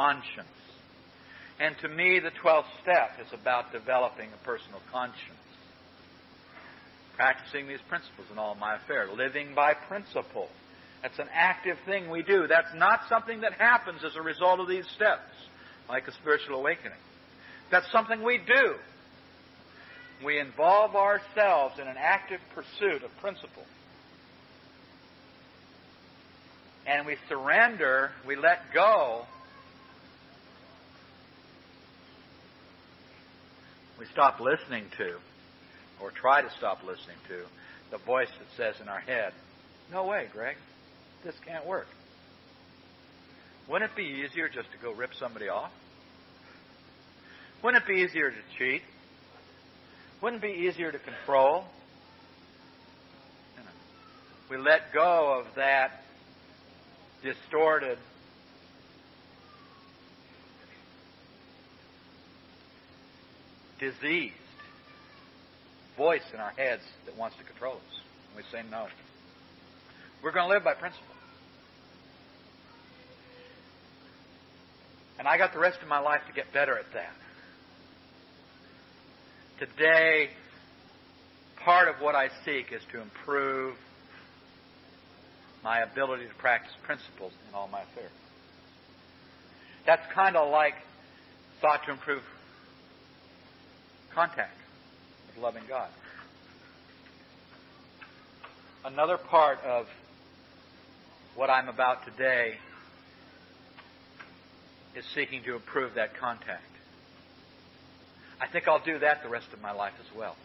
conscience. 0.00 0.48
And 1.58 1.76
to 1.82 1.88
me, 1.88 2.20
the 2.20 2.30
12th 2.42 2.64
step 2.80 3.20
is 3.20 3.30
about 3.38 3.70
developing 3.70 4.30
a 4.32 4.44
personal 4.46 4.80
conscience. 4.90 5.44
Practicing 7.16 7.68
these 7.68 7.84
principles 7.86 8.26
in 8.32 8.38
all 8.38 8.54
my 8.54 8.76
affairs. 8.76 9.10
Living 9.14 9.54
by 9.54 9.74
principle. 9.74 10.48
That's 11.02 11.18
an 11.18 11.28
active 11.34 11.76
thing 11.84 12.08
we 12.08 12.22
do. 12.22 12.46
That's 12.48 12.74
not 12.74 13.00
something 13.10 13.42
that 13.42 13.52
happens 13.54 14.00
as 14.04 14.16
a 14.16 14.22
result 14.22 14.60
of 14.60 14.68
these 14.68 14.86
steps, 14.96 15.28
like 15.88 16.08
a 16.08 16.12
spiritual 16.12 16.56
awakening. 16.56 16.98
That's 17.70 17.90
something 17.92 18.22
we 18.22 18.38
do. 18.38 18.74
We 20.24 20.38
involve 20.38 20.96
ourselves 20.96 21.78
in 21.80 21.88
an 21.88 21.96
active 21.98 22.40
pursuit 22.54 23.02
of 23.02 23.10
principle. 23.20 23.64
And 26.86 27.06
we 27.06 27.16
surrender, 27.28 28.10
we 28.26 28.36
let 28.36 28.72
go. 28.74 29.24
We 33.98 34.06
stop 34.12 34.40
listening 34.40 34.84
to, 34.98 35.16
or 36.02 36.10
try 36.10 36.42
to 36.42 36.50
stop 36.58 36.78
listening 36.82 37.16
to, 37.28 37.44
the 37.90 37.98
voice 38.04 38.30
that 38.38 38.56
says 38.56 38.80
in 38.80 38.88
our 38.88 39.00
head, 39.00 39.32
No 39.92 40.06
way, 40.06 40.26
Greg. 40.32 40.56
This 41.24 41.34
can't 41.46 41.66
work. 41.66 41.86
Wouldn't 43.68 43.90
it 43.90 43.96
be 43.96 44.24
easier 44.26 44.48
just 44.48 44.70
to 44.72 44.78
go 44.82 44.92
rip 44.92 45.10
somebody 45.18 45.48
off? 45.48 45.70
Wouldn't 47.62 47.82
it 47.84 47.86
be 47.86 48.00
easier 48.00 48.30
to 48.30 48.36
cheat? 48.58 48.82
Wouldn't 50.22 50.44
it 50.44 50.46
be 50.46 50.66
easier 50.66 50.92
to 50.92 50.98
control? 50.98 51.64
We 54.50 54.56
let 54.56 54.92
go 54.92 55.40
of 55.40 55.54
that 55.54 56.02
distorted 57.22 57.98
diseased 63.78 64.34
voice 65.96 66.22
in 66.34 66.40
our 66.40 66.50
heads 66.50 66.82
that 67.06 67.16
wants 67.16 67.36
to 67.36 67.44
control 67.44 67.74
us. 67.74 68.00
And 68.28 68.36
we 68.36 68.42
say 68.52 68.62
no. 68.70 68.86
We're 70.22 70.32
going 70.32 70.48
to 70.48 70.54
live 70.54 70.64
by 70.64 70.74
principle. 70.74 71.06
And 75.18 75.28
I 75.28 75.38
got 75.38 75.52
the 75.52 75.58
rest 75.58 75.78
of 75.82 75.88
my 75.88 75.98
life 75.98 76.22
to 76.26 76.32
get 76.32 76.52
better 76.52 76.78
at 76.78 76.92
that. 76.92 77.12
Today, 79.60 80.30
part 81.62 81.88
of 81.88 81.96
what 82.00 82.14
I 82.14 82.28
seek 82.46 82.72
is 82.72 82.80
to 82.92 83.02
improve 83.02 83.76
my 85.62 85.80
ability 85.80 86.26
to 86.26 86.34
practice 86.36 86.72
principles 86.82 87.34
in 87.46 87.54
all 87.54 87.68
my 87.68 87.82
affairs. 87.82 88.10
That's 89.84 90.00
kind 90.14 90.36
of 90.36 90.50
like 90.50 90.72
thought 91.60 91.84
to 91.84 91.92
improve 91.92 92.22
contact 94.14 94.56
with 95.26 95.44
loving 95.44 95.64
God. 95.68 95.90
Another 98.86 99.18
part 99.18 99.58
of 99.62 99.84
what 101.36 101.50
I'm 101.50 101.68
about 101.68 102.06
today 102.06 102.54
is 104.96 105.04
seeking 105.14 105.42
to 105.42 105.56
improve 105.56 105.96
that 105.96 106.16
contact. 106.16 106.62
I 108.40 108.46
think 108.48 108.66
I'll 108.66 108.82
do 108.82 108.98
that 109.00 109.22
the 109.22 109.28
rest 109.28 109.48
of 109.52 109.60
my 109.60 109.72
life 109.72 109.92
as 110.00 110.16
well. 110.16 110.36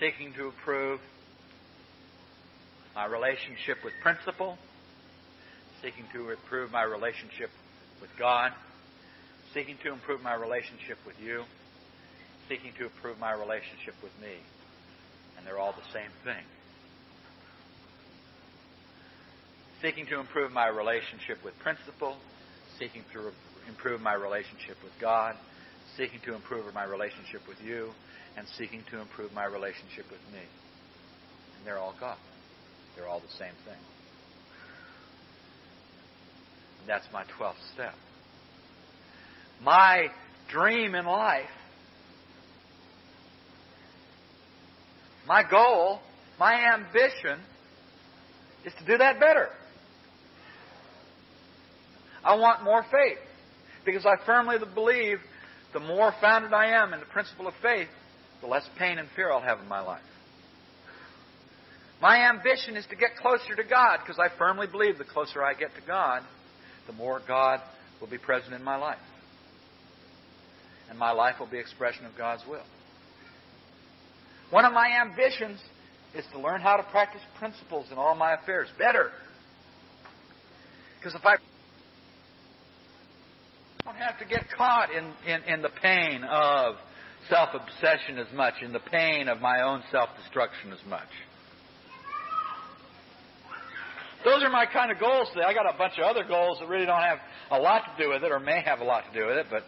Seeking 0.00 0.32
to 0.34 0.46
improve 0.46 1.00
my 2.94 3.06
relationship 3.06 3.78
with 3.84 3.92
principle, 4.02 4.58
seeking 5.82 6.04
to 6.12 6.30
improve 6.30 6.72
my 6.72 6.82
relationship 6.82 7.50
with 8.00 8.10
God, 8.18 8.52
seeking 9.52 9.76
to 9.84 9.92
improve 9.92 10.22
my 10.22 10.34
relationship 10.34 10.98
with 11.06 11.16
you, 11.22 11.44
seeking 12.48 12.72
to 12.78 12.84
improve 12.84 13.18
my 13.18 13.32
relationship 13.32 13.94
with 14.02 14.12
me. 14.20 14.34
And 15.36 15.46
they're 15.46 15.58
all 15.58 15.72
the 15.72 15.92
same 15.92 16.10
thing. 16.24 16.44
seeking 19.84 20.06
to 20.06 20.18
improve 20.18 20.50
my 20.50 20.66
relationship 20.66 21.36
with 21.44 21.52
principle, 21.58 22.16
seeking 22.78 23.04
to 23.12 23.20
improve 23.68 24.00
my 24.00 24.14
relationship 24.14 24.76
with 24.82 24.92
God, 25.00 25.36
seeking 25.96 26.20
to 26.26 26.34
improve 26.34 26.72
my 26.74 26.84
relationship 26.84 27.42
with 27.48 27.58
you, 27.64 27.90
and 28.36 28.46
seeking 28.58 28.82
to 28.90 29.00
improve 29.00 29.32
my 29.32 29.44
relationship 29.44 30.06
with 30.10 30.20
me. 30.32 30.40
And 31.56 31.66
they're 31.66 31.78
all 31.78 31.94
God. 31.98 32.16
They're 32.96 33.08
all 33.08 33.20
the 33.20 33.36
same 33.38 33.54
thing. 33.64 33.78
And 36.80 36.88
that's 36.88 37.06
my 37.12 37.24
12th 37.38 37.54
step. 37.74 37.94
My 39.62 40.08
dream 40.50 40.94
in 40.94 41.06
life, 41.06 41.48
my 45.26 45.42
goal, 45.48 46.00
my 46.38 46.74
ambition 46.74 47.38
is 48.64 48.72
to 48.78 48.86
do 48.86 48.98
that 48.98 49.20
better. 49.20 49.48
I 52.24 52.36
want 52.36 52.64
more 52.64 52.82
faith. 52.82 53.18
Because 53.84 54.06
I 54.06 54.24
firmly 54.24 54.56
believe 54.74 55.18
the 55.72 55.80
more 55.80 56.14
founded 56.20 56.52
I 56.52 56.82
am 56.82 56.92
in 56.94 57.00
the 57.00 57.06
principle 57.06 57.46
of 57.46 57.54
faith, 57.60 57.88
the 58.40 58.46
less 58.46 58.68
pain 58.78 58.98
and 58.98 59.08
fear 59.14 59.30
I'll 59.30 59.40
have 59.40 59.60
in 59.60 59.68
my 59.68 59.80
life. 59.80 60.02
My 62.00 62.28
ambition 62.28 62.76
is 62.76 62.86
to 62.90 62.96
get 62.96 63.16
closer 63.16 63.54
to 63.56 63.64
God 63.64 63.98
because 64.00 64.18
I 64.18 64.28
firmly 64.36 64.66
believe 64.66 64.98
the 64.98 65.04
closer 65.04 65.42
I 65.42 65.54
get 65.54 65.74
to 65.74 65.80
God, 65.86 66.22
the 66.86 66.92
more 66.92 67.20
God 67.26 67.60
will 68.00 68.08
be 68.08 68.18
present 68.18 68.52
in 68.52 68.62
my 68.62 68.76
life. 68.76 68.98
And 70.90 70.98
my 70.98 71.12
life 71.12 71.36
will 71.40 71.46
be 71.46 71.58
expression 71.58 72.04
of 72.04 72.12
God's 72.16 72.42
will. 72.48 72.64
One 74.50 74.64
of 74.64 74.72
my 74.72 75.00
ambitions 75.00 75.60
is 76.14 76.24
to 76.32 76.38
learn 76.38 76.60
how 76.60 76.76
to 76.76 76.82
practice 76.84 77.22
principles 77.38 77.86
in 77.90 77.98
all 77.98 78.14
my 78.14 78.34
affairs 78.34 78.68
better. 78.78 79.10
Because 80.98 81.14
if 81.14 81.24
I 81.24 81.36
don't 83.84 83.96
have 83.96 84.18
to 84.18 84.24
get 84.24 84.50
caught 84.56 84.88
in, 84.90 85.04
in, 85.26 85.42
in 85.42 85.62
the 85.62 85.68
pain 85.82 86.24
of 86.24 86.76
self 87.28 87.50
obsession 87.52 88.18
as 88.18 88.26
much, 88.34 88.54
in 88.62 88.72
the 88.72 88.80
pain 88.80 89.28
of 89.28 89.40
my 89.40 89.62
own 89.62 89.82
self 89.90 90.08
destruction 90.22 90.72
as 90.72 90.78
much. 90.88 91.08
Those 94.24 94.42
are 94.42 94.48
my 94.48 94.64
kind 94.64 94.90
of 94.90 94.98
goals 94.98 95.28
today. 95.34 95.44
I 95.44 95.52
got 95.52 95.72
a 95.72 95.76
bunch 95.76 95.98
of 95.98 96.04
other 96.04 96.24
goals 96.24 96.58
that 96.60 96.68
really 96.68 96.86
don't 96.86 97.02
have 97.02 97.18
a 97.50 97.58
lot 97.58 97.82
to 97.84 98.02
do 98.02 98.08
with 98.08 98.24
it, 98.24 98.32
or 98.32 98.40
may 98.40 98.62
have 98.62 98.80
a 98.80 98.84
lot 98.84 99.04
to 99.12 99.18
do 99.18 99.26
with 99.26 99.36
it, 99.36 99.46
but 99.50 99.64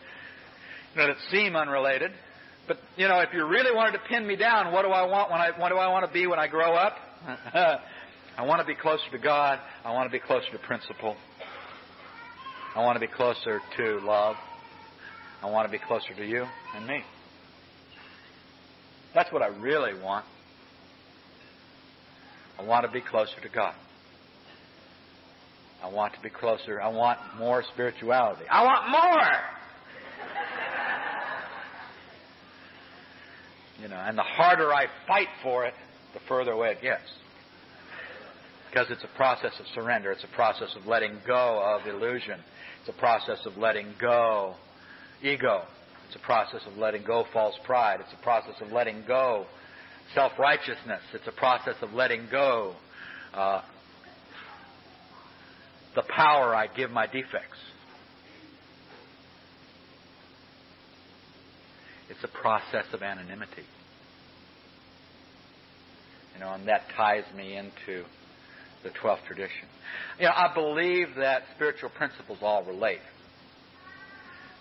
you 0.95 1.03
know, 1.03 1.09
that 1.09 1.17
seem 1.31 1.55
unrelated. 1.55 2.11
But 2.67 2.79
you 2.97 3.07
know, 3.07 3.21
if 3.21 3.29
you 3.35 3.47
really 3.47 3.75
wanted 3.75 3.93
to 3.93 4.05
pin 4.09 4.27
me 4.27 4.37
down, 4.37 4.73
what 4.73 4.83
do 4.83 4.89
I 4.89 5.05
want 5.07 5.31
when 5.31 5.41
I 5.41 5.51
what 5.59 5.69
do 5.69 5.77
I 5.77 5.89
want 5.89 6.07
to 6.07 6.13
be 6.13 6.27
when 6.27 6.39
I 6.39 6.49
grow 6.49 6.73
up? 6.75 6.95
I 8.39 8.45
want 8.45 8.61
to 8.61 8.67
be 8.67 8.75
closer 8.75 9.11
to 9.13 9.19
God. 9.19 9.59
I 9.85 9.93
want 9.93 10.11
to 10.11 10.13
be 10.13 10.25
closer 10.25 10.51
to 10.53 10.59
principle. 10.59 11.17
I 12.77 12.81
want 12.85 12.97
to 12.97 13.01
be 13.01 13.07
closer 13.11 13.63
to 13.79 14.01
love. 14.01 14.37
I 15.43 15.51
want 15.51 15.67
to 15.67 15.73
be 15.73 15.83
closer 15.83 16.13
to 16.15 16.27
you 16.27 16.45
and 16.75 16.87
me. 16.87 17.03
That's 19.15 19.33
what 19.33 19.41
I 19.41 19.47
really 19.47 19.99
want. 19.99 20.27
I 22.59 22.65
want 22.65 22.85
to 22.85 22.93
be 22.93 23.01
closer 23.01 23.41
to 23.41 23.49
God. 23.49 23.75
I 25.83 25.89
want 25.89 26.13
to 26.17 26.21
be 26.21 26.29
closer. 26.29 26.79
I 26.79 26.89
want 26.89 27.19
more 27.39 27.65
spirituality. 27.73 28.45
I 28.51 28.63
want 28.63 28.91
more! 28.91 29.33
you 33.83 33.89
know, 33.89 33.97
and 33.97 34.19
the 34.19 34.23
harder 34.23 34.75
I 34.75 34.89
fight 35.07 35.29
for 35.43 35.65
it, 35.65 35.73
the 36.13 36.21
further 36.29 36.53
away 36.53 36.73
it 36.73 36.83
gets. 36.83 37.09
Because 38.69 38.89
it's 38.91 39.05
a 39.05 39.17
process 39.17 39.53
of 39.59 39.65
surrender. 39.75 40.13
It's 40.13 40.25
a 40.25 40.37
process 40.37 40.77
of 40.79 40.87
letting 40.87 41.17
go 41.27 41.63
of 41.65 41.87
illusion 41.87 42.39
it's 42.87 42.97
a 42.97 43.01
process 43.01 43.45
of 43.47 43.57
letting 43.57 43.95
go 44.01 44.55
ego. 45.21 45.63
It's 46.07 46.15
a 46.15 46.25
process 46.25 46.61
of 46.71 46.79
letting 46.79 47.03
go 47.03 47.25
false 47.33 47.57
pride. 47.65 47.99
It's 47.99 48.13
a 48.13 48.23
process 48.23 48.55
of 48.61 48.71
letting 48.71 49.03
go 49.09 49.47
self 50.15 50.33
righteousness. 50.39 51.01
It's 51.13 51.27
a 51.27 51.33
process 51.33 51.75
of 51.83 51.93
letting 51.93 52.29
go 52.31 52.75
uh, 53.35 53.63
the 55.97 56.03
power 56.03 56.55
I 56.55 56.69
give 56.69 56.93
my 56.93 57.07
defects. 57.07 57.59
It's 62.09 62.23
a 62.23 62.41
process 62.41 62.85
of 62.93 63.03
anonymity. 63.03 63.65
You 66.35 66.41
know, 66.41 66.53
and 66.53 66.69
that 66.69 66.83
ties 66.97 67.25
me 67.37 67.57
into 67.57 68.05
the 68.87 68.99
12th 68.99 69.25
tradition. 69.27 69.69
You 70.19 70.27
know, 70.27 70.33
I 70.33 70.53
believe 70.55 71.09
that 71.17 71.43
spiritual 71.55 71.91
principles 71.91 72.39
all 72.43 72.65
relate. 72.65 73.01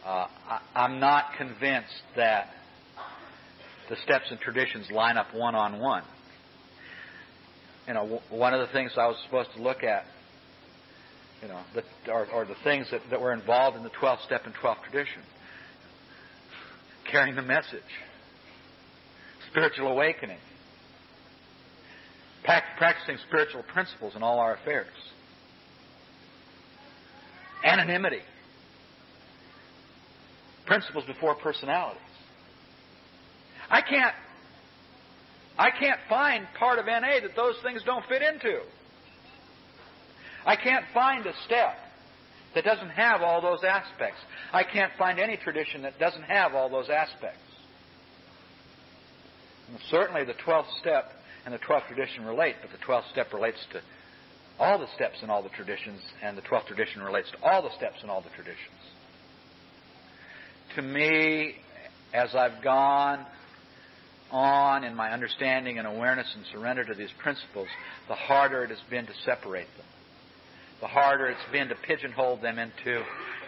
Uh, 0.05 0.27
I, 0.75 0.85
am 0.85 0.99
not 0.99 1.25
convinced 1.37 2.01
that 2.15 2.49
the 3.89 3.95
steps 4.03 4.25
and 4.29 4.39
traditions 4.39 4.89
line 4.91 5.17
up 5.17 5.27
one 5.33 5.55
on 5.55 5.79
one. 5.79 6.03
You 7.87 7.93
know, 7.93 8.01
w- 8.01 8.21
one 8.29 8.53
of 8.53 8.65
the 8.67 8.73
things 8.73 8.91
I 8.97 9.07
was 9.07 9.17
supposed 9.25 9.49
to 9.55 9.61
look 9.61 9.83
at 9.83 10.05
you 11.41 11.47
know, 11.47 11.61
the, 11.75 12.11
or 12.11 12.45
the 12.45 12.55
things 12.63 12.87
that, 12.91 13.01
that 13.11 13.21
were 13.21 13.33
involved 13.33 13.77
in 13.77 13.83
the 13.83 13.89
12th 13.89 14.23
step 14.25 14.45
and 14.45 14.53
12th 14.55 14.81
tradition. 14.89 15.21
Carrying 17.11 17.35
the 17.35 17.43
message, 17.43 17.81
spiritual 19.51 19.89
awakening, 19.89 20.39
practicing 22.45 23.17
spiritual 23.27 23.63
principles 23.63 24.15
in 24.15 24.23
all 24.23 24.39
our 24.39 24.55
affairs, 24.55 24.87
anonymity, 27.63 28.21
principles 30.65 31.03
before 31.05 31.35
personalities. 31.35 32.01
I 33.69 33.81
can't 33.81 34.15
I 35.57 35.71
can't 35.71 35.99
find 36.09 36.45
part 36.59 36.79
of 36.79 36.85
NA 36.85 37.21
that 37.21 37.35
those 37.35 37.55
things 37.63 37.81
don't 37.85 38.05
fit 38.07 38.21
into. 38.21 38.59
I 40.45 40.55
can't 40.55 40.85
find 40.93 41.25
a 41.25 41.33
step 41.45 41.77
that 42.53 42.63
doesn't 42.63 42.89
have 42.89 43.21
all 43.21 43.41
those 43.41 43.63
aspects. 43.63 44.19
I 44.51 44.63
can't 44.63 44.91
find 44.97 45.19
any 45.19 45.37
tradition 45.37 45.81
that 45.83 45.97
doesn't 45.97 46.23
have 46.23 46.53
all 46.53 46.69
those 46.69 46.89
aspects. 46.89 47.39
And 49.69 49.79
certainly 49.89 50.23
the 50.25 50.35
12th 50.45 50.79
step 50.79 51.11
and 51.45 51.53
the 51.53 51.59
12th 51.59 51.87
tradition 51.87 52.25
relate, 52.25 52.55
but 52.61 52.71
the 52.71 52.83
12th 52.85 53.09
step 53.11 53.31
relates 53.33 53.59
to 53.71 53.81
all 54.59 54.79
the 54.79 54.87
steps 54.95 55.21
in 55.21 55.29
all 55.29 55.43
the 55.43 55.49
traditions, 55.49 56.01
and 56.23 56.37
the 56.37 56.41
12th 56.41 56.67
tradition 56.67 57.01
relates 57.01 57.29
to 57.31 57.37
all 57.43 57.61
the 57.61 57.75
steps 57.75 57.97
in 58.03 58.09
all 58.09 58.21
the 58.21 58.29
traditions. 58.29 58.57
To 60.75 60.81
me, 60.81 61.55
as 62.13 62.33
I've 62.33 62.63
gone 62.63 63.25
on 64.31 64.83
in 64.83 64.95
my 64.95 65.11
understanding 65.11 65.77
and 65.77 65.87
awareness 65.87 66.27
and 66.35 66.45
surrender 66.51 66.83
to 66.85 66.93
these 66.93 67.11
principles, 67.21 67.67
the 68.07 68.15
harder 68.15 68.63
it 68.63 68.69
has 68.69 68.79
been 68.89 69.05
to 69.05 69.13
separate 69.25 69.67
them. 69.77 69.85
The 70.81 70.87
harder 70.87 71.27
it's 71.27 71.51
been 71.51 71.69
to 71.69 71.75
pigeonhole 71.75 72.37
them 72.37 72.59
into 72.59 73.03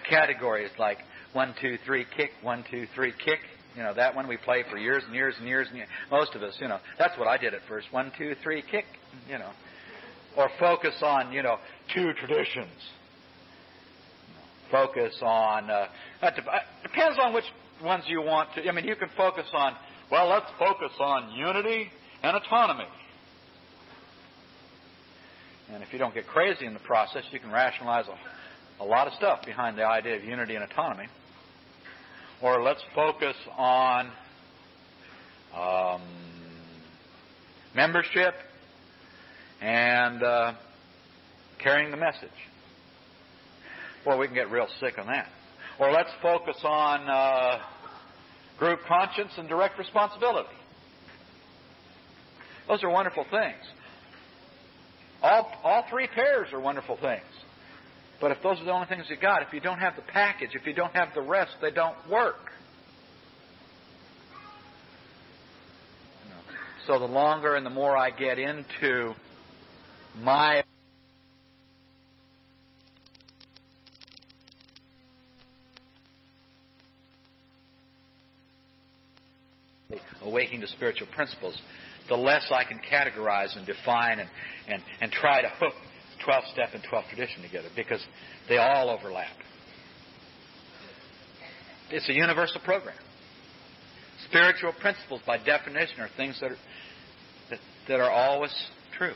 categories 0.10 0.72
like 0.78 1.00
one, 1.34 1.54
two, 1.60 1.78
three, 1.86 2.06
kick, 2.16 2.32
one, 2.42 2.64
two, 2.70 2.88
three, 2.96 3.14
kick. 3.24 3.40
You 3.78 3.84
know, 3.84 3.94
that 3.94 4.16
one 4.16 4.28
we 4.28 4.38
play 4.38 4.64
for 4.70 4.78
years 4.78 5.04
and 5.06 5.14
years 5.14 5.36
and 5.38 5.48
years 5.48 5.68
and 5.68 5.78
years. 5.78 5.90
Most 6.12 6.34
of 6.36 6.42
us, 6.42 6.56
you 6.60 6.68
know, 6.68 6.80
that's 6.98 7.18
what 7.18 7.28
I 7.28 7.38
did 7.38 7.54
at 7.54 7.62
first. 7.70 7.88
One, 7.92 8.12
two, 8.18 8.36
three, 8.44 8.64
kick, 8.70 8.86
you 9.30 9.38
know. 9.38 9.52
Or 10.36 10.50
focus 10.60 10.96
on, 11.04 11.32
you 11.32 11.44
know, 11.44 11.58
two 11.94 12.12
traditions. 12.14 12.72
Focus 14.72 15.14
on, 15.22 15.70
uh, 15.70 15.86
depends 16.84 17.20
on 17.22 17.34
which 17.34 17.46
ones 17.84 18.04
you 18.08 18.22
want 18.22 18.50
to. 18.56 18.68
I 18.68 18.72
mean, 18.72 18.86
you 18.86 18.96
can 18.96 19.10
focus 19.16 19.46
on 19.54 19.76
well, 20.10 20.30
let's 20.30 20.50
focus 20.58 20.92
on 21.00 21.32
unity 21.32 21.90
and 22.24 22.38
autonomy. 22.38 22.88
And 25.70 25.84
if 25.84 25.92
you 25.92 26.00
don't 26.00 26.14
get 26.14 26.28
crazy 26.28 26.66
in 26.66 26.74
the 26.74 26.80
process, 26.80 27.24
you 27.32 27.40
can 27.40 27.52
rationalize 27.52 28.06
a, 28.08 28.84
a 28.84 28.86
lot 28.86 29.08
of 29.08 29.14
stuff 29.14 29.46
behind 29.46 29.78
the 29.78 29.86
idea 29.86 30.16
of 30.16 30.24
unity 30.24 30.56
and 30.56 30.64
autonomy. 30.64 31.08
Or 32.42 32.62
let's 32.62 32.84
focus 32.94 33.36
on 33.58 34.12
um, 35.56 36.02
membership 37.76 38.36
and 39.62 40.22
uh, 40.22 40.54
carrying 41.60 41.92
the 41.92 41.98
message. 41.98 42.30
Well, 44.06 44.18
we 44.20 44.28
can 44.28 44.36
get 44.36 44.52
real 44.52 44.68
sick 44.80 44.98
on 45.00 45.08
that. 45.08 45.28
Or 45.80 45.92
let's 45.92 46.12
focus 46.22 46.58
on 46.64 47.10
uh, 47.10 47.60
group 48.58 48.80
conscience, 48.88 49.32
and 49.38 49.48
direct 49.48 49.78
responsibility. 49.78 50.50
Those 52.68 52.84
are 52.84 52.90
wonderful 52.90 53.26
things. 53.30 53.64
All, 55.22 55.52
all 55.64 55.86
three 55.90 56.08
pairs 56.08 56.50
are 56.54 56.60
wonderful 56.60 56.98
things. 56.98 57.24
But 58.20 58.32
if 58.32 58.42
those 58.42 58.60
are 58.60 58.66
the 58.66 58.72
only 58.72 58.88
things 58.88 59.06
you 59.10 59.18
got, 59.18 59.44
if 59.44 59.54
you 59.54 59.60
don't 59.60 59.80
have 59.80 59.96
the 59.96 60.02
package, 60.02 60.50
if 60.54 60.66
you 60.66 60.74
don't 60.74 60.96
have 60.96 61.10
the 61.14 61.22
rest, 61.22 61.52
they 61.62 61.72
don't 61.72 61.96
work. 62.10 62.36
So 66.88 66.98
the 67.00 67.06
longer 67.06 67.56
and 67.56 67.66
the 67.66 67.70
more 67.70 67.98
I 67.98 68.12
get 68.12 68.40
into 68.40 69.14
my 70.16 70.64
awakening 80.24 80.62
to 80.62 80.68
spiritual 80.68 81.08
principles, 81.14 81.60
the 82.10 82.16
less 82.16 82.52
I 82.52 82.64
can 82.64 82.80
categorize 82.80 83.56
and 83.58 83.66
define 83.66 84.20
and, 84.20 84.30
and, 84.68 84.82
and 85.02 85.12
try 85.12 85.42
to 85.42 85.50
hook 85.50 85.74
12 86.28 86.44
step 86.52 86.70
and 86.74 86.84
12 86.90 87.06
tradition 87.08 87.42
together 87.42 87.70
because 87.74 88.06
they 88.50 88.58
all 88.58 88.90
overlap. 88.90 89.32
It's 91.90 92.10
a 92.10 92.14
universal 92.14 92.60
program. 92.66 92.98
Spiritual 94.28 94.74
principles, 94.74 95.22
by 95.26 95.38
definition, 95.38 96.02
are 96.02 96.10
things 96.18 96.38
that 96.42 96.52
are, 96.52 96.58
that, 97.50 97.60
that 97.88 98.00
are 98.02 98.12
always 98.12 98.54
true, 98.98 99.14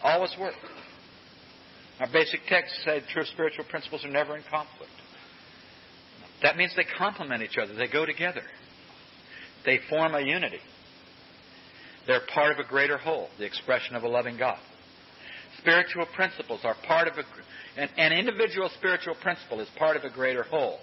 always 0.00 0.32
work. 0.38 0.54
Our 1.98 2.06
basic 2.12 2.46
texts 2.48 2.78
say 2.84 3.02
true 3.12 3.24
spiritual 3.24 3.64
principles 3.68 4.04
are 4.04 4.10
never 4.10 4.36
in 4.36 4.44
conflict. 4.48 4.92
That 6.42 6.56
means 6.56 6.72
they 6.76 6.86
complement 6.96 7.42
each 7.42 7.58
other, 7.60 7.74
they 7.74 7.88
go 7.88 8.06
together. 8.06 8.42
They 9.66 9.80
form 9.90 10.14
a 10.14 10.20
unity. 10.20 10.60
They're 12.06 12.22
part 12.32 12.52
of 12.52 12.64
a 12.64 12.68
greater 12.68 12.98
whole, 12.98 13.30
the 13.36 13.44
expression 13.44 13.96
of 13.96 14.04
a 14.04 14.08
loving 14.08 14.38
God. 14.38 14.60
Spiritual 15.58 16.06
principles 16.14 16.60
are 16.64 16.76
part 16.86 17.08
of 17.08 17.14
a, 17.14 17.80
an, 17.80 17.88
an 17.96 18.12
individual 18.12 18.70
spiritual 18.78 19.14
principle 19.16 19.60
is 19.60 19.68
part 19.78 19.96
of 19.96 20.04
a 20.04 20.10
greater 20.10 20.42
whole, 20.42 20.78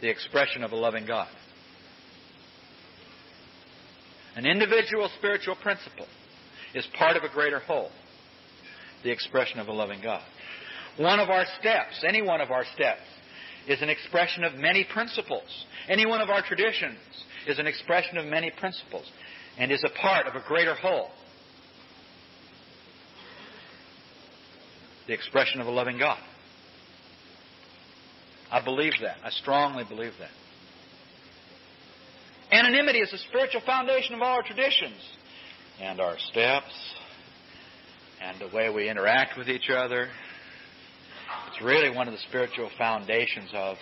the 0.00 0.08
expression 0.08 0.62
of 0.62 0.72
a 0.72 0.76
loving 0.76 1.06
God. 1.06 1.28
An 4.36 4.46
individual 4.46 5.08
spiritual 5.18 5.56
principle 5.56 6.06
is 6.74 6.86
part 6.98 7.16
of 7.16 7.22
a 7.22 7.28
greater 7.28 7.60
whole, 7.60 7.90
the 9.04 9.10
expression 9.10 9.60
of 9.60 9.68
a 9.68 9.72
loving 9.72 10.00
God. 10.02 10.22
One 10.96 11.20
of 11.20 11.28
our 11.28 11.44
steps, 11.60 12.04
any 12.06 12.22
one 12.22 12.40
of 12.40 12.50
our 12.50 12.64
steps, 12.74 13.02
is 13.68 13.80
an 13.82 13.88
expression 13.88 14.44
of 14.44 14.54
many 14.54 14.84
principles. 14.84 15.66
Any 15.88 16.06
one 16.06 16.20
of 16.20 16.30
our 16.30 16.42
traditions 16.42 16.98
is 17.46 17.58
an 17.58 17.66
expression 17.66 18.18
of 18.18 18.26
many 18.26 18.50
principles 18.58 19.10
and 19.58 19.72
is 19.72 19.82
a 19.84 20.00
part 20.00 20.26
of 20.26 20.34
a 20.34 20.46
greater 20.46 20.74
whole. 20.74 21.10
The 25.06 25.12
expression 25.12 25.60
of 25.60 25.66
a 25.66 25.70
loving 25.70 25.98
God. 25.98 26.18
I 28.50 28.62
believe 28.64 28.92
that. 29.02 29.16
I 29.24 29.30
strongly 29.30 29.84
believe 29.84 30.12
that. 30.18 30.30
Anonymity 32.52 33.00
is 33.00 33.10
the 33.10 33.18
spiritual 33.18 33.62
foundation 33.66 34.14
of 34.14 34.22
all 34.22 34.36
our 34.36 34.42
traditions 34.42 35.00
and 35.80 36.00
our 36.00 36.16
steps 36.30 36.72
and 38.22 38.40
the 38.40 38.54
way 38.54 38.70
we 38.70 38.88
interact 38.88 39.36
with 39.36 39.48
each 39.48 39.70
other. 39.70 40.08
It's 41.48 41.62
really 41.64 41.94
one 41.94 42.06
of 42.06 42.14
the 42.14 42.20
spiritual 42.28 42.70
foundations 42.78 43.50
of 43.52 43.76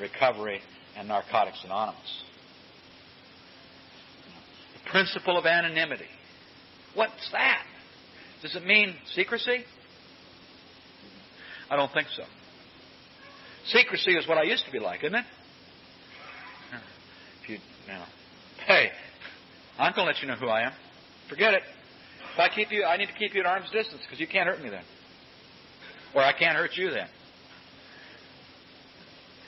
recovery 0.00 0.60
and 0.96 1.08
Narcotics 1.08 1.62
Anonymous 1.64 2.22
The 4.74 4.90
principle 4.90 5.38
of 5.38 5.46
anonymity. 5.46 6.04
What's 6.94 7.30
that? 7.32 7.64
Does 8.42 8.54
it 8.56 8.66
mean 8.66 8.94
secrecy? 9.14 9.64
I 11.72 11.76
don't 11.76 11.90
think 11.94 12.08
so. 12.14 12.24
Secrecy 13.68 14.10
is 14.10 14.28
what 14.28 14.36
I 14.36 14.42
used 14.42 14.66
to 14.66 14.72
be 14.72 14.78
like, 14.78 15.02
isn't 15.04 15.14
it? 15.14 15.24
If 17.42 17.48
you, 17.48 17.58
hey, 18.66 18.90
I'm 19.78 19.94
going 19.94 20.06
to 20.06 20.12
let 20.12 20.20
you 20.20 20.28
know 20.28 20.34
who 20.34 20.48
I 20.48 20.66
am. 20.66 20.72
Forget 21.30 21.54
it. 21.54 21.62
If 22.34 22.38
I 22.38 22.50
keep 22.54 22.70
you, 22.70 22.84
I 22.84 22.98
need 22.98 23.06
to 23.06 23.14
keep 23.14 23.34
you 23.34 23.40
at 23.40 23.46
arm's 23.46 23.70
distance 23.70 24.02
because 24.02 24.20
you 24.20 24.26
can't 24.26 24.46
hurt 24.46 24.62
me 24.62 24.68
then, 24.68 24.84
or 26.14 26.22
I 26.22 26.38
can't 26.38 26.56
hurt 26.56 26.72
you 26.76 26.90
then. 26.90 27.08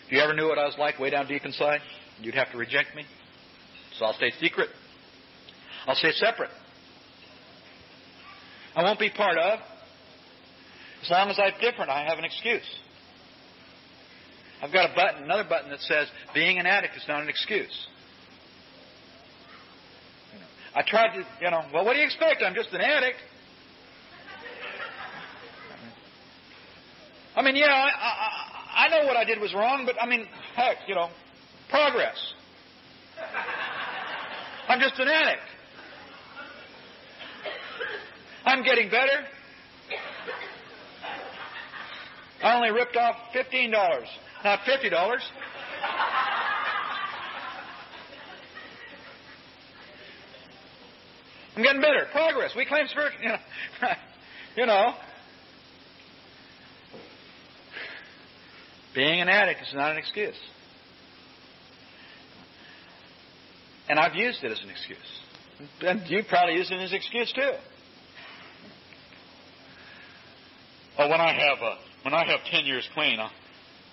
If 0.06 0.12
you 0.12 0.20
ever 0.20 0.32
knew 0.32 0.48
what 0.48 0.58
I 0.58 0.64
was 0.64 0.76
like 0.78 0.98
way 0.98 1.10
down 1.10 1.28
deep 1.28 1.44
inside, 1.44 1.80
you'd 2.22 2.34
have 2.34 2.50
to 2.52 2.56
reject 2.56 2.96
me. 2.96 3.04
So 3.98 4.06
I'll 4.06 4.14
stay 4.14 4.32
secret. 4.40 4.70
I'll 5.86 5.94
stay 5.94 6.12
separate. 6.12 6.50
I 8.74 8.82
won't 8.82 8.98
be 8.98 9.10
part 9.10 9.36
of. 9.36 9.60
As 11.05 11.11
long 11.11 11.28
as 11.28 11.38
I'm 11.38 11.52
different, 11.61 11.90
I 11.90 12.05
have 12.05 12.16
an 12.18 12.24
excuse. 12.24 12.64
I've 14.62 14.72
got 14.72 14.90
a 14.90 14.94
button, 14.94 15.24
another 15.24 15.44
button 15.46 15.68
that 15.68 15.80
says 15.80 16.09
being 16.32 16.59
an 16.59 16.64
addict 16.64 16.96
is 16.96 17.05
not 17.07 17.22
an 17.22 17.28
excuse. 17.28 17.88
I 20.74 20.82
tried 20.82 21.14
to, 21.14 21.26
you 21.42 21.50
know, 21.50 21.62
well, 21.74 21.84
what 21.84 21.92
do 21.92 21.98
you 21.98 22.07
expect? 22.07 22.42
I'm 22.42 22.55
just 22.55 22.72
an 22.72 22.80
addict. 22.80 23.18
I 27.36 27.42
mean, 27.42 27.57
yeah, 27.57 27.66
I, 27.66 27.90
I, 28.00 28.86
I 28.86 28.88
know 28.88 29.07
what 29.07 29.18
I 29.18 29.24
did 29.24 29.40
was 29.40 29.52
wrong, 29.52 29.84
but 29.84 29.96
I 30.00 30.07
mean, 30.07 30.26
heck, 30.57 30.78
you 30.88 30.94
know, 30.94 31.11
progress. 31.68 32.16
I'm 34.68 34.80
just 34.80 34.98
an 34.98 35.09
addict. 35.09 35.42
I'm 38.46 38.64
getting 38.64 38.88
better. 38.88 39.26
I 42.45 42.57
only 42.57 42.70
ripped 42.72 42.95
off 42.95 43.16
$15, 43.34 43.70
not 44.45 44.59
$50. 44.61 45.18
I'm 51.57 51.62
getting 51.62 51.80
better. 51.80 52.07
Progress. 52.12 52.53
We 52.55 52.66
claim 52.66 52.86
spiritual, 52.88 53.18
you 53.22 53.28
know. 53.30 53.38
you 54.57 54.66
know. 54.66 54.95
Being 58.95 59.22
an 59.22 59.28
addict 59.30 59.62
is 59.62 59.72
not 59.74 59.92
an 59.92 59.97
excuse. 59.97 60.36
And 63.88 63.99
I've 63.99 64.14
used 64.14 64.45
it 64.45 64.53
as 64.53 64.62
an 64.62 64.68
excuse. 64.68 64.99
And 65.80 66.03
you 66.11 66.22
probably 66.28 66.57
use 66.57 66.70
it 66.70 66.74
as 66.74 66.90
an 66.90 66.97
excuse 66.97 67.32
too. 67.32 67.53
Oh, 70.99 71.09
when 71.09 71.20
I 71.20 71.32
have 71.32 71.59
uh, 71.62 71.74
when 72.05 72.14
I 72.14 72.24
have 72.26 72.40
ten 72.50 72.66
years 72.66 72.88
clean, 72.94 73.18
I'll, 73.18 73.30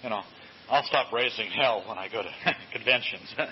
you 0.04 0.10
know, 0.10 0.22
I'll 0.70 0.84
stop 0.84 1.12
raising 1.12 1.50
hell 1.50 1.84
when 1.88 1.98
I 1.98 2.08
go 2.10 2.22
to 2.22 2.56
conventions. 2.74 3.34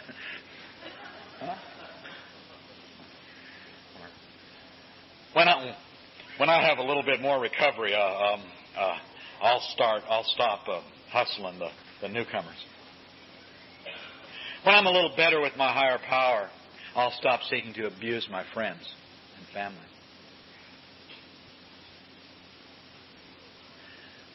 When 5.33 5.47
I 5.47 5.75
when 6.37 6.49
I 6.49 6.67
have 6.67 6.79
a 6.79 6.83
little 6.83 7.03
bit 7.03 7.21
more 7.21 7.39
recovery, 7.39 7.93
uh, 7.93 7.99
um, 7.99 8.41
uh, 8.77 8.97
I'll 9.41 9.61
start. 9.73 10.03
I'll 10.09 10.23
stop 10.23 10.67
uh, 10.67 10.81
hustling 11.11 11.59
the, 11.59 11.69
the 12.01 12.09
newcomers. 12.09 12.55
When 14.63 14.73
I'm 14.75 14.85
a 14.85 14.91
little 14.91 15.13
better 15.15 15.39
with 15.39 15.53
my 15.55 15.71
higher 15.71 15.99
power, 15.99 16.49
I'll 16.95 17.13
stop 17.19 17.41
seeking 17.49 17.73
to 17.75 17.87
abuse 17.87 18.27
my 18.31 18.43
friends 18.53 18.81
and 19.37 19.47
family. 19.53 19.88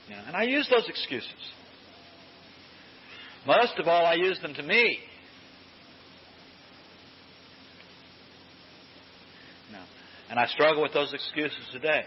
And 0.09 0.37
I 0.37 0.43
use 0.45 0.69
those 0.71 0.89
excuses. 0.89 1.31
Most 3.47 3.79
of 3.79 3.89
all, 3.89 4.05
I 4.07 4.15
use 4.15 4.39
them 4.41 4.55
to 4.55 4.63
me. 4.63 5.01
And 10.35 10.41
I 10.41 10.47
struggle 10.47 10.83
with 10.83 10.93
those 10.93 11.13
excuses 11.15 11.65
today. 11.73 12.03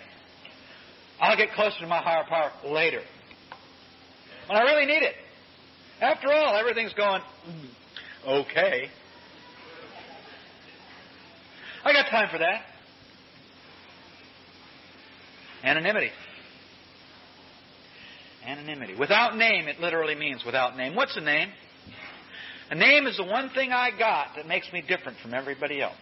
I'll 1.22 1.38
get 1.38 1.54
closer 1.54 1.80
to 1.80 1.88
my 1.88 2.02
higher 2.02 2.26
power 2.28 2.52
later. 2.66 3.02
When 4.48 4.58
I 4.58 4.64
really 4.64 4.86
need 4.86 5.02
it. 5.02 5.16
After 6.02 6.34
all, 6.34 6.58
everything's 6.58 6.94
going 6.94 7.22
mm, 7.22 8.42
okay. 8.42 8.90
I 11.86 11.94
got 11.94 12.10
time 12.10 12.28
for 12.30 12.38
that. 12.38 12.64
Anonymity. 15.64 16.12
Anonymity. 18.48 18.96
Without 18.98 19.38
name, 19.38 19.68
it 19.68 19.82
literally 19.82 20.16
means 20.16 20.44
without 20.46 20.78
name. 20.78 20.96
What's 20.96 21.18
a 21.18 21.22
name? 21.22 21.50
A 22.70 22.76
name 22.76 23.06
is 23.06 23.18
the 23.18 23.26
one 23.26 23.50
thing 23.50 23.72
I 23.74 23.90
got 23.98 24.36
that 24.38 24.48
makes 24.48 24.72
me 24.72 24.82
different 24.88 25.18
from 25.20 25.34
everybody 25.34 25.82
else. 25.82 25.96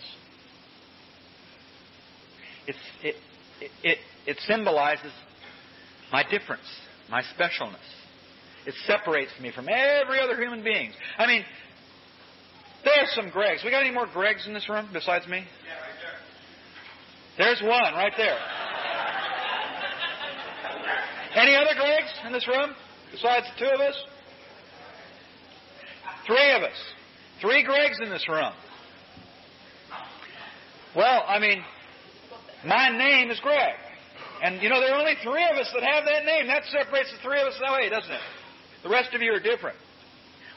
It's, 2.68 2.78
it, 3.04 3.16
it, 3.62 3.72
it, 3.84 3.98
it 4.28 4.38
symbolizes 4.48 5.12
my 6.12 6.24
difference, 6.24 6.66
my 7.10 7.24
specialness. 7.38 7.76
It 8.68 8.76
separates 8.86 9.32
me 9.42 9.52
from 9.54 9.68
every 9.68 10.20
other 10.20 10.40
human 10.40 10.64
being. 10.64 10.92
I 11.18 11.28
mean, 11.28 11.44
there's 12.84 13.12
some 13.16 13.32
Gregs. 13.32 13.64
We 13.64 13.72
got 13.72 13.84
any 13.84 13.94
more 13.94 14.08
Gregs 14.08 14.48
in 14.48 14.54
this 14.54 14.70
room 14.70 14.90
besides 14.94 15.28
me? 15.28 15.38
Yeah, 15.38 15.44
right 15.44 15.98
there. 17.38 17.46
There's 17.46 17.62
one 17.62 17.94
right 17.94 18.14
there. 18.18 18.38
Any 21.36 21.54
other 21.56 21.76
Gregs 21.76 22.26
in 22.26 22.32
this 22.32 22.48
room 22.48 22.74
besides 23.12 23.46
the 23.54 23.66
two 23.66 23.72
of 23.72 23.82
us? 23.82 23.96
Three 26.26 26.52
of 26.56 26.64
us. 26.64 26.78
Three 27.42 27.66
Gregs 27.66 28.02
in 28.02 28.10
this 28.10 28.28
room. 28.30 28.54
Well, 30.96 31.24
I 31.28 31.40
mean, 31.40 31.62
my 32.66 32.90
name 32.90 33.30
is 33.30 33.40
Greg. 33.42 33.76
And 34.42 34.62
you 34.62 34.70
know, 34.70 34.80
there 34.80 34.94
are 34.94 35.00
only 35.00 35.16
three 35.24 35.46
of 35.52 35.58
us 35.58 35.70
that 35.74 35.84
have 35.84 36.06
that 36.06 36.26
name. 36.26 36.48
That 36.48 36.64
separates 36.72 37.12
the 37.12 37.18
three 37.22 37.42
of 37.42 37.48
us 37.48 37.56
that 37.60 37.72
way, 37.74 37.90
doesn't 37.90 38.12
it? 38.12 38.22
The 38.84 38.90
rest 38.90 39.14
of 39.14 39.22
you 39.22 39.34
are 39.34 39.40
different. 39.40 39.78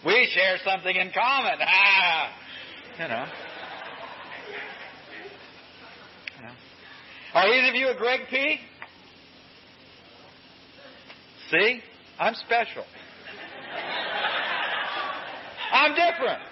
We 0.07 0.31
share 0.33 0.59
something 0.65 0.95
in 0.95 1.11
common. 1.13 1.59
Ah, 1.61 2.33
you 2.99 3.09
know. 3.09 3.27
Are 7.35 7.47
either 7.47 7.69
of 7.69 7.75
you 7.75 7.89
a 7.89 7.97
Greg 7.97 8.21
P? 8.31 8.59
See? 11.51 11.81
I'm 12.19 12.35
special. 12.35 12.85
I'm 15.73 15.95
different. 15.95 16.43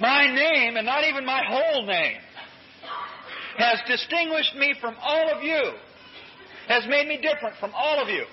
My 0.00 0.26
name, 0.26 0.76
and 0.76 0.86
not 0.86 1.04
even 1.04 1.24
my 1.24 1.42
whole 1.46 1.86
name, 1.86 2.18
has 3.58 3.78
distinguished 3.86 4.54
me 4.56 4.74
from 4.80 4.96
all 5.00 5.30
of 5.30 5.42
you, 5.42 5.72
has 6.68 6.84
made 6.88 7.08
me 7.08 7.16
different 7.20 7.56
from 7.58 7.72
all 7.74 8.02
of 8.02 8.08
you. 8.08 8.24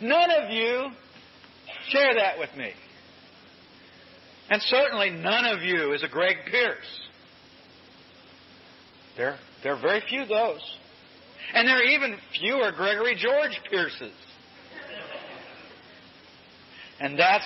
None 0.00 0.30
of 0.30 0.50
you 0.50 0.88
share 1.88 2.14
that 2.14 2.38
with 2.38 2.54
me. 2.56 2.72
And 4.50 4.60
certainly 4.62 5.10
none 5.10 5.46
of 5.46 5.62
you 5.62 5.92
is 5.92 6.02
a 6.02 6.08
Greg 6.08 6.36
Pierce. 6.50 7.00
There, 9.16 9.38
there 9.62 9.74
are 9.74 9.80
very 9.80 10.02
few 10.08 10.26
those. 10.26 10.60
And 11.52 11.68
there 11.68 11.76
are 11.76 11.82
even 11.82 12.16
fewer 12.38 12.72
Gregory 12.72 13.16
George 13.16 13.58
Pierces. 13.70 14.12
And 17.00 17.18
that 17.18 17.42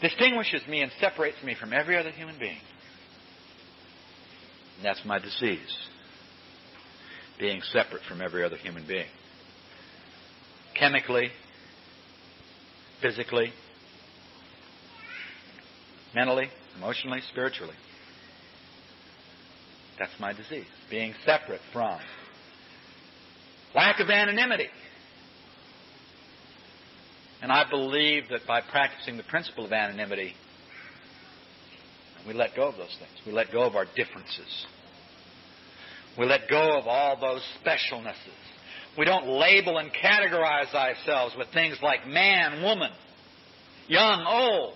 distinguishes 0.00 0.62
me 0.68 0.82
and 0.82 0.92
separates 1.00 1.42
me 1.42 1.56
from 1.58 1.72
every 1.72 1.96
other 1.96 2.10
human 2.10 2.38
being. 2.38 2.58
And 4.76 4.84
that's 4.84 5.04
my 5.04 5.18
disease. 5.18 5.74
Being 7.38 7.60
separate 7.72 8.02
from 8.08 8.20
every 8.20 8.44
other 8.44 8.56
human 8.56 8.86
being. 8.86 9.08
Chemically, 10.78 11.30
physically, 13.00 13.52
mentally, 16.14 16.48
emotionally, 16.76 17.20
spiritually. 17.30 17.74
That's 19.98 20.12
my 20.20 20.32
disease. 20.32 20.66
Being 20.90 21.14
separate 21.24 21.60
from. 21.72 21.98
Lack 23.74 24.00
of 24.00 24.08
anonymity. 24.10 24.68
And 27.42 27.52
I 27.52 27.68
believe 27.68 28.24
that 28.30 28.40
by 28.46 28.60
practicing 28.60 29.16
the 29.16 29.22
principle 29.24 29.66
of 29.66 29.72
anonymity, 29.72 30.34
we 32.26 32.34
let 32.34 32.56
go 32.56 32.68
of 32.68 32.76
those 32.76 32.96
things. 32.98 33.26
We 33.26 33.32
let 33.32 33.52
go 33.52 33.62
of 33.62 33.76
our 33.76 33.84
differences. 33.84 34.66
We 36.18 36.26
let 36.26 36.48
go 36.48 36.78
of 36.78 36.86
all 36.86 37.18
those 37.20 37.42
specialnesses. 37.60 38.16
We 38.98 39.04
don't 39.04 39.26
label 39.26 39.78
and 39.78 39.90
categorize 39.92 40.74
ourselves 40.74 41.34
with 41.36 41.48
things 41.52 41.76
like 41.82 42.06
man, 42.06 42.62
woman, 42.62 42.90
young, 43.86 44.24
old. 44.26 44.74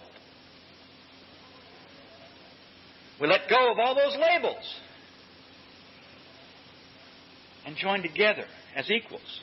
We 3.20 3.26
let 3.26 3.48
go 3.48 3.72
of 3.72 3.78
all 3.78 3.94
those 3.94 4.16
labels 4.16 4.80
and 7.70 7.78
join 7.78 8.02
together 8.02 8.44
as 8.74 8.90
equals. 8.90 9.40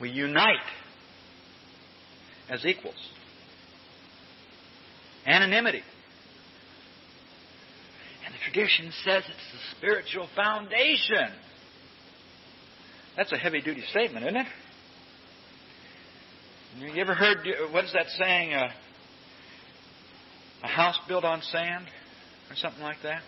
We 0.00 0.10
unite 0.10 0.56
as 2.50 2.66
equals. 2.66 2.96
Anonymity. 5.24 5.82
And 8.24 8.34
the 8.34 8.38
tradition 8.50 8.92
says 9.04 9.22
it's 9.28 9.52
the 9.52 9.76
spiritual 9.76 10.28
foundation. 10.34 11.28
That's 13.16 13.30
a 13.30 13.36
heavy 13.36 13.60
duty 13.60 13.84
statement, 13.90 14.26
isn't 14.26 14.36
it? 14.36 14.46
You 16.80 17.00
ever 17.00 17.14
heard, 17.14 17.38
what 17.70 17.84
is 17.84 17.92
that 17.92 18.06
saying? 18.18 18.52
Uh, 18.52 18.68
a 20.64 20.66
house 20.66 20.98
built 21.06 21.24
on 21.24 21.40
sand 21.40 21.86
or 22.50 22.56
something 22.56 22.82
like 22.82 22.98
that? 23.04 23.22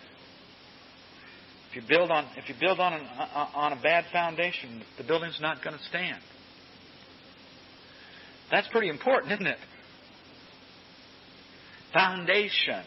If 1.69 1.75
you 1.75 1.81
build 1.87 2.09
on, 2.09 2.25
if 2.35 2.49
you 2.49 2.55
build 2.59 2.79
on, 2.79 2.93
an, 2.93 3.05
uh, 3.05 3.47
on 3.53 3.73
a 3.73 3.81
bad 3.81 4.05
foundation, 4.11 4.81
the 4.97 5.03
building's 5.03 5.39
not 5.39 5.63
going 5.63 5.77
to 5.77 5.83
stand. 5.83 6.21
That's 8.49 8.67
pretty 8.69 8.89
important, 8.89 9.33
isn't 9.33 9.45
it? 9.45 9.57
Foundation. 11.93 12.83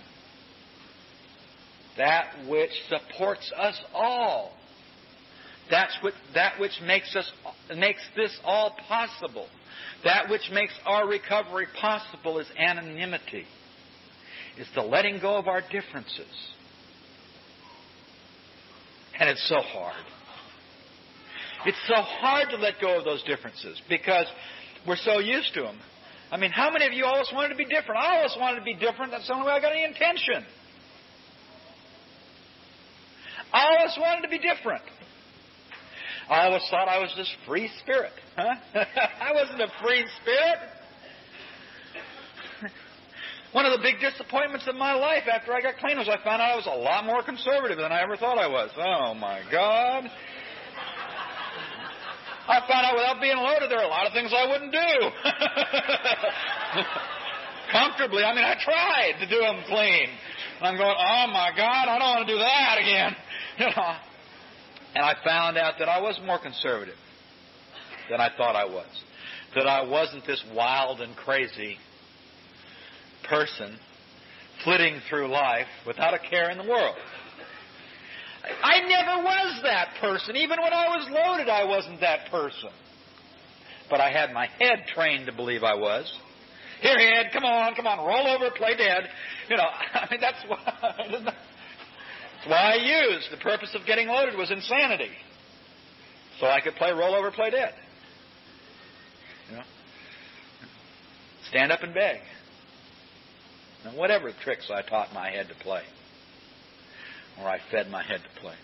That 1.97 2.49
which 2.49 2.71
supports 2.89 3.53
us 3.57 3.81
all. 3.95 4.53
That's 5.71 5.97
what, 6.03 6.15
that 6.35 6.59
which 6.59 6.73
makes 6.85 7.15
us, 7.15 7.31
makes 7.77 8.03
this 8.17 8.37
all 8.45 8.75
possible. 8.89 9.47
That 10.05 10.29
which 10.29 10.51
makes 10.53 10.73
our 10.85 11.07
recovery 11.07 11.67
possible 11.81 12.41
is 12.41 12.49
anonymity. 12.59 13.45
It's 14.57 14.69
the 14.75 14.83
letting 14.83 15.21
go 15.21 15.37
of 15.37 15.47
our 15.47 15.61
differences. 15.61 16.27
And 19.19 19.29
it's 19.29 19.47
so 19.49 19.61
hard. 19.61 20.05
It's 21.67 21.79
so 21.87 21.95
hard 21.95 22.49
to 22.51 22.57
let 22.57 22.75
go 22.81 22.99
of 22.99 23.05
those 23.05 23.23
differences 23.25 23.81
because 23.89 24.27
we're 24.87 24.97
so 24.97 25.19
used 25.19 25.55
to 25.55 25.63
them. 25.63 25.79
I 26.31 26.39
mean, 26.39 26.51
how 26.51 26.71
many 26.71 26.87
of 26.87 26.93
you 26.93 27.05
always 27.05 27.29
wanted 27.33 27.51
to 27.51 27.57
be 27.57 27.67
different? 27.67 28.01
I 28.01 28.17
always 28.17 28.35
wanted 28.39 28.59
to 28.59 28.65
be 28.65 28.75
different. 28.75 29.13
That's 29.13 29.27
the 29.29 29.35
only 29.35 29.47
way 29.47 29.53
I 29.53 29.61
got 29.61 29.73
any 29.73 29.85
intention. 29.85 30.45
I 33.53 33.77
always 33.77 33.97
wanted 34.01 34.23
to 34.23 34.29
be 34.29 34.39
different. 34.39 34.83
I 36.31 36.47
always 36.47 36.63
thought 36.71 36.89
I 36.89 36.99
was 36.99 37.13
this 37.17 37.31
free 37.47 37.71
spirit. 37.83 38.13
Huh? 38.35 38.55
I 38.75 39.33
wasn't 39.35 39.61
a 39.61 39.69
free 39.83 40.05
spirit. 40.23 40.59
One 43.53 43.67
of 43.67 43.73
the 43.73 43.83
big 43.85 44.01
disappointments 44.01 44.67
of 44.67 44.77
my 44.77 44.95
life 44.95 45.25
after 45.31 45.53
I 45.53 45.61
got 45.61 45.77
clean 45.77 45.99
was 45.99 46.09
I 46.09 46.17
found 46.25 46.41
out 46.41 46.53
I 46.53 46.57
was 46.57 46.65
a 46.67 46.79
lot 46.79 47.05
more 47.05 47.23
conservative 47.23 47.77
than 47.77 47.93
I 47.93 48.01
ever 48.03 48.17
thought 48.17 48.39
I 48.39 48.49
was. 48.49 48.71
Oh 48.77 49.13
my 49.15 49.43
God. 49.51 50.11
I 52.49 52.61
found 52.67 52.87
out 52.87 52.95
without 52.95 53.21
being 53.21 53.37
loaded 53.37 53.71
there 53.71 53.79
are 53.79 53.85
a 53.85 53.93
lot 53.93 54.07
of 54.07 54.15
things 54.15 54.33
I 54.33 54.47
wouldn't 54.49 54.73
do. 54.73 54.79
Comfortably. 57.73 58.25
I 58.25 58.35
mean, 58.35 58.45
I 58.45 58.57
tried 58.57 59.21
to 59.21 59.27
do 59.29 59.41
them 59.41 59.63
clean. 59.69 60.09
And 60.59 60.67
I'm 60.67 60.77
going, 60.77 60.97
oh 60.97 61.27
my 61.29 61.51
God, 61.55 61.89
I 61.89 61.99
don't 61.99 62.09
want 62.09 62.27
to 62.27 62.33
do 62.33 62.39
that 62.39 62.79
again. 62.81 63.15
And 64.95 65.03
I 65.03 65.15
found 65.25 65.57
out 65.57 65.79
that 65.79 65.89
I 65.89 66.03
was 66.03 66.21
more 66.27 66.39
conservative 66.39 66.99
than 68.11 68.21
I 68.21 68.29
thought 68.37 68.57
I 68.57 68.67
was. 68.67 69.05
That 69.55 69.67
I 69.67 69.85
wasn't 69.89 70.27
this 70.27 70.45
wild 70.55 71.01
and 71.01 71.17
crazy 71.17 71.79
person 73.29 73.77
flitting 74.65 75.01
through 75.09 75.29
life 75.29 75.67
without 75.87 76.15
a 76.15 76.19
care 76.19 76.51
in 76.51 76.59
the 76.59 76.69
world. 76.69 76.97
I 78.63 78.81
never 78.89 79.23
was 79.23 79.61
that 79.63 79.95
person. 80.01 80.37
Even 80.37 80.61
when 80.61 80.73
I 80.73 80.89
was 80.89 81.09
loaded, 81.11 81.49
I 81.49 81.65
wasn't 81.65 82.01
that 82.01 82.31
person. 82.31 82.71
But 83.89 84.01
I 84.01 84.11
had 84.11 84.33
my 84.33 84.47
head 84.59 84.85
trained 84.95 85.27
to 85.27 85.33
believe 85.33 85.63
I 85.63 85.75
was. 85.75 86.13
Here, 86.81 86.99
head, 86.99 87.27
come 87.33 87.45
on, 87.45 87.75
come 87.77 87.87
on, 87.87 87.99
roll 87.99 88.27
over, 88.27 88.51
play 88.57 88.77
dead. 88.77 89.09
You 89.49 89.57
know, 89.57 89.63
I 89.95 90.09
mean, 90.11 90.21
that's 90.21 90.45
why, 90.49 90.95
that's 91.25 92.49
why 92.49 92.57
I 92.57 93.11
used. 93.11 93.31
The 93.31 93.37
purpose 93.37 93.71
of 93.75 93.87
getting 93.87 94.09
loaded 94.09 94.37
was 94.37 94.51
insanity. 94.51 95.11
So 96.41 96.47
I 96.47 96.61
could 96.61 96.75
play 96.75 96.91
roll 96.91 97.15
over, 97.15 97.31
play 97.31 97.51
dead. 97.51 97.75
You 99.51 99.57
know? 99.59 99.63
Stand 101.51 101.71
up 101.71 101.83
and 101.83 101.95
beg. 101.95 102.19
And 103.85 103.97
whatever 103.97 104.31
tricks 104.45 104.71
I 104.73 104.83
taught 104.83 105.13
my 105.13 105.31
head 105.31 105.49
to 105.49 105.55
play 105.63 105.83
or 107.41 107.49
I 107.49 107.59
fed 107.71 107.89
my 107.89 108.03
head 108.03 108.21
to 108.23 108.41
play. 108.41 108.55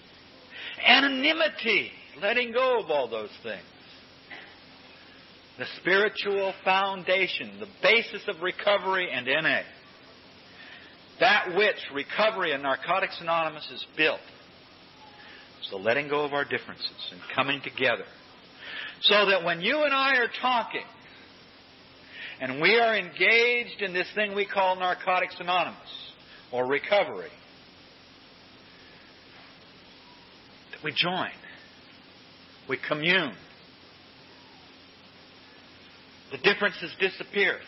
Anonymity, 0.87 1.91
letting 2.21 2.53
go 2.53 2.81
of 2.81 2.91
all 2.91 3.09
those 3.09 3.31
things. 3.43 3.63
The 5.59 5.67
spiritual 5.81 6.53
foundation, 6.65 7.59
the 7.59 7.67
basis 7.83 8.23
of 8.29 8.43
recovery 8.43 9.09
and 9.13 9.27
NA. 9.27 9.61
That 11.21 11.57
which 11.57 11.77
recovery 11.93 12.53
and 12.53 12.63
Narcotics 12.63 13.19
Anonymous 13.21 13.69
is 13.73 13.85
built. 13.97 14.21
So 15.69 15.77
letting 15.77 16.09
go 16.09 16.25
of 16.25 16.33
our 16.33 16.45
differences 16.45 17.11
and 17.11 17.21
coming 17.35 17.61
together. 17.63 18.05
So 19.01 19.27
that 19.31 19.45
when 19.45 19.61
you 19.61 19.83
and 19.83 19.93
I 19.93 20.17
are 20.17 20.31
talking, 20.41 20.85
and 22.41 22.61
we 22.61 22.79
are 22.79 22.97
engaged 22.97 23.83
in 23.83 23.93
this 23.93 24.09
thing 24.15 24.35
we 24.35 24.47
call 24.47 24.77
Narcotics 24.77 25.37
Anonymous, 25.41 26.13
or 26.53 26.67
recovery, 26.67 27.31
We 30.85 30.93
join. 30.93 31.31
We 32.69 32.79
commune. 32.87 33.33
The 36.31 36.39
differences 36.39 36.95
disappear. 37.01 37.59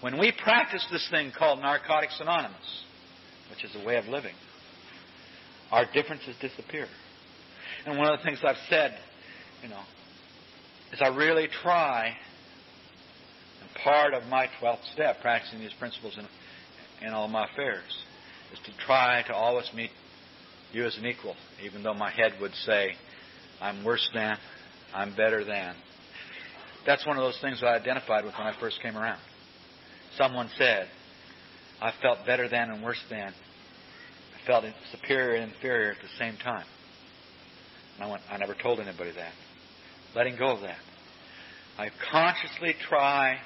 When 0.00 0.18
we 0.18 0.32
practice 0.32 0.84
this 0.90 1.06
thing 1.10 1.32
called 1.36 1.60
Narcotics 1.60 2.18
Anonymous, 2.20 2.84
which 3.50 3.64
is 3.64 3.70
a 3.80 3.86
way 3.86 3.96
of 3.96 4.06
living, 4.06 4.34
our 5.70 5.84
differences 5.92 6.34
disappear. 6.40 6.86
And 7.86 7.96
one 7.96 8.12
of 8.12 8.18
the 8.18 8.24
things 8.24 8.40
I've 8.44 8.56
said, 8.68 8.98
you 9.62 9.68
know, 9.68 9.82
is 10.92 11.00
I 11.00 11.08
really 11.08 11.48
try, 11.62 12.16
and 13.60 13.70
part 13.84 14.14
of 14.14 14.24
my 14.24 14.48
12th 14.60 14.92
step, 14.92 15.20
practicing 15.20 15.60
these 15.60 15.74
principles 15.78 16.18
in, 16.18 17.06
in 17.06 17.12
all 17.12 17.28
my 17.28 17.46
affairs, 17.50 18.04
is 18.52 18.58
to 18.66 18.72
try 18.86 19.22
to 19.26 19.34
always 19.34 19.70
meet 19.74 19.90
you 20.72 20.84
as 20.84 20.96
an 20.98 21.06
equal, 21.06 21.36
even 21.62 21.82
though 21.82 21.94
my 21.94 22.10
head 22.10 22.32
would 22.40 22.54
say, 22.66 22.92
I'm 23.60 23.84
worse 23.84 24.08
than, 24.14 24.36
I'm 24.94 25.14
better 25.16 25.44
than. 25.44 25.74
That's 26.86 27.06
one 27.06 27.16
of 27.16 27.22
those 27.22 27.38
things 27.40 27.60
that 27.60 27.66
I 27.66 27.76
identified 27.76 28.24
with 28.24 28.34
when 28.34 28.46
I 28.46 28.58
first 28.58 28.80
came 28.82 28.96
around. 28.96 29.20
Someone 30.16 30.48
said, 30.56 30.88
I 31.80 31.92
felt 32.02 32.18
better 32.26 32.48
than 32.48 32.70
and 32.70 32.82
worse 32.82 33.02
than. 33.10 33.32
I 33.32 34.46
felt 34.46 34.64
superior 34.92 35.36
and 35.36 35.52
inferior 35.52 35.92
at 35.92 35.98
the 35.98 36.08
same 36.18 36.36
time. 36.38 36.64
And 37.96 38.04
I 38.04 38.10
went, 38.10 38.22
I 38.30 38.38
never 38.38 38.54
told 38.54 38.80
anybody 38.80 39.12
that. 39.12 39.32
Letting 40.14 40.36
go 40.36 40.50
of 40.50 40.60
that. 40.62 40.78
I 41.78 41.90
consciously 42.10 42.74
try 42.88 43.38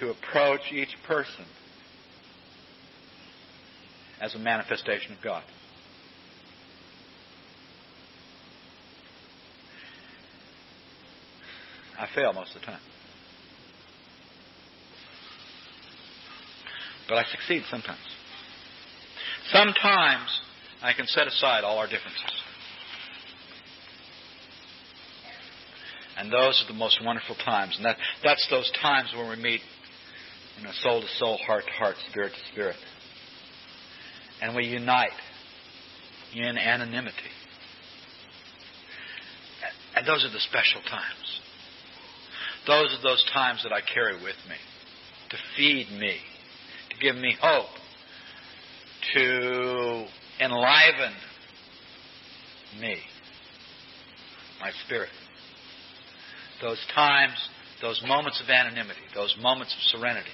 to 0.00 0.10
approach 0.10 0.60
each 0.72 0.94
person 1.06 1.44
as 4.20 4.34
a 4.34 4.38
manifestation 4.38 5.12
of 5.12 5.22
God. 5.22 5.42
I 11.98 12.06
fail 12.14 12.32
most 12.32 12.54
of 12.54 12.60
the 12.60 12.66
time. 12.66 12.80
But 17.08 17.18
I 17.18 17.24
succeed 17.24 17.62
sometimes. 17.70 17.98
Sometimes 19.52 20.40
I 20.82 20.92
can 20.92 21.06
set 21.06 21.26
aside 21.26 21.64
all 21.64 21.78
our 21.78 21.86
differences. 21.86 22.32
And 26.16 26.32
those 26.32 26.62
are 26.64 26.72
the 26.72 26.78
most 26.78 27.00
wonderful 27.04 27.36
times. 27.44 27.74
And 27.76 27.84
that, 27.84 27.96
that's 28.22 28.46
those 28.50 28.70
times 28.80 29.12
when 29.16 29.28
we 29.28 29.36
meet, 29.36 29.60
you 30.58 30.64
know, 30.64 30.70
soul 30.82 31.00
to 31.00 31.08
soul, 31.18 31.38
heart 31.46 31.64
to 31.66 31.72
heart, 31.72 31.96
spirit 32.10 32.32
to 32.32 32.52
spirit 32.52 32.76
and 34.44 34.54
we 34.54 34.64
unite 34.64 35.10
in 36.34 36.58
anonymity. 36.58 37.16
And 39.96 40.06
those 40.06 40.24
are 40.24 40.30
the 40.30 40.40
special 40.40 40.82
times. 40.82 41.40
Those 42.66 42.98
are 42.98 43.02
those 43.02 43.24
times 43.32 43.62
that 43.62 43.72
I 43.72 43.80
carry 43.80 44.14
with 44.14 44.36
me 44.48 44.56
to 45.30 45.36
feed 45.56 45.90
me, 45.98 46.18
to 46.90 46.96
give 47.00 47.16
me 47.16 47.34
hope, 47.40 47.66
to 49.14 50.06
enliven 50.40 51.14
me, 52.80 52.98
my 54.60 54.72
spirit. 54.84 55.10
Those 56.64 56.80
times, 56.94 57.36
those 57.84 58.00
moments 58.08 58.40
of 58.42 58.48
anonymity, 58.48 59.04
those 59.14 59.36
moments 59.38 59.76
of 59.76 60.00
serenity 60.00 60.32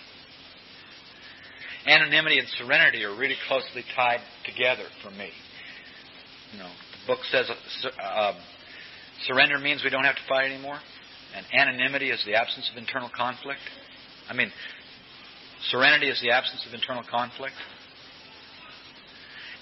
anonymity 1.86 2.38
and 2.38 2.48
serenity 2.58 3.04
are 3.04 3.16
really 3.16 3.36
closely 3.48 3.84
tied 3.94 4.20
together 4.44 4.84
for 5.02 5.10
me. 5.10 5.30
You 6.52 6.58
know, 6.58 6.68
the 6.68 7.06
book 7.06 7.20
says 7.30 7.50
uh, 7.50 8.30
um, 8.30 8.36
surrender 9.26 9.58
means 9.58 9.82
we 9.84 9.90
don't 9.90 10.04
have 10.04 10.16
to 10.16 10.26
fight 10.28 10.50
anymore, 10.50 10.78
and 11.34 11.46
anonymity 11.54 12.10
is 12.10 12.22
the 12.26 12.34
absence 12.34 12.68
of 12.70 12.78
internal 12.78 13.10
conflict. 13.16 13.60
I 14.28 14.34
mean, 14.34 14.50
serenity 15.70 16.08
is 16.08 16.20
the 16.20 16.30
absence 16.30 16.64
of 16.66 16.74
internal 16.74 17.04
conflict. 17.08 17.54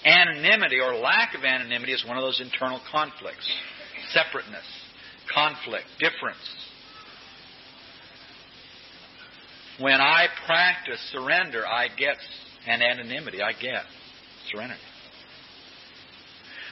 Anonymity 0.05 0.79
or 0.79 0.95
lack 0.95 1.35
of 1.35 1.43
anonymity 1.43 1.91
is 1.91 2.05
one 2.07 2.17
of 2.17 2.23
those 2.23 2.41
internal 2.41 2.79
conflicts 2.91 3.47
separateness, 4.13 4.63
conflict, 5.33 5.85
difference. 5.99 6.37
When 9.79 10.01
I 10.01 10.27
practice 10.45 10.99
surrender, 11.11 11.65
I 11.65 11.87
get 11.87 12.17
an 12.67 12.81
anonymity. 12.81 13.41
I 13.41 13.53
get 13.53 13.83
serenity. 14.51 14.81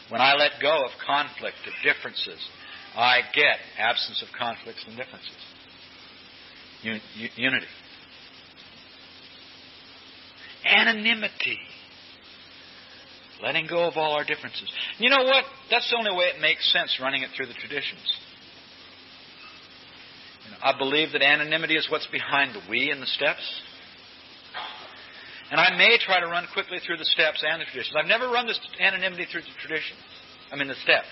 When 0.10 0.22
I 0.22 0.36
let 0.36 0.52
go 0.62 0.86
of 0.86 0.92
conflict, 1.06 1.58
of 1.66 1.74
differences, 1.84 2.40
I 2.96 3.22
get 3.34 3.58
absence 3.78 4.24
of 4.24 4.30
conflicts 4.38 4.84
and 4.88 4.98
differences. 4.98 5.32
Un- 6.84 7.02
unity. 7.36 7.68
Anonymity. 10.66 11.60
Letting 13.42 13.68
go 13.68 13.84
of 13.88 13.98
all 13.98 14.14
our 14.14 14.24
differences. 14.24 14.72
You 14.98 15.10
know 15.10 15.24
what? 15.24 15.44
That's 15.70 15.90
the 15.90 15.98
only 15.98 16.12
way 16.12 16.26
it 16.36 16.42
makes 16.42 16.72
sense 16.74 16.98
running 17.02 17.22
it 17.22 17.30
through 17.36 17.48
the 17.48 17.54
traditions. 17.54 18.02
I 20.64 20.78
believe 20.78 21.12
that 21.14 21.22
anonymity 21.22 21.76
is 21.76 21.88
what's 21.90 22.08
behind 22.08 22.56
the 22.56 22.62
we 22.70 22.92
in 22.92 23.00
the 23.00 23.08
steps. 23.08 23.44
And 25.52 25.62
I 25.62 25.78
may 25.78 25.98
try 26.00 26.20
to 26.20 26.28
run 26.28 26.46
quickly 26.52 26.80
through 26.86 26.98
the 26.98 27.06
steps 27.06 27.44
and 27.46 27.62
the 27.62 27.66
traditions. 27.66 27.96
I've 27.96 28.10
never 28.10 28.28
run 28.28 28.48
this 28.48 28.60
anonymity 28.80 29.28
through 29.32 29.42
the 29.42 29.56
traditions. 29.64 30.00
I 30.52 30.56
mean, 30.56 30.68
the 30.68 30.80
steps. 30.84 31.08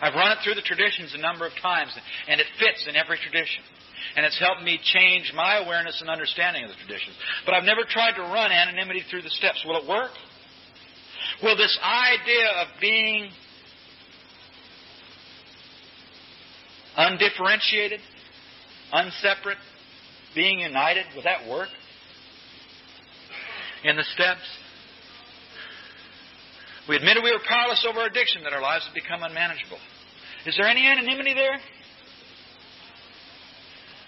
I've 0.00 0.14
run 0.14 0.32
it 0.32 0.38
through 0.44 0.54
the 0.54 0.64
traditions 0.64 1.12
a 1.14 1.20
number 1.20 1.46
of 1.46 1.52
times, 1.60 1.92
and 2.28 2.40
it 2.40 2.46
fits 2.58 2.86
in 2.88 2.96
every 2.96 3.18
tradition. 3.18 3.64
And 4.16 4.24
it's 4.24 4.38
helped 4.38 4.62
me 4.62 4.78
change 4.82 5.32
my 5.34 5.58
awareness 5.58 6.00
and 6.00 6.08
understanding 6.08 6.64
of 6.64 6.70
the 6.70 6.76
traditions. 6.76 7.16
But 7.44 7.54
I've 7.54 7.64
never 7.64 7.84
tried 7.88 8.16
to 8.16 8.22
run 8.22 8.52
anonymity 8.52 9.02
through 9.10 9.22
the 9.22 9.30
steps. 9.30 9.64
Will 9.66 9.80
it 9.80 9.88
work? 9.88 10.12
Will 11.42 11.56
this 11.56 11.78
idea 11.82 12.48
of 12.60 12.68
being 12.80 13.30
undifferentiated, 16.96 18.00
unseparate, 18.92 19.58
being 20.34 20.60
united, 20.60 21.04
will 21.14 21.22
that 21.22 21.48
work? 21.48 21.68
In 23.84 23.96
the 23.96 24.04
steps? 24.14 24.44
We 26.88 26.96
admitted 26.96 27.22
we 27.24 27.32
were 27.32 27.42
powerless 27.48 27.84
over 27.88 28.00
our 28.00 28.06
addiction, 28.06 28.42
that 28.44 28.52
our 28.52 28.62
lives 28.62 28.84
had 28.86 28.94
become 28.94 29.22
unmanageable. 29.22 29.78
Is 30.46 30.56
there 30.56 30.68
any 30.68 30.86
anonymity 30.86 31.34
there? 31.34 31.58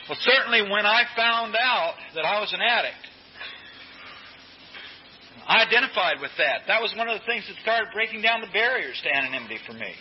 Well, 0.08 0.18
certainly 0.20 0.62
when 0.62 0.86
I 0.86 1.02
found 1.16 1.54
out 1.54 1.94
that 2.14 2.24
I 2.24 2.40
was 2.40 2.52
an 2.54 2.60
addict, 2.62 3.04
I 5.46 5.64
identified 5.64 6.20
with 6.20 6.30
that. 6.38 6.68
That 6.68 6.80
was 6.80 6.94
one 6.96 7.08
of 7.08 7.18
the 7.18 7.26
things 7.26 7.44
that 7.48 7.56
started 7.62 7.88
breaking 7.92 8.22
down 8.22 8.40
the 8.40 8.52
barriers 8.52 9.00
to 9.02 9.08
anonymity 9.10 9.58
for 9.66 9.72
me. 9.72 9.92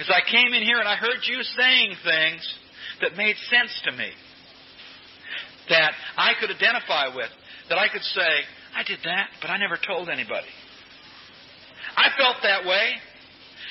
As 0.00 0.08
I 0.08 0.20
came 0.30 0.52
in 0.54 0.62
here 0.62 0.78
and 0.78 0.88
I 0.88 0.96
heard 0.96 1.24
you 1.24 1.42
saying 1.42 1.96
things 2.04 2.42
that 3.02 3.16
made 3.16 3.36
sense 3.50 3.70
to 3.84 3.92
me, 3.92 4.10
that 5.68 5.92
I 6.16 6.32
could 6.40 6.50
identify 6.50 7.14
with, 7.14 7.30
that 7.68 7.78
I 7.78 7.88
could 7.88 8.02
say, 8.02 8.30
I 8.74 8.82
did 8.84 8.98
that, 9.04 9.28
but 9.40 9.50
I 9.50 9.58
never 9.58 9.76
told 9.76 10.08
anybody. 10.08 10.48
I 11.96 12.08
felt 12.16 12.36
that 12.42 12.64
way. 12.64 12.94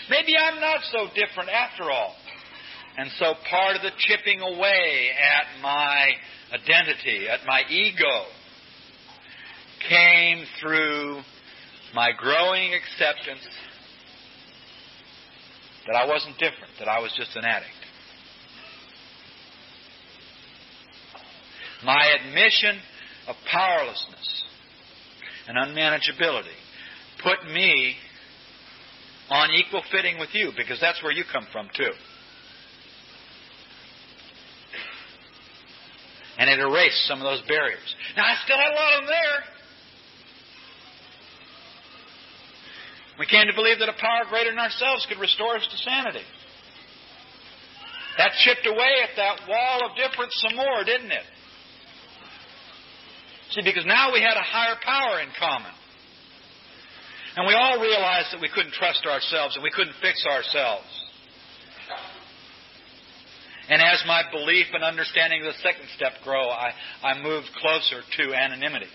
Maybe 0.10 0.36
I'm 0.38 0.60
not 0.62 0.80
so 0.92 1.08
different 1.16 1.50
after 1.50 1.90
all. 1.90 2.16
And 2.98 3.10
so 3.18 3.34
part 3.50 3.76
of 3.76 3.82
the 3.82 3.92
chipping 3.98 4.42
away 4.42 5.10
at 5.16 5.62
my 5.62 6.12
identity, 6.54 7.28
at 7.30 7.40
my 7.48 7.64
ego, 7.70 8.26
came 9.88 10.46
through 10.62 11.22
my 11.96 12.12
growing 12.18 12.74
acceptance 12.74 13.48
that 15.88 15.96
I 15.96 16.06
wasn't 16.06 16.38
different, 16.38 16.74
that 16.80 16.88
I 16.88 17.00
was 17.00 17.12
just 17.18 17.36
an 17.36 17.46
addict. 17.46 17.81
My 21.84 22.16
admission 22.20 22.80
of 23.28 23.36
powerlessness 23.52 24.44
and 25.48 25.58
unmanageability 25.58 26.58
put 27.24 27.52
me 27.52 27.96
on 29.30 29.50
equal 29.52 29.82
fitting 29.92 30.20
with 30.20 30.30
you 30.34 30.52
because 30.56 30.80
that's 30.80 31.02
where 31.02 31.12
you 31.12 31.24
come 31.32 31.48
from 31.52 31.70
too. 31.76 31.92
And 36.38 36.50
it 36.50 36.60
erased 36.60 37.08
some 37.08 37.20
of 37.20 37.24
those 37.24 37.42
barriers. 37.48 37.96
Now, 38.16 38.26
I 38.26 38.36
still 38.44 38.58
had 38.58 38.72
a 38.72 38.76
lot 38.76 38.94
of 38.94 39.02
them 39.02 39.10
there. 39.10 39.44
We 43.20 43.26
came 43.26 43.46
to 43.48 43.54
believe 43.54 43.80
that 43.80 43.90
a 43.90 43.98
power 44.00 44.26
greater 44.30 44.50
than 44.50 44.60
ourselves 44.60 45.06
could 45.08 45.20
restore 45.20 45.56
us 45.56 45.68
to 45.70 45.78
sanity. 45.78 46.26
That 48.18 48.32
chipped 48.44 48.66
away 48.66 49.06
at 49.06 49.16
that 49.16 49.48
wall 49.48 49.90
of 49.90 49.96
difference 49.96 50.34
some 50.42 50.56
more, 50.58 50.84
didn't 50.84 51.12
it? 51.12 51.24
See, 53.52 53.62
because 53.64 53.86
now 53.86 54.14
we 54.14 54.22
had 54.22 54.38
a 54.38 54.44
higher 54.44 54.76
power 54.84 55.20
in 55.20 55.30
common. 55.38 55.72
And 57.36 57.48
we 57.48 57.54
all 57.54 57.80
realized 57.80 58.32
that 58.34 58.42
we 58.42 58.50
couldn't 58.50 58.74
trust 58.74 59.06
ourselves 59.06 59.56
and 59.56 59.64
we 59.64 59.72
couldn't 59.72 59.96
fix 60.02 60.24
ourselves. 60.26 60.88
And 63.70 63.82
as 63.82 64.04
my 64.06 64.24
belief 64.32 64.68
and 64.74 64.84
understanding 64.84 65.42
of 65.46 65.54
the 65.54 65.60
second 65.64 65.88
step 65.96 66.14
grow, 66.24 66.50
I, 66.50 66.74
I 67.04 67.22
moved 67.22 67.48
closer 67.56 68.04
to 68.04 68.34
anonymity. 68.36 68.92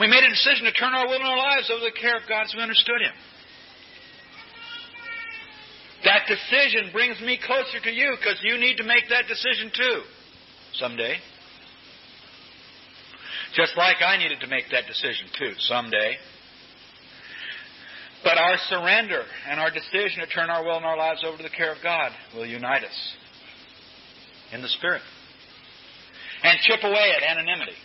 We 0.00 0.06
made 0.06 0.22
a 0.22 0.28
decision 0.28 0.64
to 0.64 0.72
turn 0.72 0.94
our 0.94 1.06
will 1.06 1.16
and 1.16 1.24
our 1.24 1.38
lives 1.38 1.70
over 1.70 1.80
to 1.80 1.90
the 1.92 2.00
care 2.00 2.16
of 2.16 2.28
God 2.28 2.44
as 2.44 2.54
we 2.54 2.62
understood 2.62 3.00
Him. 3.00 3.16
That 6.04 6.28
decision 6.28 6.92
brings 6.92 7.20
me 7.20 7.40
closer 7.44 7.80
to 7.82 7.90
you 7.90 8.14
because 8.16 8.38
you 8.42 8.58
need 8.58 8.76
to 8.76 8.84
make 8.84 9.08
that 9.08 9.26
decision 9.26 9.72
too 9.74 10.02
someday. 10.74 11.16
Just 13.54 13.76
like 13.76 13.96
I 14.04 14.16
needed 14.16 14.40
to 14.40 14.46
make 14.46 14.64
that 14.72 14.86
decision 14.86 15.26
too 15.38 15.52
someday. 15.58 16.16
But 18.24 18.36
our 18.36 18.56
surrender 18.68 19.22
and 19.48 19.60
our 19.60 19.70
decision 19.70 20.20
to 20.20 20.26
turn 20.26 20.50
our 20.50 20.64
will 20.64 20.76
and 20.76 20.84
our 20.84 20.96
lives 20.96 21.22
over 21.24 21.36
to 21.36 21.42
the 21.42 21.54
care 21.54 21.72
of 21.72 21.78
God 21.82 22.12
will 22.34 22.46
unite 22.46 22.84
us 22.84 23.14
in 24.52 24.60
the 24.60 24.68
Spirit 24.68 25.02
and 26.42 26.58
chip 26.62 26.82
away 26.82 27.12
at 27.16 27.22
anonymity. 27.22 27.76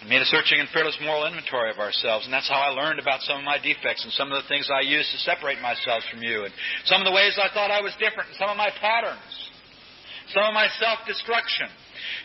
I 0.00 0.08
made 0.08 0.22
a 0.22 0.24
searching 0.24 0.58
and 0.58 0.68
fearless 0.70 0.96
moral 1.02 1.26
inventory 1.26 1.70
of 1.70 1.78
ourselves, 1.78 2.24
and 2.24 2.32
that's 2.32 2.48
how 2.48 2.56
I 2.56 2.72
learned 2.72 2.98
about 3.00 3.20
some 3.20 3.38
of 3.38 3.44
my 3.44 3.58
defects 3.58 4.02
and 4.02 4.12
some 4.14 4.32
of 4.32 4.42
the 4.42 4.48
things 4.48 4.70
I 4.72 4.80
used 4.80 5.12
to 5.12 5.18
separate 5.18 5.60
myself 5.60 6.02
from 6.10 6.22
you, 6.22 6.44
and 6.44 6.54
some 6.86 7.02
of 7.02 7.06
the 7.06 7.12
ways 7.12 7.36
I 7.36 7.52
thought 7.52 7.70
I 7.70 7.82
was 7.82 7.92
different, 8.00 8.32
and 8.32 8.38
some 8.40 8.48
of 8.48 8.56
my 8.56 8.70
patterns, 8.80 9.28
some 10.32 10.44
of 10.44 10.54
my 10.54 10.68
self 10.80 11.04
destruction. 11.06 11.68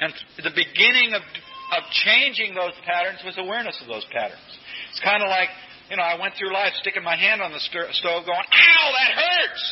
And 0.01 0.13
the 0.37 0.53
beginning 0.55 1.13
of, 1.13 1.21
of 1.21 1.81
changing 2.05 2.55
those 2.55 2.73
patterns 2.85 3.19
was 3.25 3.35
awareness 3.37 3.79
of 3.81 3.87
those 3.87 4.05
patterns. 4.11 4.49
It's 4.91 5.01
kind 5.01 5.23
of 5.23 5.29
like, 5.29 5.49
you 5.89 5.97
know, 5.97 6.03
I 6.03 6.19
went 6.19 6.33
through 6.37 6.53
life 6.53 6.73
sticking 6.81 7.03
my 7.03 7.15
hand 7.15 7.41
on 7.41 7.51
the 7.51 7.59
st- 7.59 7.93
stove 7.95 8.25
going, 8.25 8.45
ow, 8.45 8.87
that 8.91 9.11
hurts! 9.13 9.63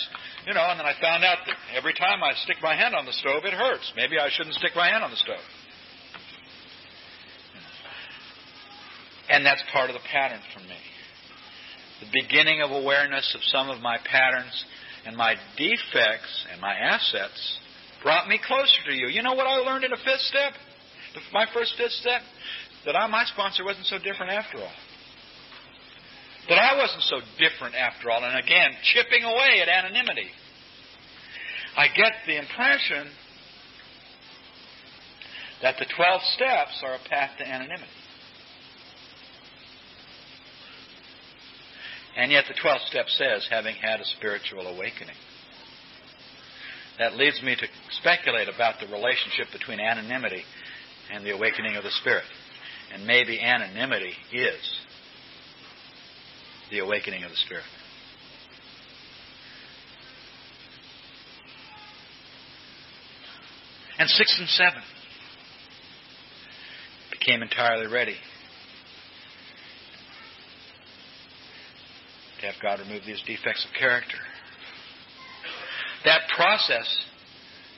You 0.46 0.54
know, 0.54 0.66
and 0.68 0.80
then 0.80 0.86
I 0.86 0.94
found 1.00 1.24
out 1.24 1.38
that 1.48 1.56
every 1.74 1.94
time 1.94 2.22
I 2.24 2.34
stick 2.44 2.58
my 2.62 2.76
hand 2.76 2.96
on 2.96 3.06
the 3.06 3.14
stove, 3.14 3.46
it 3.46 3.54
hurts. 3.54 3.94
Maybe 3.96 4.20
I 4.20 4.30
shouldn't 4.30 4.56
stick 4.56 4.76
my 4.76 4.90
hand 4.90 5.04
on 5.04 5.10
the 5.10 5.18
stove. 5.18 5.40
And 9.30 9.46
that's 9.46 9.64
part 9.72 9.90
of 9.90 9.94
the 9.94 10.06
pattern 10.12 10.42
for 10.54 10.60
me. 10.60 10.78
The 12.02 12.12
beginning 12.12 12.62
of 12.62 12.72
awareness 12.72 13.34
of 13.36 13.42
some 13.44 13.70
of 13.70 13.80
my 13.82 13.98
patterns 14.04 14.66
and 15.06 15.16
my 15.16 15.36
defects 15.58 16.46
and 16.52 16.60
my 16.60 16.74
assets 16.74 17.60
brought 18.04 18.28
me 18.28 18.40
closer 18.46 18.84
to 18.88 18.94
you. 18.94 19.08
You 19.08 19.24
know 19.24 19.34
what 19.34 19.48
I 19.48 19.58
learned 19.58 19.86
in 19.86 19.94
a 19.94 19.98
fifth 19.98 20.28
step? 20.28 20.54
My 21.32 21.46
first 21.54 21.74
fifth 21.78 21.94
step? 21.94 22.22
That 22.86 22.96
I, 22.96 23.08
my 23.08 23.24
sponsor 23.26 23.64
wasn't 23.64 23.88
so 23.88 23.98
different 23.98 24.32
after 24.32 24.58
all. 24.58 24.76
That 26.50 26.60
I 26.60 26.78
wasn't 26.78 27.04
so 27.04 27.20
different 27.40 27.76
after 27.76 28.12
all. 28.12 28.24
And 28.24 28.38
again, 28.38 28.72
chipping 28.84 29.24
away 29.24 29.62
at 29.62 29.70
anonymity. 29.70 30.28
I 31.78 31.88
get 31.88 32.12
the 32.28 32.38
impression 32.38 33.10
that 35.62 35.76
the 35.80 35.86
12 35.96 36.22
steps 36.36 36.84
are 36.84 36.96
a 36.96 37.10
path 37.10 37.32
to 37.38 37.48
anonymity. 37.48 37.88
And 42.16 42.32
yet 42.32 42.46
the 42.48 42.54
12th 42.54 42.86
step 42.90 43.08
says, 43.08 43.48
having 43.50 43.76
had 43.76 44.00
a 44.00 44.06
spiritual 44.06 44.68
awakening. 44.68 45.16
That 47.00 47.16
leads 47.16 47.42
me 47.42 47.56
to 47.56 47.68
speculate 47.92 48.48
about 48.54 48.76
the 48.80 48.88
relationship 48.88 49.48
between 49.52 49.80
anonymity 49.80 50.44
and 51.12 51.26
the 51.26 51.32
awakening 51.32 51.76
of 51.76 51.84
the 51.84 51.92
Spirit. 51.92 52.26
And 52.94 53.08
maybe 53.08 53.40
anonymity 53.40 54.14
is 54.32 54.78
the 56.70 56.80
awakening 56.80 57.24
of 57.24 57.32
the 57.32 57.38
Spirit. 57.38 57.66
And 63.98 64.10
six 64.10 64.36
and 64.40 64.50
seven 64.50 64.82
became 67.12 67.42
entirely 67.42 67.88
ready 67.88 68.18
to 72.42 72.46
have 72.48 72.56
God 72.62 72.80
remove 72.80 73.04
these 73.06 73.22
defects 73.26 73.66
of 73.66 73.80
character. 73.80 74.18
That 76.06 76.22
process, 76.36 76.88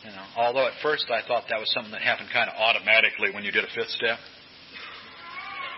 you 0.04 0.10
know, 0.10 0.26
although 0.38 0.68
at 0.68 0.74
first 0.82 1.06
I 1.10 1.26
thought 1.28 1.46
that 1.50 1.60
was 1.60 1.72
something 1.74 1.92
that 1.92 2.02
happened 2.02 2.30
kind 2.34 2.50
of 2.50 2.56
automatically 2.58 3.30
when 3.34 3.44
you 3.44 3.52
did 3.52 3.64
a 3.64 3.72
fifth 3.76 3.92
step, 3.92 4.18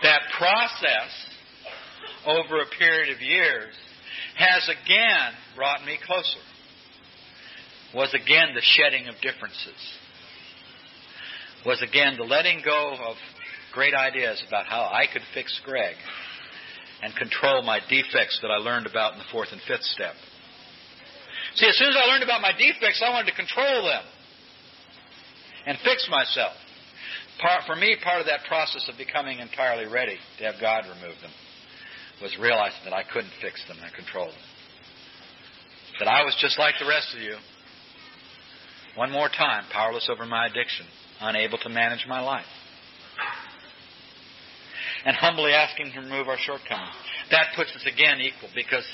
that 0.02 0.20
process 0.38 1.10
over 2.26 2.60
a 2.60 2.68
period 2.78 3.14
of 3.14 3.20
years 3.20 3.74
has 4.36 4.68
again 4.68 5.32
brought 5.56 5.84
me 5.84 5.98
closer. 6.06 6.40
Was 7.94 8.12
again 8.14 8.54
the 8.54 8.62
shedding 8.62 9.08
of 9.08 9.14
differences. 9.20 9.80
Was 11.66 11.82
again 11.82 12.16
the 12.16 12.24
letting 12.24 12.60
go 12.64 12.94
of 13.08 13.16
great 13.72 13.94
ideas 13.94 14.42
about 14.46 14.66
how 14.66 14.82
I 14.82 15.04
could 15.12 15.22
fix 15.34 15.58
Greg 15.64 15.96
and 17.02 17.14
control 17.16 17.62
my 17.62 17.80
defects 17.88 18.38
that 18.42 18.50
I 18.50 18.56
learned 18.56 18.86
about 18.86 19.14
in 19.14 19.18
the 19.18 19.24
fourth 19.32 19.48
and 19.52 19.60
fifth 19.66 19.84
step. 19.84 20.14
See, 21.54 21.66
as 21.66 21.76
soon 21.76 21.88
as 21.88 21.96
I 21.96 22.06
learned 22.06 22.24
about 22.24 22.42
my 22.42 22.52
defects, 22.52 23.02
I 23.04 23.10
wanted 23.10 23.30
to 23.30 23.36
control 23.36 23.84
them 23.84 24.04
and 25.66 25.78
fix 25.84 26.08
myself. 26.10 26.52
Part, 27.40 27.64
for 27.66 27.76
me, 27.76 27.96
part 28.02 28.20
of 28.20 28.26
that 28.26 28.40
process 28.48 28.88
of 28.88 28.98
becoming 28.98 29.38
entirely 29.38 29.86
ready 29.86 30.18
to 30.38 30.44
have 30.44 30.60
God 30.60 30.84
remove 30.84 31.20
them 31.22 31.30
was 32.20 32.36
realizing 32.40 32.82
that 32.84 32.92
I 32.92 33.04
couldn't 33.04 33.32
fix 33.40 33.62
them 33.68 33.78
and 33.82 33.92
control 33.94 34.26
them. 34.26 34.44
That 36.00 36.08
I 36.08 36.24
was 36.24 36.36
just 36.40 36.58
like 36.58 36.74
the 36.78 36.86
rest 36.86 37.14
of 37.14 37.22
you. 37.22 37.36
One 38.96 39.10
more 39.10 39.28
time, 39.28 39.64
powerless 39.70 40.08
over 40.10 40.26
my 40.26 40.46
addiction, 40.46 40.86
unable 41.20 41.58
to 41.58 41.68
manage 41.68 42.06
my 42.08 42.20
life. 42.20 42.46
And 45.04 45.16
humbly 45.16 45.52
asking 45.52 45.92
to 45.92 46.00
remove 46.00 46.28
our 46.28 46.38
shortcomings. 46.38 46.90
That 47.30 47.54
puts 47.54 47.70
us 47.76 47.86
again 47.86 48.20
equal 48.20 48.48
because, 48.54 48.84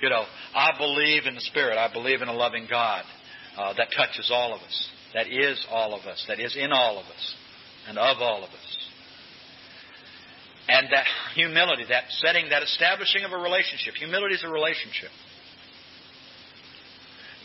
you 0.00 0.10
know, 0.10 0.24
I 0.54 0.76
believe 0.78 1.26
in 1.26 1.34
the 1.34 1.40
Spirit. 1.40 1.78
I 1.78 1.92
believe 1.92 2.22
in 2.22 2.28
a 2.28 2.32
loving 2.32 2.66
God 2.68 3.04
uh, 3.56 3.74
that 3.76 3.88
touches 3.96 4.30
all 4.32 4.54
of 4.54 4.60
us, 4.60 4.88
that 5.14 5.26
is 5.26 5.64
all 5.70 5.94
of 5.94 6.06
us, 6.06 6.24
that 6.28 6.40
is 6.40 6.56
in 6.56 6.72
all 6.72 6.98
of 6.98 7.06
us, 7.06 7.34
and 7.88 7.98
of 7.98 8.18
all 8.20 8.44
of 8.44 8.50
us. 8.50 8.88
And 10.68 10.88
that 10.92 11.06
humility, 11.34 11.84
that 11.88 12.04
setting, 12.10 12.50
that 12.50 12.62
establishing 12.62 13.24
of 13.24 13.32
a 13.32 13.38
relationship. 13.38 13.94
Humility 13.94 14.34
is 14.34 14.44
a 14.44 14.48
relationship. 14.48 15.08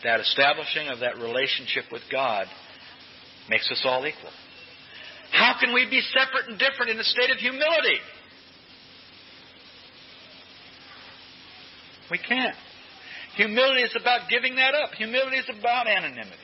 That 0.03 0.19
establishing 0.19 0.89
of 0.89 0.99
that 0.99 1.17
relationship 1.17 1.85
with 1.89 2.01
God 2.11 2.47
makes 3.49 3.71
us 3.71 3.81
all 3.85 4.05
equal. 4.05 4.31
How 5.31 5.55
can 5.59 5.73
we 5.73 5.89
be 5.89 6.01
separate 6.01 6.49
and 6.49 6.59
different 6.59 6.91
in 6.91 6.99
a 6.99 7.03
state 7.03 7.31
of 7.31 7.37
humility? 7.37 7.97
We 12.13 12.19
can't. 12.19 12.55
Humility 13.37 13.81
is 13.81 13.97
about 13.99 14.29
giving 14.29 14.57
that 14.57 14.75
up. 14.75 14.91
Humility 14.91 15.37
is 15.37 15.49
about 15.49 15.87
anonymity. 15.87 16.37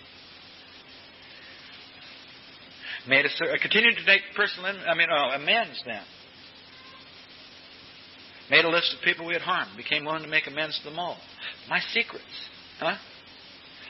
Made 3.08 3.26
a, 3.26 3.30
uh, 3.30 3.58
continued 3.62 3.96
to 3.98 4.04
make 4.04 4.22
personal, 4.36 4.66
I 4.66 4.96
mean, 4.96 5.10
oh, 5.12 5.30
amends 5.36 5.80
then. 5.86 6.02
Made 8.50 8.66
a 8.66 8.70
list 8.70 8.96
of 8.98 9.04
people 9.04 9.28
we 9.28 9.34
had 9.34 9.44
harmed. 9.44 9.78
Became 9.78 10.06
willing 10.06 10.24
to 10.24 10.28
make 10.28 10.48
amends 10.48 10.76
to 10.80 10.90
them 10.90 10.98
all. 10.98 11.18
My 11.70 11.80
secrets, 11.94 12.26
huh? 12.80 12.96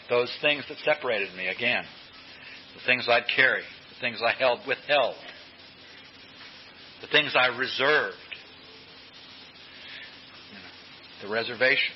Those 0.09 0.29
things 0.41 0.65
that 0.67 0.79
separated 0.83 1.33
me 1.37 1.47
again. 1.47 1.85
The 2.75 2.85
things 2.85 3.07
I'd 3.07 3.23
carry. 3.33 3.61
The 3.61 4.01
things 4.01 4.19
I 4.21 4.33
held 4.37 4.59
withheld. 4.67 5.15
The 6.99 7.07
things 7.07 7.37
I 7.39 7.57
reserved. 7.57 8.17
The 11.21 11.27
reservations. 11.27 11.89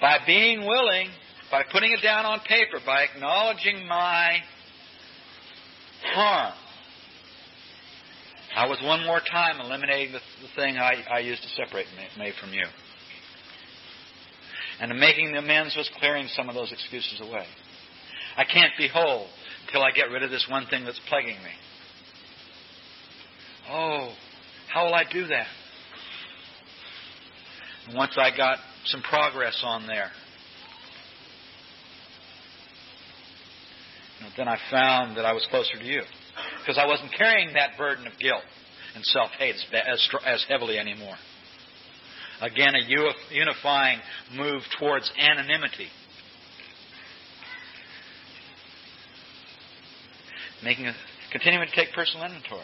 By 0.00 0.18
being 0.26 0.66
willing, 0.66 1.08
by 1.50 1.62
putting 1.70 1.92
it 1.92 2.02
down 2.02 2.26
on 2.26 2.40
paper, 2.40 2.78
by 2.84 3.04
acknowledging 3.04 3.86
my 3.86 4.38
harm, 6.12 6.54
I 8.56 8.66
was 8.68 8.78
one 8.84 9.04
more 9.04 9.20
time 9.20 9.60
eliminating 9.60 10.12
the, 10.12 10.20
the 10.42 10.62
thing 10.62 10.76
I, 10.76 11.02
I 11.10 11.18
used 11.20 11.42
to 11.42 11.48
separate 11.48 11.86
me, 11.96 12.24
me 12.24 12.32
from 12.40 12.52
you. 12.52 12.64
And 14.80 14.96
making 14.98 15.32
the 15.32 15.38
amends 15.38 15.76
was 15.76 15.90
clearing 15.98 16.28
some 16.28 16.48
of 16.48 16.54
those 16.54 16.72
excuses 16.72 17.20
away. 17.20 17.46
I 18.36 18.44
can't 18.44 18.72
be 18.78 18.88
whole 18.88 19.26
until 19.66 19.82
I 19.82 19.90
get 19.90 20.10
rid 20.10 20.22
of 20.22 20.30
this 20.30 20.46
one 20.48 20.66
thing 20.66 20.84
that's 20.84 21.00
plaguing 21.08 21.36
me. 21.36 21.50
Oh, 23.70 24.12
how 24.72 24.86
will 24.86 24.94
I 24.94 25.04
do 25.10 25.26
that? 25.28 25.46
Once 27.92 28.16
I 28.16 28.34
got 28.34 28.58
some 28.86 29.02
progress 29.02 29.60
on 29.64 29.86
there, 29.86 30.10
then 34.36 34.48
I 34.48 34.58
found 34.70 35.16
that 35.16 35.24
I 35.24 35.32
was 35.32 35.46
closer 35.50 35.78
to 35.78 35.84
you 35.84 36.02
because 36.60 36.78
I 36.78 36.86
wasn't 36.86 37.12
carrying 37.16 37.52
that 37.54 37.76
burden 37.76 38.06
of 38.06 38.18
guilt 38.18 38.42
and 38.94 39.04
self 39.04 39.30
hate 39.38 39.56
as, 39.72 40.08
as 40.24 40.44
heavily 40.48 40.78
anymore. 40.78 41.14
Again, 42.40 42.74
a 42.74 43.34
unifying 43.34 44.00
move 44.34 44.62
towards 44.78 45.10
anonymity. 45.18 45.88
Making 50.62 50.86
a, 50.86 50.94
continuing 51.30 51.68
to 51.68 51.74
take 51.74 51.92
personal 51.94 52.26
inventory. 52.26 52.62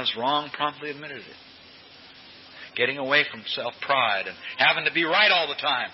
His 0.00 0.16
wrong, 0.16 0.50
promptly 0.52 0.90
admitted 0.90 1.18
it. 1.18 1.51
Getting 2.76 2.98
away 2.98 3.24
from 3.30 3.42
self 3.46 3.74
pride 3.80 4.24
and 4.26 4.36
having 4.58 4.84
to 4.84 4.92
be 4.92 5.04
right 5.04 5.30
all 5.30 5.48
the 5.48 5.60
time. 5.60 5.88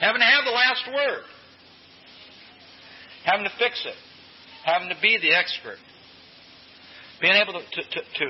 Having 0.00 0.20
to 0.20 0.26
have 0.26 0.44
the 0.44 0.50
last 0.50 0.82
word. 0.88 1.24
Having 3.24 3.44
to 3.44 3.52
fix 3.58 3.82
it 3.86 3.94
having 4.64 4.88
to 4.88 4.98
be 5.02 5.18
the 5.20 5.34
expert. 5.34 5.78
Being 7.20 7.34
able 7.34 7.54
to, 7.54 7.62
to, 7.62 8.00
to, 8.00 8.26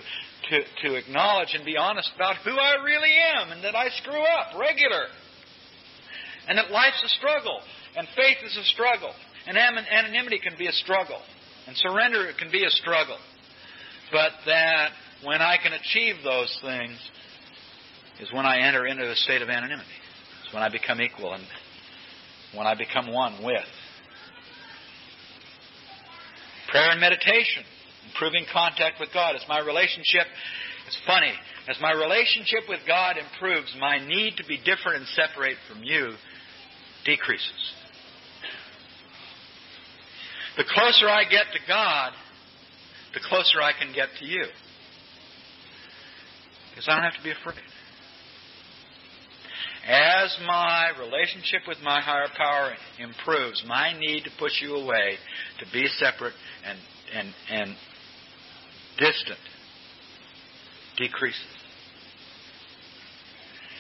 to, 0.51 0.57
to 0.89 0.95
acknowledge 0.97 1.55
and 1.55 1.65
be 1.65 1.77
honest 1.77 2.11
about 2.15 2.37
who 2.45 2.53
I 2.53 2.83
really 2.85 3.13
am 3.13 3.53
and 3.53 3.65
that 3.65 3.75
I 3.75 3.89
screw 4.01 4.21
up 4.21 4.59
regular. 4.59 5.09
And 6.49 6.59
that 6.59 6.71
life's 6.71 7.03
a 7.05 7.09
struggle 7.09 7.61
and 7.97 8.09
faith 8.17 8.39
is 8.45 8.57
a 8.57 8.65
struggle 8.65 9.13
and 9.47 9.57
anonymity 9.57 10.41
can 10.41 10.55
be 10.59 10.67
a 10.67 10.73
struggle 10.73 11.21
and 11.67 11.77
surrender 11.77 12.31
can 12.39 12.51
be 12.51 12.65
a 12.65 12.71
struggle. 12.71 13.19
But 14.11 14.33
that 14.47 14.91
when 15.25 15.41
I 15.41 15.57
can 15.63 15.73
achieve 15.73 16.17
those 16.25 16.53
things 16.61 16.99
is 18.21 18.33
when 18.33 18.47
I 18.47 18.67
enter 18.67 18.87
into 18.87 19.07
the 19.07 19.17
state 19.17 19.43
of 19.43 19.49
anonymity. 19.49 19.89
It's 20.45 20.53
when 20.53 20.63
I 20.63 20.69
become 20.69 21.01
equal 21.01 21.33
and 21.33 21.45
when 22.55 22.67
I 22.67 22.75
become 22.75 23.13
one 23.13 23.43
with 23.43 23.65
Prayer 26.73 26.91
and 26.91 27.01
meditation, 27.01 27.65
improving 28.09 28.47
contact 28.51 28.99
with 28.99 29.11
God. 29.13 29.37
It's 29.37 29.45
my 29.47 29.59
relationship, 29.61 30.25
it's 30.87 30.97
funny, 31.07 31.33
as 31.69 31.77
my 31.83 31.93
relationship 31.93 32.65
with 32.67 32.81
God 32.87 33.17
improves, 33.19 33.77
my 33.79 33.99
need 33.99 34.39
to 34.39 34.45
be 34.49 34.57
different 34.57 35.05
and 35.05 35.07
separate 35.09 35.59
from 35.69 35.83
you 35.83 36.15
decreases. 37.05 37.75
The 40.57 40.65
closer 40.65 41.11
I 41.11 41.25
get 41.25 41.53
to 41.53 41.61
God, 41.69 42.13
the 43.13 43.21
closer 43.21 43.61
I 43.61 43.73
can 43.79 43.93
get 43.95 44.09
to 44.21 44.25
you. 44.25 44.45
Because 46.71 46.89
I 46.89 46.95
don't 46.95 47.05
have 47.05 47.21
to 47.21 47.23
be 47.23 47.33
afraid. 47.33 47.61
As 49.87 50.37
my 50.47 50.91
relationship 50.99 51.63
with 51.67 51.79
my 51.83 52.01
higher 52.01 52.29
power 52.37 52.73
improves, 53.01 53.65
my 53.67 53.99
need 53.99 54.23
to 54.25 54.31
push 54.39 54.63
you 54.63 54.77
away, 54.77 55.17
to 55.59 55.67
be 55.73 55.87
separate 55.99 56.35
and, 56.65 56.79
and, 57.13 57.35
and 57.51 57.77
distant, 58.97 59.41
decreases. 60.97 61.41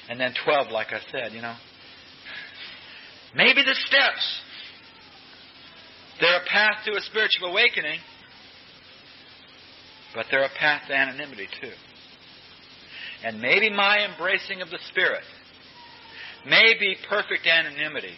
And 0.08 0.18
then 0.18 0.34
12, 0.44 0.72
like 0.72 0.88
I 0.88 1.00
said, 1.12 1.32
you 1.32 1.42
know, 1.42 1.54
maybe 3.36 3.62
the 3.62 3.76
steps, 3.86 4.40
they're 6.20 6.42
a 6.42 6.46
path 6.46 6.84
to 6.86 6.96
a 6.96 7.00
spiritual 7.02 7.50
awakening, 7.50 8.00
but 10.16 10.26
they're 10.32 10.44
a 10.44 10.58
path 10.58 10.82
to 10.88 10.94
anonymity 10.94 11.46
too. 11.60 11.72
And 13.24 13.40
maybe 13.40 13.70
my 13.70 14.04
embracing 14.10 14.62
of 14.62 14.70
the 14.70 14.80
Spirit 14.90 15.22
Maybe 16.46 16.96
perfect 17.08 17.46
anonymity 17.46 18.14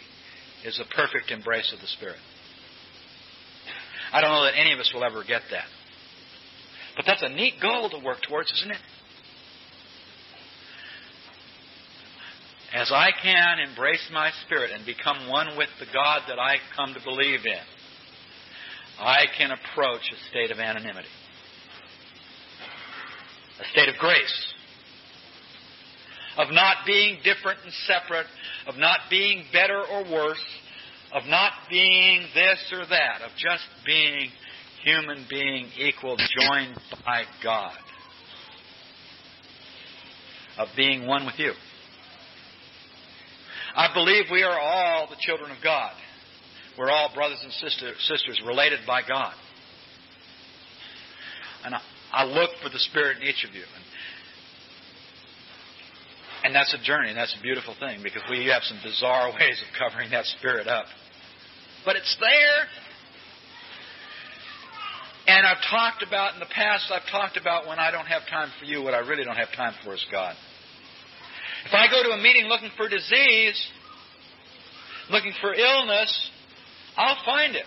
is 0.63 0.79
a 0.79 0.95
perfect 0.95 1.29
embrace 1.29 1.71
of 1.73 1.79
the 1.79 1.87
Spirit. 1.87 2.17
I 4.11 4.21
don't 4.21 4.31
know 4.31 4.43
that 4.43 4.57
any 4.57 4.73
of 4.73 4.79
us 4.79 4.91
will 4.93 5.03
ever 5.03 5.23
get 5.23 5.41
that. 5.51 5.65
But 6.95 7.05
that's 7.05 7.21
a 7.21 7.29
neat 7.29 7.55
goal 7.61 7.89
to 7.89 7.99
work 8.03 8.19
towards, 8.27 8.51
isn't 8.51 8.71
it? 8.71 8.81
As 12.73 12.91
I 12.91 13.09
can 13.21 13.59
embrace 13.59 14.09
my 14.11 14.31
spirit 14.45 14.71
and 14.73 14.85
become 14.85 15.29
one 15.29 15.57
with 15.57 15.69
the 15.79 15.85
God 15.93 16.23
that 16.27 16.39
I 16.39 16.57
come 16.75 16.93
to 16.93 16.99
believe 17.03 17.45
in, 17.45 17.65
I 18.99 19.25
can 19.37 19.51
approach 19.51 20.01
a 20.11 20.29
state 20.29 20.51
of 20.51 20.59
anonymity, 20.59 21.07
a 23.61 23.65
state 23.71 23.89
of 23.89 23.95
grace 23.99 24.53
of 26.37 26.51
not 26.51 26.77
being 26.85 27.17
different 27.23 27.59
and 27.63 27.73
separate, 27.85 28.27
of 28.67 28.75
not 28.77 28.99
being 29.09 29.45
better 29.53 29.81
or 29.91 30.03
worse, 30.03 30.43
of 31.13 31.23
not 31.27 31.53
being 31.69 32.25
this 32.33 32.73
or 32.73 32.85
that, 32.87 33.21
of 33.21 33.31
just 33.37 33.63
being 33.85 34.29
human 34.83 35.25
being 35.29 35.67
equal, 35.77 36.17
joined 36.17 36.77
by 37.05 37.23
God, 37.43 37.77
of 40.57 40.67
being 40.75 41.07
one 41.07 41.25
with 41.25 41.39
you. 41.39 41.53
I 43.75 43.93
believe 43.93 44.25
we 44.31 44.43
are 44.43 44.57
all 44.59 45.07
the 45.09 45.17
children 45.19 45.51
of 45.51 45.57
God. 45.63 45.91
We're 46.77 46.89
all 46.89 47.11
brothers 47.13 47.39
and 47.43 47.51
sister, 47.53 47.93
sisters 47.99 48.41
related 48.45 48.79
by 48.85 49.01
God. 49.07 49.33
And 51.63 51.73
I, 51.73 51.81
I 52.13 52.23
look 52.25 52.51
for 52.61 52.69
the 52.69 52.79
Spirit 52.79 53.17
in 53.17 53.23
each 53.23 53.43
of 53.47 53.55
you. 53.55 53.63
And 53.63 53.83
and 56.45 56.53
that's 56.53 56.75
a 56.75 56.83
journey, 56.85 57.09
and 57.09 57.17
that's 57.17 57.35
a 57.37 57.41
beautiful 57.41 57.73
thing 57.79 58.01
because 58.03 58.21
we 58.29 58.45
have 58.45 58.61
some 58.61 58.77
bizarre 58.83 59.33
ways 59.39 59.57
of 59.65 59.67
covering 59.73 60.11
that 60.11 60.25
spirit 60.37 60.67
up. 60.67 60.85
But 61.83 61.95
it's 61.95 62.15
there. 62.19 62.69
And 65.25 65.47
I've 65.47 65.61
talked 65.71 66.03
about 66.05 66.35
in 66.35 66.39
the 66.39 66.45
past, 66.53 66.91
I've 66.93 67.09
talked 67.09 67.35
about 67.35 67.65
when 67.65 67.79
I 67.79 67.89
don't 67.89 68.05
have 68.05 68.21
time 68.29 68.49
for 68.59 68.65
you, 68.65 68.83
what 68.83 68.93
I 68.93 68.99
really 68.99 69.23
don't 69.23 69.37
have 69.37 69.51
time 69.57 69.73
for 69.83 69.95
is 69.95 70.05
God. 70.11 70.35
If 71.65 71.73
I 71.73 71.87
go 71.89 72.03
to 72.03 72.09
a 72.09 72.21
meeting 72.21 72.45
looking 72.45 72.69
for 72.77 72.87
disease, 72.87 73.57
looking 75.09 75.33
for 75.41 75.51
illness, 75.51 76.29
I'll 76.95 77.25
find 77.25 77.55
it. 77.55 77.65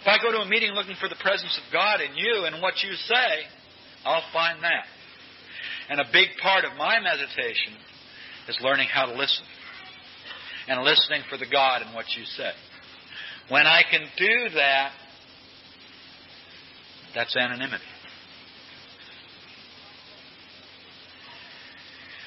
If 0.00 0.06
I 0.06 0.16
go 0.22 0.30
to 0.30 0.38
a 0.38 0.48
meeting 0.48 0.70
looking 0.74 0.94
for 1.00 1.08
the 1.08 1.18
presence 1.20 1.58
of 1.58 1.72
God 1.72 2.00
in 2.00 2.14
you 2.14 2.44
and 2.46 2.62
what 2.62 2.74
you 2.84 2.94
say, 2.94 3.50
I'll 4.04 4.22
find 4.32 4.62
that. 4.62 4.86
And 5.90 5.98
a 5.98 6.04
big 6.12 6.28
part 6.40 6.64
of 6.64 6.76
my 6.78 7.00
meditation 7.00 7.74
is 8.48 8.56
learning 8.62 8.86
how 8.92 9.06
to 9.06 9.12
listen 9.12 9.44
and 10.68 10.80
listening 10.84 11.22
for 11.28 11.36
the 11.36 11.46
God 11.50 11.82
in 11.82 11.92
what 11.92 12.06
you 12.16 12.24
say. 12.36 12.52
When 13.48 13.66
I 13.66 13.82
can 13.90 14.02
do 14.16 14.54
that, 14.54 14.92
that's 17.12 17.34
anonymity. 17.34 17.82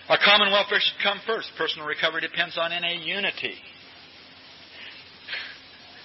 Our 0.09 0.19
common 0.23 0.51
welfare 0.51 0.81
should 0.81 1.01
come 1.01 1.21
first. 1.25 1.49
Personal 1.57 1.87
recovery 1.87 2.19
depends 2.19 2.57
on 2.57 2.71
NA 2.71 2.99
unity. 3.01 3.55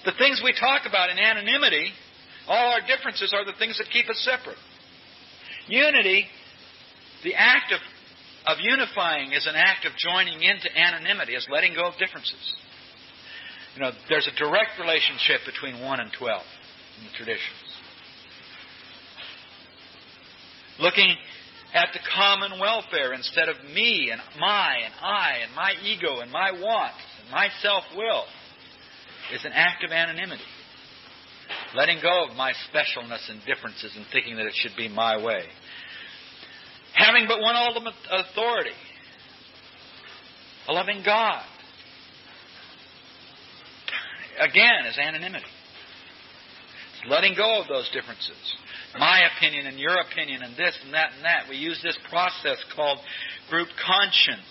The 0.05 0.13
things 0.17 0.41
we 0.41 0.53
talk 0.57 0.83
about 0.87 1.09
in 1.09 1.19
anonymity, 1.19 1.91
all 2.47 2.71
our 2.71 2.79
differences 2.87 3.33
are 3.33 3.43
the 3.43 3.57
things 3.59 3.77
that 3.79 3.87
keep 3.91 4.09
us 4.09 4.17
separate. 4.23 4.57
Unity, 5.67 6.25
the 7.23 7.35
act 7.35 7.73
of, 7.73 7.79
of 8.47 8.57
unifying 8.61 9.33
is 9.33 9.45
an 9.47 9.55
act 9.55 9.85
of 9.85 9.93
joining 9.97 10.41
into 10.43 10.69
anonymity, 10.75 11.35
is 11.35 11.47
letting 11.51 11.73
go 11.73 11.87
of 11.87 11.97
differences. 11.97 12.55
You 13.75 13.81
know, 13.81 13.91
there's 14.09 14.27
a 14.27 14.37
direct 14.37 14.79
relationship 14.79 15.41
between 15.45 15.83
1 15.83 15.99
and 15.99 16.11
12 16.17 16.41
in 16.99 17.05
the 17.05 17.11
traditions. 17.17 17.69
Looking 20.79 21.15
at 21.73 21.89
the 21.93 21.99
common 22.15 22.59
welfare 22.59 23.13
instead 23.13 23.49
of 23.49 23.55
me 23.73 24.09
and 24.11 24.21
my 24.39 24.77
and 24.83 24.93
I 25.01 25.39
and 25.43 25.53
my 25.53 25.73
ego 25.83 26.19
and 26.21 26.31
my 26.31 26.51
wants 26.51 26.97
and 27.21 27.31
my 27.31 27.49
self 27.61 27.83
will 27.95 28.23
is 29.33 29.45
an 29.45 29.51
act 29.53 29.83
of 29.83 29.91
anonymity. 29.91 30.43
Letting 31.75 31.99
go 32.01 32.25
of 32.25 32.35
my 32.35 32.53
specialness 32.73 33.29
and 33.29 33.39
differences 33.45 33.93
and 33.95 34.05
thinking 34.11 34.37
that 34.37 34.45
it 34.45 34.53
should 34.55 34.75
be 34.75 34.87
my 34.87 35.23
way. 35.23 35.43
Having 36.93 37.27
but 37.27 37.39
one 37.41 37.55
ultimate 37.55 37.93
authority. 38.11 38.75
A 40.67 40.73
loving 40.73 41.01
God. 41.05 41.43
Again, 44.39 44.85
is 44.87 44.97
anonymity. 44.97 45.45
Letting 47.07 47.35
go 47.35 47.61
of 47.61 47.67
those 47.67 47.89
differences 47.91 48.55
my 48.97 49.21
opinion 49.35 49.67
and 49.67 49.77
your 49.77 49.99
opinion 50.01 50.41
and 50.41 50.55
this 50.57 50.73
and 50.83 50.93
that 50.93 51.13
and 51.13 51.25
that. 51.25 51.45
We 51.49 51.57
use 51.57 51.79
this 51.83 51.97
process 52.09 52.57
called 52.75 52.97
group 53.49 53.67
conscience. 53.85 54.49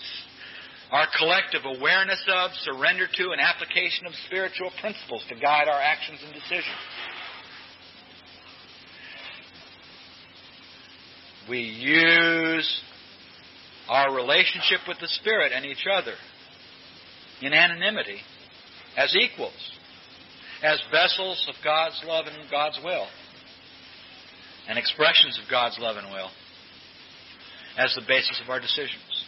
Our 0.92 1.06
collective 1.18 1.62
awareness 1.64 2.22
of, 2.32 2.50
surrender 2.64 3.06
to, 3.06 3.24
and 3.32 3.40
application 3.40 4.06
of 4.06 4.12
spiritual 4.26 4.70
principles 4.80 5.24
to 5.28 5.34
guide 5.34 5.68
our 5.68 5.80
actions 5.80 6.20
and 6.24 6.32
decisions. 6.32 6.80
We 11.48 11.60
use 11.60 12.82
our 13.88 14.14
relationship 14.14 14.80
with 14.86 14.98
the 15.00 15.08
Spirit 15.08 15.52
and 15.54 15.64
each 15.64 15.86
other 15.90 16.14
in 17.40 17.52
anonymity 17.52 18.20
as 18.96 19.14
equals, 19.16 19.72
as 20.62 20.80
vessels 20.90 21.46
of 21.48 21.54
God's 21.64 22.02
love 22.06 22.26
and 22.26 22.50
God's 22.50 22.78
will 22.84 23.06
and 24.68 24.78
expressions 24.78 25.38
of 25.42 25.50
God's 25.50 25.78
love 25.78 25.96
and 25.96 26.12
will 26.12 26.30
as 27.78 27.94
the 27.94 28.02
basis 28.06 28.40
of 28.42 28.50
our 28.50 28.60
decisions. 28.60 29.24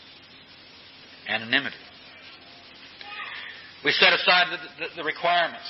Anonymity. 1.28 1.76
We 3.84 3.92
set 3.92 4.12
aside 4.12 4.46
the, 4.50 4.58
the, 4.84 5.02
the 5.02 5.04
requirements. 5.04 5.64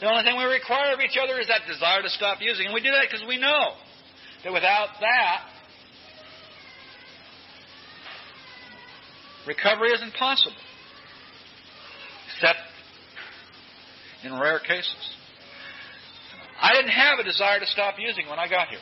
The 0.00 0.06
only 0.06 0.22
thing 0.22 0.36
we 0.36 0.44
require 0.44 0.92
of 0.92 1.00
each 1.00 1.18
other 1.18 1.40
is 1.40 1.48
that 1.48 1.62
desire 1.66 2.02
to 2.02 2.10
stop 2.10 2.38
using. 2.40 2.66
And 2.66 2.74
we 2.74 2.82
do 2.82 2.90
that 2.90 3.08
because 3.10 3.26
we 3.26 3.38
know 3.38 3.74
that 4.44 4.52
without 4.52 4.88
that, 5.00 5.40
recovery 9.46 9.90
isn't 9.92 10.14
possible. 10.14 10.56
Except 12.34 12.58
in 14.24 14.38
rare 14.38 14.58
cases. 14.60 15.14
I 16.60 16.72
didn't 16.74 16.90
have 16.90 17.18
a 17.18 17.24
desire 17.24 17.60
to 17.60 17.66
stop 17.66 17.94
using 17.98 18.28
when 18.28 18.38
I 18.38 18.48
got 18.48 18.68
here. 18.68 18.80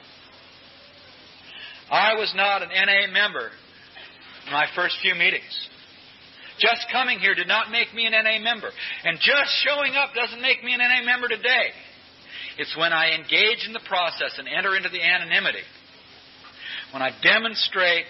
I 1.90 2.14
was 2.14 2.32
not 2.36 2.62
an 2.62 2.68
NA 2.68 3.12
member 3.12 3.50
in 4.46 4.52
my 4.52 4.66
first 4.74 4.96
few 5.02 5.14
meetings. 5.14 5.68
Just 6.58 6.86
coming 6.92 7.18
here 7.18 7.34
did 7.34 7.48
not 7.48 7.70
make 7.70 7.92
me 7.94 8.06
an 8.06 8.12
NA 8.12 8.38
member. 8.38 8.70
And 9.04 9.18
just 9.18 9.50
showing 9.64 9.94
up 9.96 10.14
doesn't 10.14 10.40
make 10.40 10.62
me 10.62 10.74
an 10.74 10.80
NA 10.80 11.04
member 11.04 11.28
today. 11.28 11.74
It's 12.58 12.76
when 12.76 12.92
I 12.92 13.14
engage 13.14 13.66
in 13.66 13.72
the 13.72 13.84
process 13.86 14.36
and 14.38 14.46
enter 14.46 14.76
into 14.76 14.88
the 14.88 15.00
anonymity, 15.00 15.64
when 16.92 17.02
I 17.02 17.10
demonstrate 17.22 18.04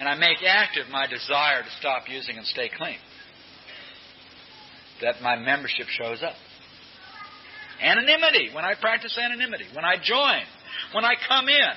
and 0.00 0.08
I 0.08 0.16
make 0.16 0.42
active 0.42 0.90
my 0.90 1.06
desire 1.06 1.62
to 1.62 1.70
stop 1.78 2.04
using 2.08 2.36
and 2.36 2.46
stay 2.46 2.70
clean, 2.76 2.98
that 5.02 5.22
my 5.22 5.36
membership 5.36 5.86
shows 5.86 6.22
up. 6.22 6.34
Anonymity, 7.80 8.50
when 8.54 8.64
I 8.64 8.74
practice 8.74 9.16
anonymity, 9.18 9.66
when 9.74 9.84
I 9.84 9.96
join, 10.02 10.42
when 10.92 11.04
I 11.04 11.14
come 11.28 11.48
in. 11.48 11.74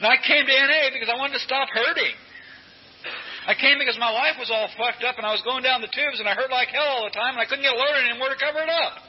And 0.00 0.06
I 0.06 0.16
came 0.20 0.46
to 0.46 0.52
NA 0.52 0.92
because 0.92 1.08
I 1.08 1.16
wanted 1.16 1.34
to 1.34 1.44
stop 1.44 1.68
hurting. 1.72 2.14
I 3.48 3.54
came 3.54 3.80
because 3.80 3.96
my 3.98 4.12
life 4.12 4.36
was 4.38 4.52
all 4.52 4.68
fucked 4.76 5.04
up 5.04 5.16
and 5.16 5.24
I 5.24 5.32
was 5.32 5.40
going 5.42 5.62
down 5.62 5.80
the 5.80 5.88
tubes 5.88 6.20
and 6.20 6.28
I 6.28 6.34
hurt 6.34 6.50
like 6.50 6.68
hell 6.68 7.00
all 7.00 7.04
the 7.08 7.16
time 7.16 7.32
and 7.32 7.40
I 7.40 7.46
couldn't 7.48 7.64
get 7.64 7.72
a 7.72 7.80
load 7.80 7.96
anymore 8.04 8.28
to 8.28 8.36
cover 8.36 8.60
it 8.60 8.68
up. 8.68 9.07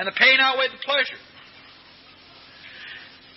And 0.00 0.08
the 0.08 0.16
pain 0.16 0.40
outweighed 0.40 0.72
the 0.72 0.80
pleasure. 0.80 1.20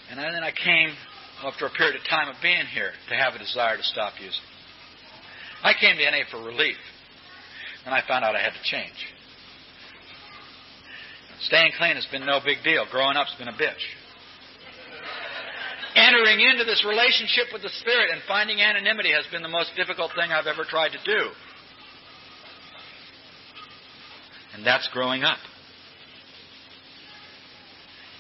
And 0.10 0.18
then 0.18 0.48
I 0.48 0.56
came 0.56 0.96
after 1.44 1.66
a 1.66 1.70
period 1.76 2.00
of 2.00 2.08
time 2.08 2.30
of 2.30 2.40
being 2.42 2.64
here 2.72 2.96
to 3.10 3.16
have 3.16 3.36
a 3.36 3.38
desire 3.38 3.76
to 3.76 3.84
stop 3.84 4.14
using. 4.16 4.48
I 5.62 5.74
came 5.76 5.98
to 5.98 6.10
NA 6.10 6.24
for 6.32 6.40
relief. 6.40 6.80
And 7.84 7.94
I 7.94 8.00
found 8.08 8.24
out 8.24 8.38
I 8.38 8.40
had 8.40 8.56
to 8.56 8.64
change. 8.64 8.96
Staying 11.52 11.74
clean 11.78 11.96
has 12.00 12.08
been 12.08 12.26
no 12.26 12.40
big 12.40 12.64
deal. 12.64 12.88
Growing 12.90 13.18
up's 13.18 13.36
been 13.36 13.50
a 13.50 13.60
bitch. 13.60 13.84
Entering 16.00 16.40
into 16.40 16.64
this 16.64 16.86
relationship 16.88 17.52
with 17.52 17.62
the 17.62 17.76
Spirit 17.84 18.08
and 18.10 18.22
finding 18.26 18.62
anonymity 18.62 19.12
has 19.12 19.28
been 19.34 19.44
the 19.44 19.52
most 19.52 19.72
difficult 19.76 20.12
thing 20.16 20.32
I've 20.32 20.48
ever 20.48 20.64
tried 20.64 20.96
to 20.96 21.04
do. 21.04 21.28
And 24.56 24.66
that's 24.66 24.88
growing 24.94 25.24
up. 25.24 25.40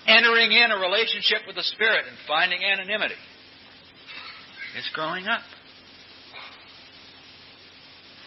Entering 0.05 0.51
in 0.51 0.71
a 0.71 0.77
relationship 0.77 1.47
with 1.47 1.55
the 1.55 1.63
Spirit 1.63 2.05
and 2.07 2.17
finding 2.27 2.59
anonymity 2.63 3.15
It's 4.77 4.89
growing 4.93 5.27
up. 5.27 5.41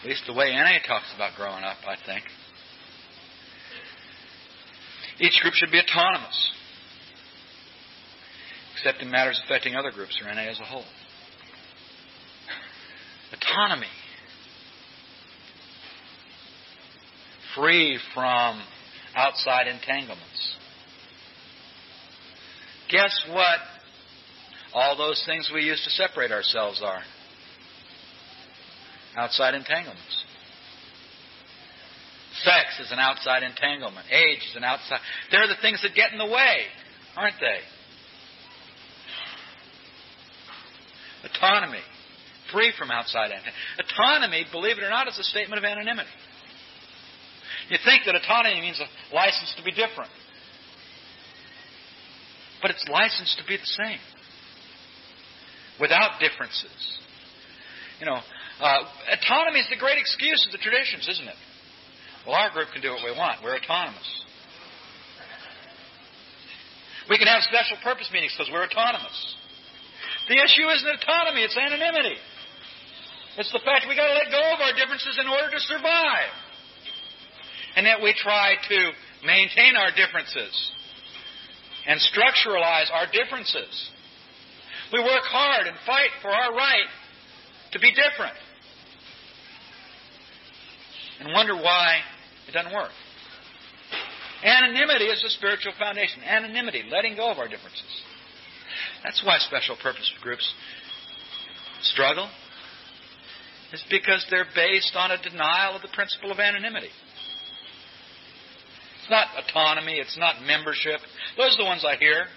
At 0.01 0.09
least 0.09 0.23
the 0.25 0.33
way 0.33 0.53
NA 0.53 0.79
talks 0.87 1.11
about 1.15 1.35
growing 1.35 1.63
up, 1.63 1.77
I 1.87 1.95
think. 2.05 2.23
Each 5.19 5.39
group 5.41 5.53
should 5.55 5.71
be 5.71 5.79
autonomous, 5.79 6.51
except 8.73 9.01
in 9.01 9.09
matters 9.09 9.41
affecting 9.43 9.75
other 9.75 9.91
groups 9.91 10.19
or 10.21 10.31
NA 10.33 10.41
as 10.41 10.59
a 10.59 10.63
whole. 10.63 10.85
Autonomy. 13.33 13.87
Free 17.55 17.99
from 18.13 18.61
outside 19.15 19.67
entanglements. 19.67 20.56
Guess 22.89 23.25
what? 23.31 23.59
All 24.73 24.97
those 24.97 25.21
things 25.25 25.49
we 25.53 25.63
use 25.63 25.83
to 25.83 25.89
separate 25.89 26.31
ourselves 26.31 26.81
are 26.83 27.01
outside 29.15 29.55
entanglements. 29.55 30.25
Sex 32.43 32.79
is 32.79 32.91
an 32.91 32.99
outside 32.99 33.43
entanglement. 33.43 34.05
Age 34.11 34.43
is 34.49 34.55
an 34.55 34.63
outside. 34.63 34.99
They're 35.31 35.47
the 35.47 35.59
things 35.61 35.81
that 35.81 35.95
get 35.95 36.11
in 36.11 36.19
the 36.19 36.25
way, 36.25 36.65
aren't 37.15 37.39
they? 37.39 37.59
Autonomy. 41.27 41.81
Free 42.51 42.71
from 42.77 42.91
outside. 42.91 43.31
Autonomy, 43.79 44.45
believe 44.51 44.77
it 44.77 44.83
or 44.83 44.89
not, 44.89 45.07
is 45.07 45.17
a 45.17 45.23
statement 45.23 45.57
of 45.57 45.65
anonymity. 45.65 46.09
You 47.69 47.77
think 47.83 48.03
that 48.05 48.15
autonomy 48.15 48.61
means 48.61 48.79
a 48.79 49.15
license 49.15 49.53
to 49.57 49.63
be 49.63 49.71
different. 49.71 50.11
But 52.61 52.71
it's 52.71 52.85
licensed 52.89 53.37
to 53.37 53.45
be 53.45 53.57
the 53.57 53.71
same. 53.77 53.99
Without 55.79 56.19
differences. 56.19 56.73
You 57.99 58.05
know, 58.05 58.17
uh, 58.61 58.79
autonomy 59.13 59.59
is 59.59 59.69
the 59.69 59.77
great 59.77 59.97
excuse 59.97 60.45
of 60.45 60.51
the 60.51 60.57
traditions, 60.57 61.07
isn't 61.07 61.27
it? 61.27 61.39
Well, 62.25 62.35
our 62.35 62.49
group 62.51 62.69
can 62.73 62.81
do 62.81 62.89
what 62.89 63.05
we 63.05 63.13
want. 63.13 63.43
We're 63.43 63.55
autonomous. 63.55 64.09
We 67.09 67.17
can 67.17 67.27
have 67.27 67.41
special 67.43 67.77
purpose 67.83 68.09
meetings 68.11 68.35
because 68.35 68.51
we're 68.51 68.65
autonomous. 68.65 69.15
The 70.27 70.35
issue 70.35 70.67
isn't 70.67 70.91
autonomy, 70.91 71.47
it's 71.47 71.55
anonymity. 71.55 72.19
It's 73.37 73.53
the 73.53 73.63
fact 73.63 73.85
we've 73.87 73.95
got 73.95 74.11
to 74.11 74.17
let 74.17 74.27
go 74.33 74.43
of 74.53 74.59
our 74.59 74.73
differences 74.75 75.15
in 75.21 75.27
order 75.29 75.47
to 75.53 75.61
survive. 75.61 76.33
And 77.77 77.85
that 77.85 78.01
we 78.01 78.11
try 78.17 78.57
to 78.57 78.79
maintain 79.23 79.77
our 79.77 79.93
differences 79.95 80.51
and 81.87 81.99
structuralize 81.99 82.91
our 82.91 83.07
differences. 83.11 83.89
We 84.91 84.99
work 84.99 85.23
hard 85.23 85.67
and 85.67 85.75
fight 85.85 86.11
for 86.21 86.29
our 86.29 86.53
right 86.53 86.87
to 87.71 87.79
be 87.79 87.91
different. 87.91 88.35
And 91.19 91.33
wonder 91.33 91.55
why 91.55 91.99
it 92.47 92.51
doesn't 92.51 92.73
work. 92.73 92.91
Anonymity 94.43 95.05
is 95.05 95.21
the 95.23 95.29
spiritual 95.29 95.73
foundation. 95.79 96.21
Anonymity, 96.23 96.83
letting 96.91 97.15
go 97.15 97.31
of 97.31 97.39
our 97.39 97.47
differences. 97.47 97.89
That's 99.03 99.23
why 99.25 99.37
special 99.39 99.75
purpose 99.81 100.11
groups 100.21 100.53
struggle. 101.81 102.29
Is 103.73 103.83
because 103.89 104.25
they're 104.29 104.47
based 104.55 104.95
on 104.95 105.11
a 105.11 105.21
denial 105.21 105.75
of 105.75 105.81
the 105.81 105.89
principle 105.93 106.31
of 106.31 106.39
anonymity. 106.39 106.89
It's 109.07 109.15
not 109.15 109.31
autonomy. 109.39 110.03
It's 110.03 110.19
not 110.19 110.43
membership. 110.43 110.99
Those 111.39 111.55
are 111.55 111.63
the 111.63 111.69
ones 111.71 111.87
I 111.87 111.95
hear. 111.95 112.27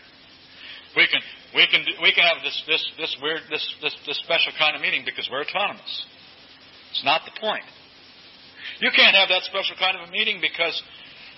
We 0.95 1.03
can 1.11 1.19
we 1.51 1.67
can 1.67 1.83
we 1.99 2.15
can 2.15 2.23
have 2.23 2.47
this 2.47 2.55
this 2.71 2.79
this 2.95 3.11
weird 3.19 3.43
this 3.51 3.67
this, 3.83 3.91
this 4.07 4.23
special 4.23 4.55
kind 4.55 4.79
of 4.79 4.81
meeting 4.83 5.03
because 5.03 5.27
we're 5.27 5.43
autonomous. 5.43 5.91
It's 6.95 7.03
not 7.03 7.27
the 7.27 7.35
point. 7.43 7.67
You 8.79 8.95
can't 8.95 9.19
have 9.19 9.35
that 9.35 9.43
special 9.51 9.75
kind 9.83 9.99
of 9.99 10.07
a 10.07 10.11
meeting 10.15 10.39
because 10.39 10.79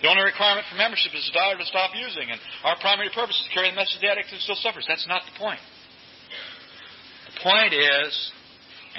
the 0.05 0.13
only 0.13 0.21
requirement 0.21 0.69
for 0.69 0.77
membership 0.77 1.17
is 1.17 1.25
a 1.25 1.33
dollar 1.33 1.57
to 1.57 1.65
stop 1.65 1.97
using, 1.97 2.29
and 2.29 2.37
our 2.69 2.77
primary 2.85 3.09
purpose 3.09 3.41
is 3.41 3.49
to 3.49 3.53
carry 3.57 3.73
the 3.73 3.77
message 3.77 3.97
to 3.97 4.05
the 4.05 4.13
addict 4.13 4.29
who 4.29 4.37
still 4.37 4.61
suffers. 4.61 4.85
That's 4.85 5.09
not 5.09 5.25
the 5.25 5.37
point. 5.41 5.65
The 7.33 7.41
point 7.41 7.73
is 7.73 8.13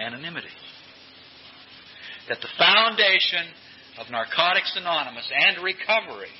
anonymity. 0.01 0.49
That 2.25 2.41
the 2.41 2.49
foundation 2.57 3.53
of 3.97 4.09
Narcotics 4.09 4.73
Anonymous 4.75 5.29
and 5.31 5.63
recovery 5.63 6.31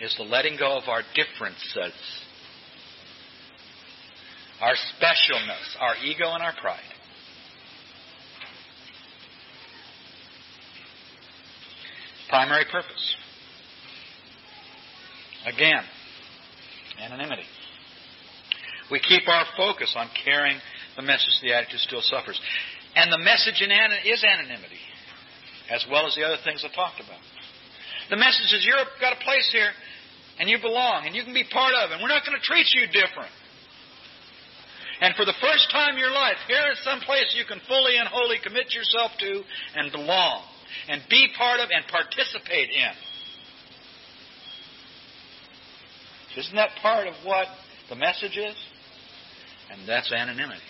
is 0.00 0.14
the 0.16 0.24
letting 0.24 0.56
go 0.56 0.76
of 0.78 0.88
our 0.88 1.02
differences, 1.14 1.94
our 4.60 4.74
specialness, 4.74 5.80
our 5.80 5.96
ego, 6.04 6.32
and 6.32 6.42
our 6.42 6.54
pride. 6.60 6.80
Primary 12.28 12.64
purpose 12.70 13.16
Again, 15.44 15.82
anonymity. 17.00 17.42
We 18.90 19.00
keep 19.00 19.26
our 19.26 19.44
focus 19.56 19.94
on 19.96 20.08
carrying 20.24 20.58
the 20.96 21.02
message 21.02 21.34
the 21.42 21.52
addict 21.52 21.72
who 21.72 21.78
still 21.78 22.02
suffers. 22.02 22.40
And 22.94 23.12
the 23.12 23.18
message 23.18 23.60
in 23.60 23.70
is 24.04 24.22
anonymity, 24.22 24.78
as 25.70 25.84
well 25.90 26.06
as 26.06 26.14
the 26.14 26.24
other 26.24 26.38
things 26.44 26.64
I 26.64 26.74
talked 26.74 27.00
about. 27.00 27.20
The 28.10 28.16
message 28.16 28.52
is 28.52 28.66
you've 28.66 29.00
got 29.00 29.14
a 29.14 29.24
place 29.24 29.48
here, 29.52 29.70
and 30.38 30.48
you 30.48 30.58
belong, 30.60 31.06
and 31.06 31.14
you 31.14 31.22
can 31.22 31.34
be 31.34 31.44
part 31.44 31.74
of 31.74 31.90
it, 31.90 31.94
and 31.94 32.02
we're 32.02 32.12
not 32.12 32.26
going 32.26 32.38
to 32.38 32.44
treat 32.44 32.66
you 32.74 32.86
different. 32.86 33.30
And 35.00 35.14
for 35.16 35.24
the 35.24 35.34
first 35.40 35.70
time 35.70 35.94
in 35.94 35.98
your 35.98 36.12
life, 36.12 36.36
here 36.46 36.72
is 36.72 36.78
some 36.84 37.00
place 37.00 37.34
you 37.34 37.44
can 37.44 37.60
fully 37.66 37.96
and 37.96 38.08
wholly 38.08 38.38
commit 38.42 38.74
yourself 38.74 39.12
to 39.18 39.42
and 39.74 39.90
belong, 39.90 40.42
and 40.88 41.02
be 41.10 41.28
part 41.36 41.60
of 41.60 41.70
and 41.70 41.84
participate 41.88 42.70
in. 42.70 42.94
Isn't 46.38 46.56
that 46.56 46.70
part 46.80 47.06
of 47.08 47.14
what 47.24 47.46
the 47.88 47.96
message 47.96 48.38
is? 48.38 48.56
And 49.70 49.88
that's 49.88 50.12
anonymity. 50.12 50.60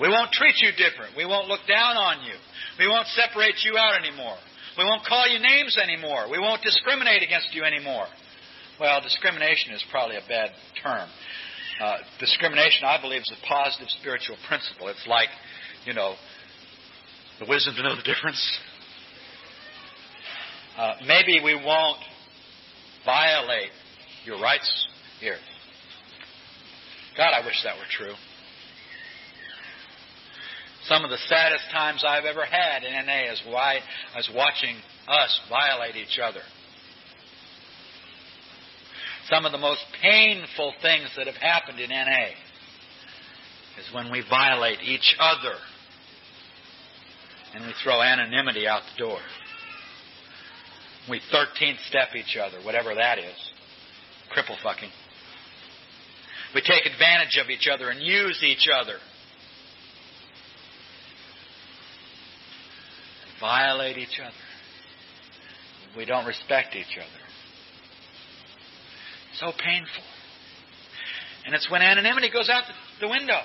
We 0.00 0.08
won't 0.08 0.32
treat 0.32 0.54
you 0.60 0.72
different. 0.72 1.16
We 1.16 1.26
won't 1.26 1.48
look 1.48 1.60
down 1.68 1.96
on 1.96 2.24
you. 2.24 2.34
We 2.78 2.88
won't 2.88 3.06
separate 3.08 3.60
you 3.64 3.76
out 3.76 3.94
anymore. 3.98 4.36
We 4.78 4.84
won't 4.84 5.04
call 5.04 5.28
you 5.28 5.38
names 5.38 5.76
anymore. 5.76 6.30
We 6.30 6.38
won't 6.38 6.62
discriminate 6.62 7.22
against 7.22 7.52
you 7.52 7.64
anymore. 7.64 8.06
Well, 8.80 9.00
discrimination 9.02 9.74
is 9.74 9.84
probably 9.90 10.16
a 10.16 10.26
bad 10.26 10.50
term. 10.82 11.08
Uh, 11.80 11.98
discrimination, 12.18 12.84
I 12.84 13.00
believe, 13.00 13.20
is 13.20 13.32
a 13.36 13.46
positive 13.46 13.88
spiritual 14.00 14.36
principle. 14.48 14.88
It's 14.88 15.06
like, 15.06 15.28
you 15.84 15.92
know, 15.92 16.14
the 17.38 17.46
wisdom 17.46 17.74
to 17.76 17.82
know 17.82 17.96
the 17.96 18.02
difference. 18.02 18.40
Uh, 20.76 20.94
maybe 21.06 21.40
we 21.44 21.54
won't 21.54 21.98
violate 23.04 23.70
your 24.24 24.40
rights 24.40 24.88
here. 25.20 25.36
God, 27.16 27.32
I 27.34 27.44
wish 27.44 27.60
that 27.64 27.76
were 27.76 27.84
true. 27.90 28.14
Some 30.86 31.04
of 31.04 31.10
the 31.10 31.18
saddest 31.28 31.64
times 31.70 32.04
I've 32.06 32.24
ever 32.24 32.44
had 32.44 32.82
in 32.82 32.92
NA 33.06 33.32
is 33.32 33.42
why 33.46 33.78
I 34.14 34.16
was 34.16 34.30
watching 34.34 34.76
us 35.08 35.40
violate 35.48 35.96
each 35.96 36.18
other. 36.18 36.40
Some 39.28 39.46
of 39.46 39.52
the 39.52 39.58
most 39.58 39.84
painful 40.02 40.74
things 40.82 41.08
that 41.16 41.26
have 41.26 41.36
happened 41.36 41.78
in 41.78 41.90
NA 41.90 42.34
is 43.78 43.94
when 43.94 44.10
we 44.10 44.22
violate 44.28 44.80
each 44.82 45.14
other 45.20 45.54
and 47.54 47.66
we 47.66 47.72
throw 47.84 48.02
anonymity 48.02 48.66
out 48.66 48.82
the 48.96 49.04
door. 49.04 49.20
We 51.08 51.20
13th 51.32 51.86
step 51.88 52.08
each 52.16 52.36
other, 52.36 52.58
whatever 52.64 52.94
that 52.94 53.18
is 53.18 53.52
cripple 54.32 54.56
fucking. 54.62 54.90
We 56.54 56.62
take 56.62 56.86
advantage 56.86 57.38
of 57.42 57.50
each 57.50 57.68
other 57.72 57.90
and 57.90 58.00
use 58.00 58.42
each 58.42 58.66
other. 58.68 58.96
Violate 63.42 63.98
each 63.98 64.20
other. 64.24 64.32
We 65.96 66.06
don't 66.06 66.24
respect 66.24 66.76
each 66.76 66.96
other. 66.96 67.22
So 69.34 69.46
painful. 69.46 70.04
And 71.44 71.54
it's 71.54 71.68
when 71.68 71.82
anonymity 71.82 72.30
goes 72.32 72.48
out 72.48 72.62
the 73.00 73.08
window. 73.08 73.40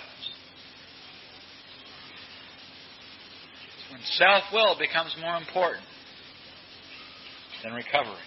It's 3.74 3.92
when 3.92 4.02
self 4.04 4.44
will 4.54 4.78
becomes 4.78 5.16
more 5.20 5.36
important 5.36 5.84
than 7.64 7.74
recovery. 7.74 8.22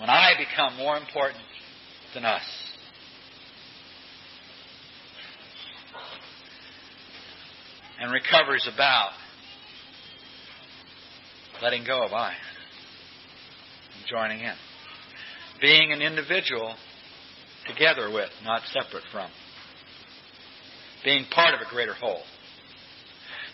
When 0.00 0.10
I 0.10 0.32
become 0.36 0.76
more 0.76 0.96
important 0.96 1.44
than 2.14 2.24
us. 2.24 2.42
And 8.02 8.10
recovery 8.10 8.56
is 8.56 8.68
about 8.74 9.10
letting 11.62 11.84
go 11.84 12.04
of 12.04 12.12
I 12.12 12.32
and 12.32 14.06
joining 14.10 14.40
in. 14.40 14.54
Being 15.60 15.92
an 15.92 16.02
individual 16.02 16.74
together 17.68 18.10
with, 18.12 18.28
not 18.42 18.62
separate 18.72 19.04
from. 19.12 19.30
Being 21.04 21.26
part 21.30 21.54
of 21.54 21.60
a 21.60 21.70
greater 21.70 21.94
whole. 21.94 22.22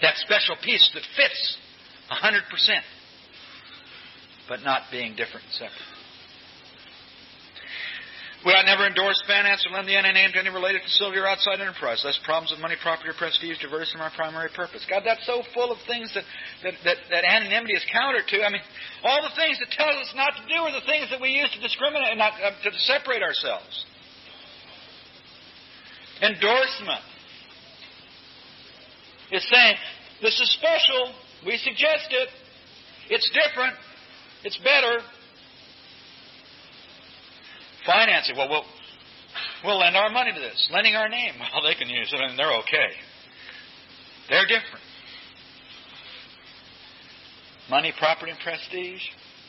That 0.01 0.17
special 0.17 0.57
piece 0.65 0.91
that 0.95 1.03
fits 1.15 1.59
100%, 2.11 2.41
but 4.49 4.63
not 4.63 4.85
being 4.91 5.15
different 5.15 5.45
and 5.45 5.53
separate. 5.53 5.98
We 8.47 8.55
ought 8.55 8.71
never 8.71 8.87
endorse, 8.87 9.19
finance, 9.27 9.67
or 9.67 9.75
lend 9.75 9.91
the 9.91 9.99
NA 9.99 10.15
name 10.15 10.31
to 10.31 10.39
any 10.39 10.55
related 10.55 10.87
facility 10.87 11.19
or 11.19 11.27
outside 11.27 11.59
enterprise, 11.59 11.99
lest 12.07 12.23
problems 12.23 12.55
of 12.55 12.63
money, 12.63 12.79
property, 12.79 13.11
or 13.11 13.19
prestige 13.19 13.59
divert 13.59 13.83
us 13.83 13.91
from 13.91 14.01
our 14.01 14.15
primary 14.15 14.47
purpose. 14.55 14.87
God, 14.87 15.03
that's 15.03 15.27
so 15.27 15.43
full 15.55 15.75
of 15.75 15.79
things 15.91 16.15
that, 16.15 16.23
that, 16.63 16.75
that, 16.87 16.99
that 17.11 17.25
anonymity 17.27 17.75
is 17.75 17.83
counter 17.91 18.23
to. 18.23 18.37
I 18.47 18.51
mean, 18.55 18.63
all 19.03 19.27
the 19.27 19.35
things 19.35 19.59
that 19.59 19.75
tell 19.75 19.91
us 19.91 20.15
not 20.15 20.39
to 20.39 20.47
do 20.47 20.55
are 20.55 20.71
the 20.71 20.87
things 20.87 21.11
that 21.11 21.19
we 21.19 21.35
use 21.35 21.51
to 21.51 21.59
discriminate 21.59 22.15
and 22.15 22.23
not, 22.23 22.39
uh, 22.39 22.55
to 22.63 22.71
separate 22.87 23.27
ourselves. 23.27 23.75
Endorsement 26.23 27.03
is 29.35 29.43
saying, 29.51 29.77
this 30.23 30.39
is 30.39 30.47
special, 30.55 31.11
we 31.43 31.59
suggest 31.59 32.07
it, 32.15 32.29
it's 33.11 33.27
different, 33.35 33.75
it's 34.47 34.59
better, 34.63 35.03
Financing. 37.89 38.37
Well, 38.37 38.51
we'll, 38.51 38.65
we'll 39.65 39.79
lend 39.79 39.97
our 39.97 40.11
money 40.11 40.31
to 40.35 40.39
this. 40.39 40.69
Lending 40.71 40.95
our 40.95 41.09
name. 41.09 41.33
Well, 41.55 41.63
they 41.63 41.75
can 41.75 41.89
use 41.89 42.13
it 42.13 42.21
and 42.21 42.39
they're 42.39 42.53
okay. 42.61 42.93
They're 44.29 44.45
different. 44.45 44.85
Money, 47.71 47.95
property, 47.99 48.31
and 48.31 48.41
prestige. 48.41 49.01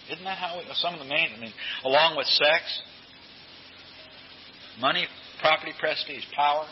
Isn't 0.09 0.23
that 0.23 0.37
how 0.37 0.57
we, 0.57 0.63
some 0.75 0.93
of 0.93 0.99
the 0.99 1.05
main, 1.05 1.29
I 1.35 1.39
mean, 1.39 1.51
along 1.83 2.15
with 2.15 2.27
sex? 2.27 2.63
Money, 4.79 5.05
property, 5.41 5.73
prestige, 5.77 6.23
power, 6.33 6.65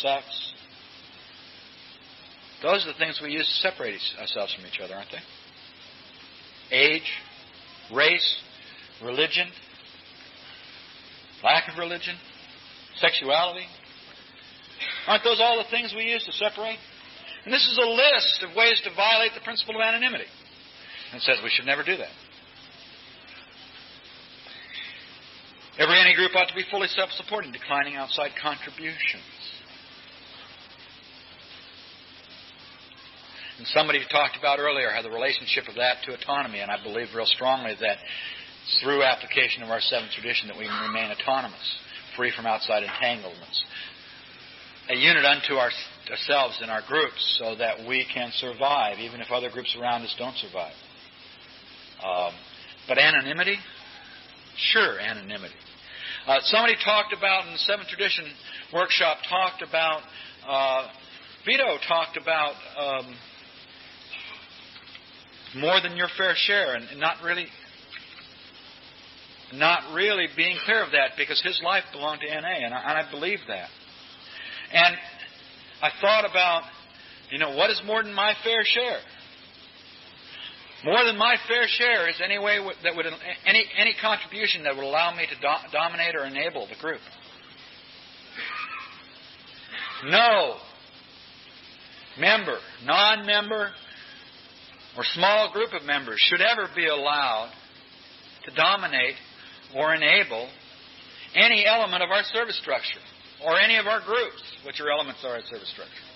sex. 0.00 0.24
Those 2.62 2.84
are 2.86 2.92
the 2.92 2.98
things 2.98 3.20
we 3.22 3.32
use 3.32 3.46
to 3.46 3.68
separate 3.68 4.00
ourselves 4.18 4.54
from 4.54 4.64
each 4.64 4.80
other, 4.82 4.94
aren't 4.94 5.10
they? 6.70 6.76
Age, 6.76 7.10
race, 7.94 8.36
religion, 9.02 9.48
lack 11.42 11.68
of 11.70 11.78
religion, 11.78 12.16
sexuality. 12.96 13.66
Aren't 15.06 15.24
those 15.24 15.40
all 15.40 15.58
the 15.58 15.70
things 15.70 15.94
we 15.96 16.04
use 16.04 16.24
to 16.24 16.32
separate? 16.32 16.78
And 17.44 17.52
this 17.52 17.66
is 17.66 17.78
a 17.78 17.88
list 17.88 18.44
of 18.44 18.56
ways 18.56 18.80
to 18.84 18.90
violate 18.94 19.32
the 19.34 19.40
principle 19.40 19.76
of 19.76 19.82
anonymity. 19.82 20.28
And 21.12 21.22
says 21.22 21.38
we 21.42 21.50
should 21.50 21.66
never 21.66 21.82
do 21.82 21.96
that. 21.96 22.12
Every 25.78 25.98
any 26.00 26.14
group 26.14 26.34
ought 26.34 26.48
to 26.48 26.54
be 26.54 26.64
fully 26.70 26.88
self 26.88 27.10
supporting, 27.12 27.52
declining 27.52 27.94
outside 27.94 28.32
contributions. 28.42 29.22
And 33.58 33.66
somebody 33.68 34.00
talked 34.10 34.36
about 34.36 34.58
earlier 34.58 34.90
how 34.90 35.02
the 35.02 35.10
relationship 35.10 35.66
of 35.68 35.76
that 35.76 36.02
to 36.04 36.14
autonomy, 36.14 36.60
and 36.60 36.70
I 36.70 36.82
believe 36.82 37.08
real 37.14 37.26
strongly 37.26 37.74
that 37.80 37.98
through 38.82 39.02
application 39.02 39.62
of 39.62 39.70
our 39.70 39.80
seventh 39.80 40.12
tradition 40.12 40.48
that 40.48 40.56
we 40.56 40.68
remain 40.68 41.10
autonomous, 41.10 41.76
free 42.16 42.32
from 42.34 42.46
outside 42.46 42.82
entanglements. 42.82 43.64
A 44.90 44.94
unit 44.94 45.24
unto 45.24 45.54
our, 45.54 45.70
ourselves 46.10 46.60
in 46.62 46.70
our 46.70 46.82
groups 46.86 47.36
so 47.38 47.54
that 47.56 47.86
we 47.86 48.06
can 48.12 48.30
survive, 48.36 48.98
even 48.98 49.20
if 49.20 49.30
other 49.30 49.50
groups 49.50 49.76
around 49.78 50.02
us 50.02 50.14
don't 50.18 50.36
survive. 50.36 50.72
Um, 52.04 52.32
but 52.86 52.98
anonymity? 52.98 53.56
Sure, 54.72 54.98
anonymity. 54.98 55.54
Uh, 56.26 56.38
somebody 56.42 56.74
talked 56.84 57.12
about 57.12 57.46
in 57.46 57.52
the 57.52 57.58
seventh 57.58 57.88
tradition 57.88 58.24
workshop, 58.72 59.18
talked 59.28 59.62
about, 59.62 60.02
uh, 60.46 60.88
Vito 61.44 61.76
talked 61.86 62.16
about 62.16 62.54
um, 62.78 63.16
more 65.56 65.80
than 65.80 65.96
your 65.96 66.08
fair 66.16 66.34
share, 66.36 66.74
and, 66.74 66.84
and 66.90 67.00
not 67.00 67.22
really 67.22 67.46
not 69.54 69.94
really 69.94 70.26
being 70.36 70.56
clear 70.64 70.82
of 70.84 70.92
that 70.92 71.12
because 71.16 71.40
his 71.42 71.60
life 71.64 71.84
belonged 71.92 72.20
to 72.20 72.26
NA, 72.26 72.64
and 72.64 72.74
I, 72.74 72.80
and 72.80 73.06
I 73.06 73.10
believe 73.10 73.38
that. 73.48 73.68
And 74.72 74.96
I 75.82 75.90
thought 76.00 76.28
about, 76.28 76.62
you 77.30 77.38
know, 77.38 77.56
what 77.56 77.70
is 77.70 77.80
more 77.86 78.02
than 78.02 78.12
my 78.12 78.34
fair 78.44 78.62
share? 78.64 79.00
More 80.84 81.04
than 81.04 81.16
my 81.16 81.36
fair 81.48 81.64
share 81.66 82.08
is 82.08 82.20
any 82.24 82.38
way 82.38 82.58
that 82.84 82.94
would 82.94 83.06
any 83.46 83.64
any 83.76 83.94
contribution 84.00 84.62
that 84.62 84.76
would 84.76 84.84
allow 84.84 85.14
me 85.14 85.26
to 85.26 85.34
do, 85.34 85.48
dominate 85.72 86.14
or 86.14 86.24
enable 86.24 86.68
the 86.68 86.76
group. 86.80 87.00
No 90.04 90.56
member, 92.18 92.58
non-member, 92.84 93.70
or 94.96 95.04
small 95.14 95.52
group 95.52 95.72
of 95.72 95.84
members 95.84 96.18
should 96.28 96.40
ever 96.40 96.68
be 96.76 96.86
allowed 96.86 97.52
to 98.44 98.54
dominate 98.54 99.14
or 99.74 99.94
enable 99.94 100.48
any 101.34 101.66
element 101.66 102.02
of 102.02 102.10
our 102.10 102.22
service 102.24 102.58
structure 102.60 103.00
or 103.44 103.58
any 103.58 103.76
of 103.76 103.86
our 103.86 104.00
groups, 104.00 104.42
which 104.64 104.80
are 104.80 104.90
elements 104.90 105.20
of 105.22 105.30
our 105.30 105.42
service 105.42 105.70
structure. 105.70 106.06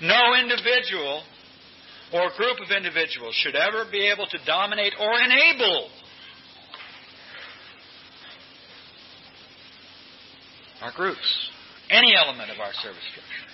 No 0.00 0.34
individual 0.34 1.22
or 2.12 2.30
group 2.36 2.58
of 2.60 2.70
individuals 2.76 3.34
should 3.34 3.56
ever 3.56 3.86
be 3.90 4.06
able 4.08 4.26
to 4.26 4.38
dominate 4.44 4.92
or 5.00 5.12
enable 5.18 5.88
our 10.82 10.92
groups, 10.92 11.50
any 11.90 12.14
element 12.14 12.50
of 12.50 12.58
our 12.58 12.72
service 12.82 13.02
structure. 13.12 13.52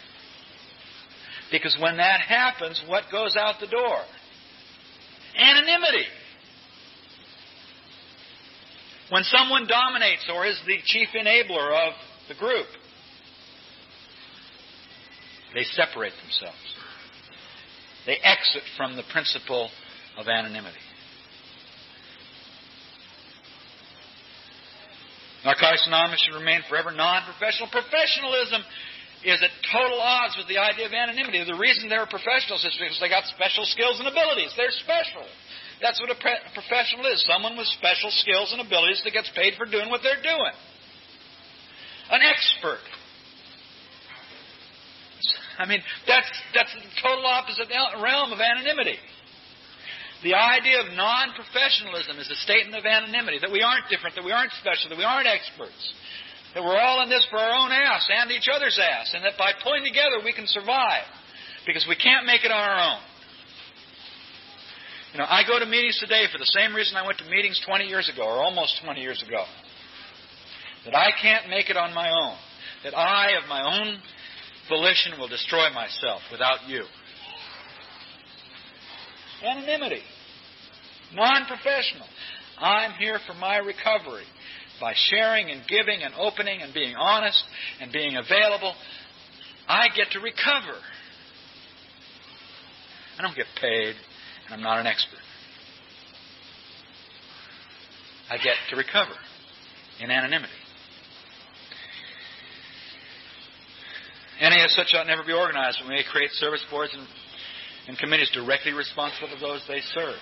Because 1.51 1.77
when 1.81 1.97
that 1.97 2.20
happens, 2.20 2.83
what 2.89 3.05
goes 3.12 3.37
out 3.37 3.57
the 3.61 3.66
door? 3.66 4.01
Anonymity. 5.37 6.05
When 9.11 9.23
someone 9.25 9.67
dominates 9.67 10.29
or 10.33 10.47
is 10.47 10.61
the 10.67 10.77
chief 10.85 11.09
enabler 11.15 11.89
of 11.89 11.95
the 12.29 12.35
group, 12.35 12.67
they 15.55 15.65
separate 15.65 16.13
themselves. 16.23 16.59
They 18.05 18.19
exit 18.23 18.63
from 18.77 18.97
the 18.97 19.03
principle 19.13 19.71
of 20.19 20.29
anonymity. 20.29 20.79
Narcotics 25.45 25.87
Anonymous 25.87 26.21
should 26.21 26.37
remain 26.37 26.61
forever 26.69 26.91
non 26.91 27.23
professional. 27.25 27.71
Professionalism 27.71 28.61
is 29.25 29.41
at 29.43 29.51
total 29.73 30.01
odds 30.01 30.37
with 30.37 30.49
the 30.49 30.59
idea 30.59 30.87
of 30.87 30.93
anonymity. 30.93 31.43
The 31.45 31.57
reason 31.57 31.89
they're 31.89 32.07
professionals 32.07 32.65
is 32.65 32.77
because 32.79 32.99
they 33.01 33.09
got 33.09 33.25
special 33.33 33.65
skills 33.65 33.99
and 33.99 34.09
abilities. 34.09 34.53
They're 34.57 34.75
special. 34.83 35.25
That's 35.81 36.01
what 36.01 36.11
a 36.11 36.19
pre- 36.19 36.43
professional 36.55 37.07
is 37.07 37.23
someone 37.27 37.57
with 37.57 37.67
special 37.79 38.11
skills 38.11 38.51
and 38.51 38.61
abilities 38.61 39.01
that 39.05 39.13
gets 39.13 39.31
paid 39.35 39.55
for 39.55 39.67
doing 39.67 39.91
what 39.91 40.03
they're 40.03 40.23
doing. 40.23 40.57
An 42.11 42.21
expert. 42.23 42.83
I 45.59 45.67
mean, 45.67 45.83
that's, 46.07 46.31
that's 46.55 46.73
the 46.75 46.83
total 47.03 47.27
opposite 47.27 47.69
realm 48.03 48.33
of 48.33 48.39
anonymity. 48.39 48.99
The 50.23 50.35
idea 50.35 50.83
of 50.83 50.95
non 50.99 51.31
professionalism 51.35 52.19
is 52.19 52.27
a 52.31 52.39
statement 52.43 52.75
of 52.75 52.87
anonymity 52.87 53.39
that 53.39 53.51
we 53.51 53.63
aren't 53.63 53.87
different, 53.87 54.17
that 54.19 54.25
we 54.25 54.35
aren't 54.35 54.51
special, 54.59 54.91
that 54.91 54.99
we 54.99 55.07
aren't 55.07 55.31
experts. 55.31 55.79
That 56.55 56.65
we're 56.65 56.79
all 56.79 57.03
in 57.03 57.11
this 57.11 57.27
for 57.31 57.39
our 57.39 57.55
own 57.55 57.71
ass 57.71 58.09
and 58.11 58.31
each 58.33 58.51
other's 58.51 58.79
ass, 58.83 59.15
and 59.15 59.23
that 59.23 59.39
by 59.39 59.53
pulling 59.63 59.85
together 59.85 60.19
we 60.25 60.33
can 60.33 60.47
survive. 60.47 61.07
Because 61.67 61.87
we 61.87 61.95
can't 61.95 62.27
make 62.27 62.43
it 62.43 62.51
on 62.51 62.59
our 62.59 62.79
own. 62.95 63.03
You 65.13 65.19
know, 65.19 65.27
I 65.29 65.43
go 65.47 65.59
to 65.59 65.67
meetings 65.67 65.99
today 65.99 66.25
for 66.31 66.39
the 66.39 66.51
same 66.59 66.75
reason 66.75 66.97
I 66.97 67.07
went 67.07 67.19
to 67.19 67.25
meetings 67.25 67.61
20 67.67 67.85
years 67.85 68.11
ago, 68.13 68.23
or 68.25 68.43
almost 68.43 68.81
20 68.85 69.01
years 69.01 69.23
ago. 69.27 69.45
That 70.85 70.95
I 70.95 71.11
can't 71.21 71.49
make 71.49 71.71
it 71.71 71.77
on 71.77 71.95
my 71.95 72.11
own. 72.11 72.37
That 72.85 72.97
I, 72.97 73.33
of 73.43 73.49
my 73.49 73.63
own 73.63 73.99
volition, 74.69 75.13
will 75.19 75.29
destroy 75.29 75.71
myself 75.73 76.21
without 76.31 76.69
you. 76.69 76.85
Anonymity. 79.43 80.03
Non 81.15 81.47
professional. 81.47 82.07
I'm 82.59 82.93
here 82.93 83.19
for 83.27 83.35
my 83.35 83.57
recovery 83.57 84.25
by 84.81 84.93
sharing 84.95 85.51
and 85.51 85.63
giving 85.67 86.03
and 86.03 86.15
opening 86.19 86.63
and 86.63 86.73
being 86.75 86.95
honest 86.97 87.43
and 87.81 87.93
being 87.93 88.17
available, 88.17 88.75
I 89.67 89.89
get 89.97 90.11
to 90.13 90.21
recover. 90.21 90.79
I 93.19 93.23
don't 93.23 93.37
get 93.37 93.47
paid, 93.61 93.95
I'm 94.51 94.62
not 94.62 94.79
an 94.81 94.87
expert. 94.87 95.19
I 98.31 98.37
get 98.37 98.55
to 98.70 98.77
recover 98.77 99.15
in 100.01 100.11
anonymity. 100.11 100.53
NA 104.41 104.65
as 104.65 104.75
such 104.75 104.95
ought 104.95 105.07
never 105.07 105.25
be 105.25 105.33
organized. 105.33 105.81
We 105.83 105.89
may 105.89 106.05
create 106.11 106.31
service 106.33 106.65
boards 106.70 106.93
and, 106.95 107.07
and 107.89 107.99
committees 107.99 108.31
directly 108.33 108.73
responsible 108.73 109.29
to 109.29 109.41
those 109.41 109.65
they 109.66 109.81
serve. 109.95 110.16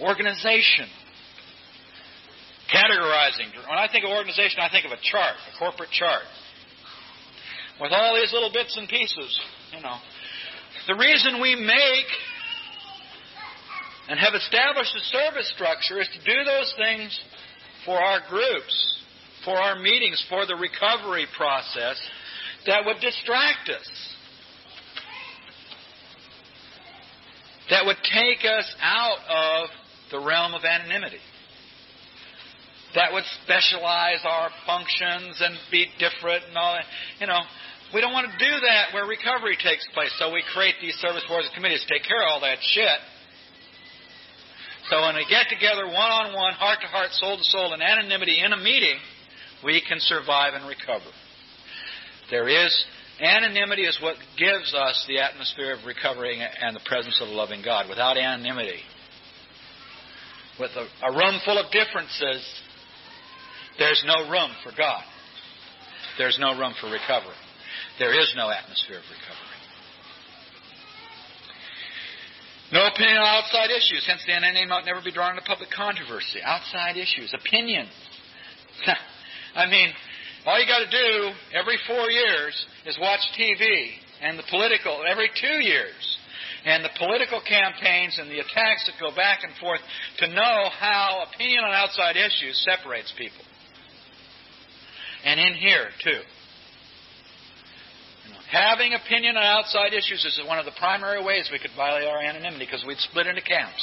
Organization 0.00 0.88
categorizing. 2.74 3.54
When 3.68 3.78
I 3.78 3.86
think 3.90 4.04
of 4.04 4.10
organization, 4.10 4.58
I 4.58 4.68
think 4.68 4.84
of 4.84 4.90
a 4.90 5.00
chart, 5.00 5.36
a 5.54 5.58
corporate 5.58 5.90
chart, 5.90 6.24
with 7.80 7.92
all 7.92 8.16
these 8.16 8.32
little 8.32 8.50
bits 8.50 8.76
and 8.76 8.88
pieces. 8.88 9.40
You 9.76 9.82
know, 9.82 9.96
the 10.86 10.94
reason 10.94 11.40
we 11.40 11.54
make 11.54 12.10
and 14.08 14.18
have 14.18 14.34
established 14.34 14.94
a 14.96 15.00
service 15.00 15.50
structure 15.54 16.00
is 16.00 16.08
to 16.08 16.18
do 16.24 16.44
those 16.44 16.74
things 16.76 17.18
for 17.84 17.96
our 17.96 18.20
groups, 18.28 19.02
for 19.44 19.56
our 19.56 19.78
meetings, 19.78 20.24
for 20.28 20.46
the 20.46 20.54
recovery 20.54 21.26
process 21.36 22.00
that 22.66 22.84
would 22.84 23.00
distract 23.00 23.68
us. 23.68 23.88
That 27.70 27.86
would 27.86 27.96
take 28.12 28.44
us 28.44 28.74
out 28.80 29.18
of 29.28 29.68
the 30.10 30.18
realm 30.18 30.54
of 30.54 30.64
anonymity 30.64 31.20
that 32.94 33.12
would 33.12 33.24
specialize 33.42 34.22
our 34.24 34.50
functions 34.66 35.40
and 35.40 35.58
be 35.70 35.86
different 35.98 36.44
and 36.48 36.56
all 36.56 36.74
that. 36.74 36.84
You 37.20 37.26
know, 37.26 37.40
we 37.94 38.02
don't 38.02 38.12
want 38.12 38.26
to 38.26 38.36
do 38.36 38.50
that 38.50 38.92
where 38.92 39.06
recovery 39.06 39.56
takes 39.56 39.86
place. 39.94 40.10
So 40.18 40.34
we 40.34 40.42
create 40.52 40.74
these 40.82 40.94
service 40.98 41.22
boards 41.28 41.46
and 41.46 41.54
committees 41.54 41.80
to 41.86 41.88
take 41.88 42.02
care 42.02 42.18
of 42.18 42.28
all 42.28 42.40
that 42.42 42.58
shit. 42.60 42.98
So 44.90 45.00
when 45.00 45.14
we 45.14 45.24
get 45.30 45.46
together 45.48 45.86
one 45.86 46.10
on 46.10 46.34
one, 46.34 46.52
heart 46.54 46.82
to 46.82 46.88
heart, 46.88 47.10
soul 47.12 47.38
to 47.38 47.44
soul, 47.44 47.72
in 47.72 47.80
anonymity 47.80 48.42
in 48.42 48.52
a 48.52 48.58
meeting, 48.58 48.98
we 49.62 49.80
can 49.80 49.98
survive 50.00 50.52
and 50.54 50.66
recover. 50.66 51.08
There 52.30 52.48
is 52.48 52.84
anonymity 53.20 53.86
is 53.86 53.96
what 54.02 54.16
gives 54.36 54.74
us 54.74 55.04
the 55.08 55.20
atmosphere 55.20 55.72
of 55.72 55.86
recovering 55.86 56.42
and 56.42 56.74
the 56.74 56.84
presence 56.84 57.18
of 57.22 57.28
a 57.28 57.32
loving 57.32 57.62
God. 57.64 57.88
Without 57.88 58.18
anonymity, 58.18 58.82
with 60.58 60.70
a, 60.76 60.84
a 61.06 61.12
room 61.12 61.40
full 61.44 61.58
of 61.58 61.70
differences, 61.70 62.44
there's 63.78 64.02
no 64.06 64.28
room 64.28 64.50
for 64.62 64.72
God. 64.76 65.02
There's 66.18 66.38
no 66.40 66.58
room 66.58 66.74
for 66.80 66.90
recovery. 66.90 67.38
There 67.98 68.18
is 68.18 68.32
no 68.36 68.50
atmosphere 68.50 68.98
of 68.98 69.04
recovery. 69.06 69.54
No 72.72 72.86
opinion 72.86 73.18
on 73.18 73.44
outside 73.44 73.70
issues, 73.70 74.02
hence 74.06 74.24
the 74.26 74.32
NNA 74.32 74.66
might 74.66 74.84
never 74.84 75.00
be 75.04 75.12
drawn 75.12 75.36
into 75.36 75.46
public 75.46 75.70
controversy. 75.70 76.42
Outside 76.42 76.96
issues, 76.96 77.32
opinions. 77.32 77.92
I 79.54 79.70
mean, 79.70 79.92
all 80.46 80.58
you 80.58 80.66
got 80.66 80.82
to 80.82 80.90
do 80.90 81.30
every 81.54 81.78
four 81.86 82.10
years 82.10 82.52
is 82.84 82.98
watch 83.00 83.20
TV 83.38 83.94
and 84.22 84.38
the 84.38 84.42
political, 84.50 85.04
every 85.08 85.30
two 85.40 85.62
years, 85.62 86.18
and 86.64 86.84
the 86.84 86.90
political 86.98 87.40
campaigns 87.46 88.18
and 88.18 88.30
the 88.30 88.40
attacks 88.40 88.90
that 88.90 88.98
go 88.98 89.14
back 89.14 89.44
and 89.44 89.52
forth 89.60 89.80
to 90.18 90.26
know 90.28 90.68
how 90.74 91.24
opinion 91.32 91.62
on 91.62 91.72
outside 91.72 92.16
issues 92.16 92.58
separates 92.64 93.12
people. 93.16 93.44
And 95.24 95.38
in 95.38 95.54
here, 95.54 95.88
too. 96.02 96.20
Having 98.54 98.94
opinion 98.94 99.36
on 99.36 99.42
outside 99.42 99.92
issues 99.92 100.24
is 100.24 100.40
one 100.46 100.60
of 100.60 100.64
the 100.64 100.78
primary 100.78 101.18
ways 101.18 101.50
we 101.50 101.58
could 101.58 101.74
violate 101.74 102.06
our 102.06 102.22
anonymity 102.22 102.66
because 102.66 102.84
we'd 102.86 102.98
split 102.98 103.26
into 103.26 103.42
camps. 103.42 103.82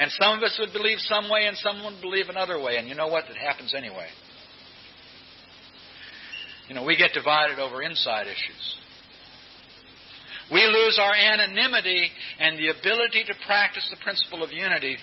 And 0.00 0.10
some 0.18 0.38
of 0.38 0.42
us 0.42 0.58
would 0.58 0.72
believe 0.72 0.98
some 0.98 1.30
way 1.30 1.46
and 1.46 1.56
some 1.56 1.84
would 1.84 2.02
believe 2.02 2.26
another 2.28 2.60
way. 2.60 2.78
And 2.78 2.88
you 2.88 2.96
know 2.96 3.06
what? 3.06 3.30
It 3.30 3.36
happens 3.36 3.74
anyway. 3.76 4.08
You 6.66 6.74
know, 6.74 6.82
we 6.82 6.96
get 6.96 7.12
divided 7.14 7.60
over 7.60 7.80
inside 7.80 8.26
issues. 8.26 8.76
We 10.50 10.66
lose 10.66 10.98
our 11.00 11.14
anonymity 11.14 12.10
and 12.40 12.58
the 12.58 12.74
ability 12.74 13.22
to 13.28 13.34
practice 13.46 13.86
the 13.88 14.02
principle 14.02 14.42
of 14.42 14.50
unity 14.50 14.96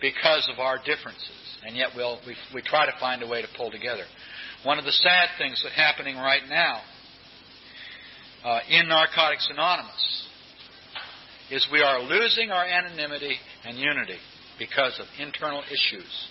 because 0.00 0.48
of 0.50 0.60
our 0.60 0.78
differences. 0.78 1.60
And 1.66 1.76
yet 1.76 1.88
we'll, 1.94 2.20
we, 2.26 2.36
we 2.54 2.62
try 2.62 2.86
to 2.86 2.92
find 2.98 3.22
a 3.22 3.28
way 3.28 3.42
to 3.42 3.48
pull 3.54 3.70
together. 3.70 4.04
One 4.64 4.78
of 4.78 4.86
the 4.86 4.92
sad 4.92 5.28
things 5.36 5.60
that's 5.62 5.76
happening 5.76 6.16
right 6.16 6.42
now 6.48 6.80
uh, 8.44 8.60
in 8.68 8.88
Narcotics 8.88 9.48
Anonymous 9.50 10.28
is 11.50 11.66
we 11.72 11.82
are 11.82 12.00
losing 12.00 12.50
our 12.50 12.64
anonymity 12.64 13.36
and 13.64 13.78
unity 13.78 14.18
because 14.58 14.98
of 15.00 15.06
internal 15.18 15.62
issues. 15.66 16.28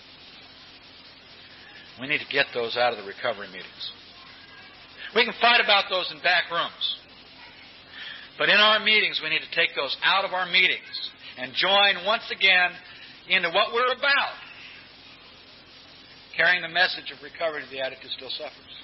We 2.00 2.08
need 2.08 2.18
to 2.18 2.32
get 2.32 2.46
those 2.54 2.76
out 2.76 2.92
of 2.92 2.98
the 2.98 3.04
recovery 3.04 3.48
meetings. 3.48 3.92
We 5.14 5.24
can 5.24 5.34
fight 5.40 5.60
about 5.62 5.84
those 5.90 6.10
in 6.10 6.18
back 6.22 6.50
rooms. 6.50 6.96
But 8.38 8.48
in 8.48 8.56
our 8.56 8.80
meetings, 8.80 9.20
we 9.22 9.30
need 9.30 9.42
to 9.46 9.54
take 9.54 9.74
those 9.76 9.96
out 10.02 10.24
of 10.24 10.32
our 10.32 10.46
meetings 10.46 11.10
and 11.38 11.52
join 11.54 12.04
once 12.04 12.24
again 12.34 12.70
into 13.28 13.48
what 13.50 13.72
we're 13.72 13.92
about 13.92 14.34
carrying 16.36 16.62
the 16.62 16.68
message 16.68 17.14
of 17.14 17.22
recovery 17.22 17.62
to 17.62 17.70
the 17.70 17.80
addict 17.80 18.02
who 18.02 18.08
still 18.10 18.30
suffers. 18.30 18.74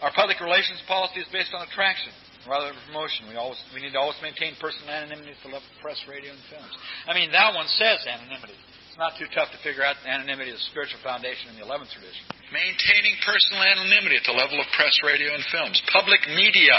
Our 0.00 0.12
public 0.16 0.40
relations 0.40 0.80
policy 0.88 1.20
is 1.20 1.28
based 1.28 1.52
on 1.52 1.60
attraction 1.68 2.12
rather 2.48 2.72
than 2.72 2.80
promotion. 2.88 3.28
We 3.28 3.36
always 3.36 3.60
we 3.76 3.84
need 3.84 3.92
to 3.92 4.00
always 4.00 4.16
maintain 4.24 4.56
personal 4.56 4.88
anonymity 4.88 5.36
level 5.44 5.60
of 5.60 5.76
press, 5.84 6.00
radio, 6.08 6.32
and 6.32 6.40
films. 6.48 6.72
I 7.04 7.12
mean, 7.12 7.28
that 7.36 7.52
one 7.52 7.68
says 7.76 8.00
anonymity. 8.08 8.56
It's 8.88 8.96
not 8.96 9.20
too 9.20 9.28
tough 9.36 9.52
to 9.52 9.60
figure 9.60 9.84
out 9.84 10.00
the 10.02 10.08
anonymity 10.08 10.50
of 10.50 10.58
the 10.58 10.66
spiritual 10.72 10.98
foundation 11.04 11.52
in 11.52 11.60
the 11.60 11.64
11th 11.68 11.92
tradition. 11.92 12.24
Maintaining 12.48 13.14
personal 13.22 13.62
anonymity 13.62 14.16
at 14.16 14.26
the 14.26 14.34
level 14.34 14.58
of 14.58 14.66
press, 14.74 14.96
radio, 15.04 15.36
and 15.36 15.44
films. 15.52 15.78
Public 15.92 16.24
media. 16.32 16.74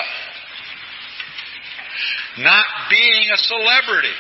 Not 2.42 2.66
being 2.90 3.28
a 3.32 3.40
celebrity. 3.40 4.18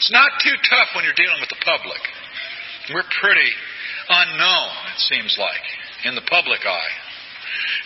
It's 0.00 0.12
not 0.12 0.32
too 0.40 0.56
tough 0.70 0.96
when 0.96 1.04
you're 1.04 1.18
dealing 1.18 1.40
with 1.42 1.52
the 1.52 1.60
public. 1.60 2.00
We're 2.94 3.10
pretty 3.20 3.52
unknown, 4.10 4.74
it 4.90 5.00
seems 5.06 5.38
like, 5.38 5.64
in 6.04 6.18
the 6.18 6.26
public 6.26 6.66
eye. 6.66 6.94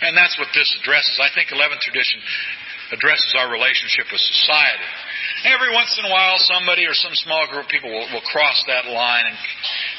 And 0.01 0.17
that's 0.17 0.37
what 0.41 0.49
this 0.53 0.67
addresses. 0.81 1.21
I 1.21 1.29
think 1.33 1.53
11th 1.53 1.79
tradition 1.85 2.19
addresses 2.91 3.33
our 3.37 3.49
relationship 3.49 4.09
with 4.11 4.21
society. 4.21 4.89
Every 5.45 5.73
once 5.73 5.93
in 5.97 6.05
a 6.05 6.11
while, 6.11 6.37
somebody 6.37 6.85
or 6.85 6.93
some 6.93 7.13
small 7.13 7.45
group 7.49 7.65
of 7.65 7.71
people 7.71 7.89
will, 7.89 8.07
will 8.13 8.25
cross 8.29 8.57
that 8.67 8.85
line 8.89 9.25
and, 9.29 9.37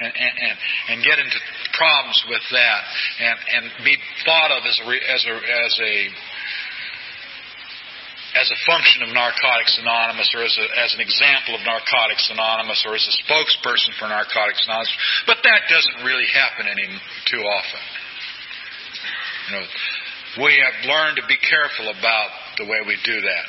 and, 0.03 0.13
and, 0.15 0.57
and 0.91 0.97
get 1.07 1.19
into 1.19 1.39
problems 1.75 2.19
with 2.29 2.43
that 2.51 2.81
and, 3.21 3.39
and 3.55 3.65
be 3.85 3.97
thought 4.25 4.51
of 4.51 4.67
as 4.67 4.79
a, 4.83 4.87
as 4.87 5.23
a, 5.27 5.35
as 5.35 5.73
a 5.83 5.95
as 8.37 8.53
a 8.53 8.59
function 8.69 9.01
of 9.01 9.17
Narcotics 9.17 9.81
Anonymous 9.81 10.29
or 10.37 10.45
as, 10.45 10.53
a, 10.61 10.67
as 10.85 10.93
an 10.93 11.01
example 11.01 11.57
of 11.57 11.65
Narcotics 11.65 12.29
Anonymous 12.29 12.85
or 12.85 12.93
as 12.93 13.05
a 13.09 13.15
spokesperson 13.25 13.97
for 13.97 14.13
Narcotics 14.13 14.61
Anonymous. 14.69 14.93
But 15.25 15.41
that 15.41 15.65
doesn't 15.73 16.05
really 16.05 16.29
happen 16.29 16.69
any 16.69 16.85
too 17.33 17.41
often. 17.41 17.83
You 19.49 19.53
know, 19.57 19.65
we 20.45 20.53
have 20.53 20.77
learned 20.85 21.17
to 21.17 21.25
be 21.25 21.41
careful 21.41 21.89
about 21.89 22.29
the 22.61 22.69
way 22.69 22.85
we 22.85 23.01
do 23.09 23.17
that. 23.17 23.47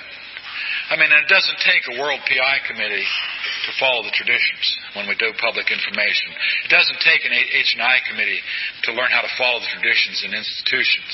I 0.87 0.95
mean, 0.95 1.11
it 1.11 1.27
doesn't 1.27 1.59
take 1.67 1.83
a 1.91 1.99
World 1.99 2.23
PI 2.23 2.55
committee 2.71 3.03
to 3.03 3.71
follow 3.75 4.07
the 4.07 4.15
traditions 4.15 4.63
when 4.95 5.03
we 5.11 5.19
do 5.19 5.35
public 5.35 5.67
information. 5.67 6.31
It 6.63 6.71
doesn't 6.71 7.03
take 7.03 7.27
an 7.27 7.35
H&I 7.35 7.95
committee 8.07 8.39
to 8.87 8.95
learn 8.95 9.11
how 9.11 9.19
to 9.19 9.31
follow 9.35 9.59
the 9.59 9.67
traditions 9.67 10.23
in 10.23 10.31
institutions. 10.31 11.11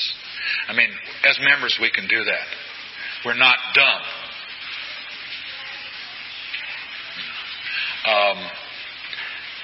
I 0.70 0.78
mean, 0.78 0.94
as 1.26 1.34
members, 1.42 1.74
we 1.82 1.90
can 1.90 2.06
do 2.06 2.22
that. 2.22 2.46
We're 3.24 3.34
not 3.34 3.56
dumb. 3.74 4.02
Um, 8.04 8.36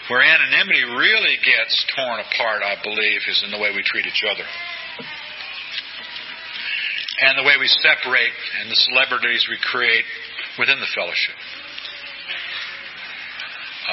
where 0.08 0.22
anonymity 0.22 0.82
really 0.96 1.36
gets 1.44 1.86
torn 1.94 2.20
apart, 2.20 2.62
I 2.64 2.76
believe, 2.82 3.20
is 3.28 3.42
in 3.44 3.50
the 3.50 3.58
way 3.58 3.70
we 3.76 3.82
treat 3.84 4.06
each 4.06 4.24
other. 4.24 4.44
And 7.22 7.38
the 7.38 7.44
way 7.44 7.54
we 7.60 7.68
separate 7.84 8.32
and 8.60 8.70
the 8.70 8.80
celebrities 8.90 9.46
we 9.50 9.58
create 9.70 10.04
within 10.58 10.80
the 10.80 10.88
fellowship. 10.94 11.36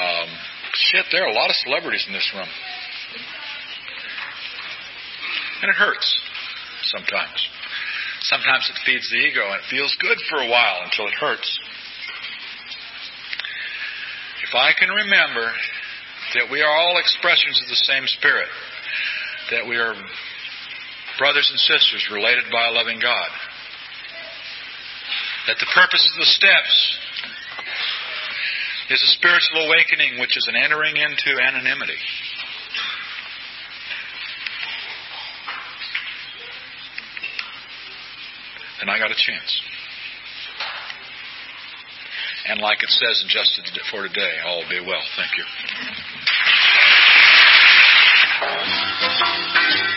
Um, 0.00 0.28
shit, 0.74 1.04
there 1.12 1.24
are 1.24 1.28
a 1.28 1.34
lot 1.34 1.50
of 1.50 1.56
celebrities 1.56 2.04
in 2.06 2.14
this 2.14 2.32
room. 2.34 2.48
And 5.60 5.70
it 5.70 5.76
hurts 5.76 6.08
sometimes. 6.84 7.48
Sometimes 8.28 8.68
it 8.68 8.76
feeds 8.84 9.08
the 9.08 9.16
ego 9.24 9.40
and 9.40 9.56
it 9.56 9.70
feels 9.70 9.94
good 10.00 10.18
for 10.28 10.36
a 10.44 10.48
while 10.48 10.84
until 10.84 11.06
it 11.08 11.14
hurts. 11.14 11.48
If 14.44 14.54
I 14.54 14.72
can 14.78 14.88
remember 14.88 15.48
that 16.36 16.52
we 16.52 16.60
are 16.60 16.68
all 16.68 16.98
expressions 17.00 17.60
of 17.64 17.68
the 17.68 17.82
same 17.88 18.04
Spirit, 18.06 18.48
that 19.50 19.66
we 19.66 19.76
are 19.76 19.94
brothers 21.18 21.48
and 21.48 21.58
sisters 21.58 22.04
related 22.12 22.44
by 22.52 22.68
a 22.68 22.72
loving 22.72 23.00
God, 23.00 23.30
that 25.48 25.56
the 25.58 25.72
purpose 25.74 26.04
of 26.12 26.20
the 26.20 26.28
steps 26.28 26.74
is 28.90 29.00
a 29.02 29.10
spiritual 29.16 29.72
awakening, 29.72 30.20
which 30.20 30.36
is 30.36 30.46
an 30.48 30.56
entering 30.56 30.96
into 30.96 31.40
anonymity. 31.40 32.00
Then 38.88 38.96
I 38.96 38.98
got 39.00 39.10
a 39.10 39.14
chance. 39.14 39.60
And 42.48 42.58
like 42.60 42.82
it 42.82 42.88
says 42.88 43.22
in 43.22 43.28
Just 43.28 43.60
for 43.90 44.08
Today, 44.08 44.38
all 44.46 44.64
be 44.70 44.80
well. 44.80 45.02
Thank 45.14 45.36
you. 49.82 49.87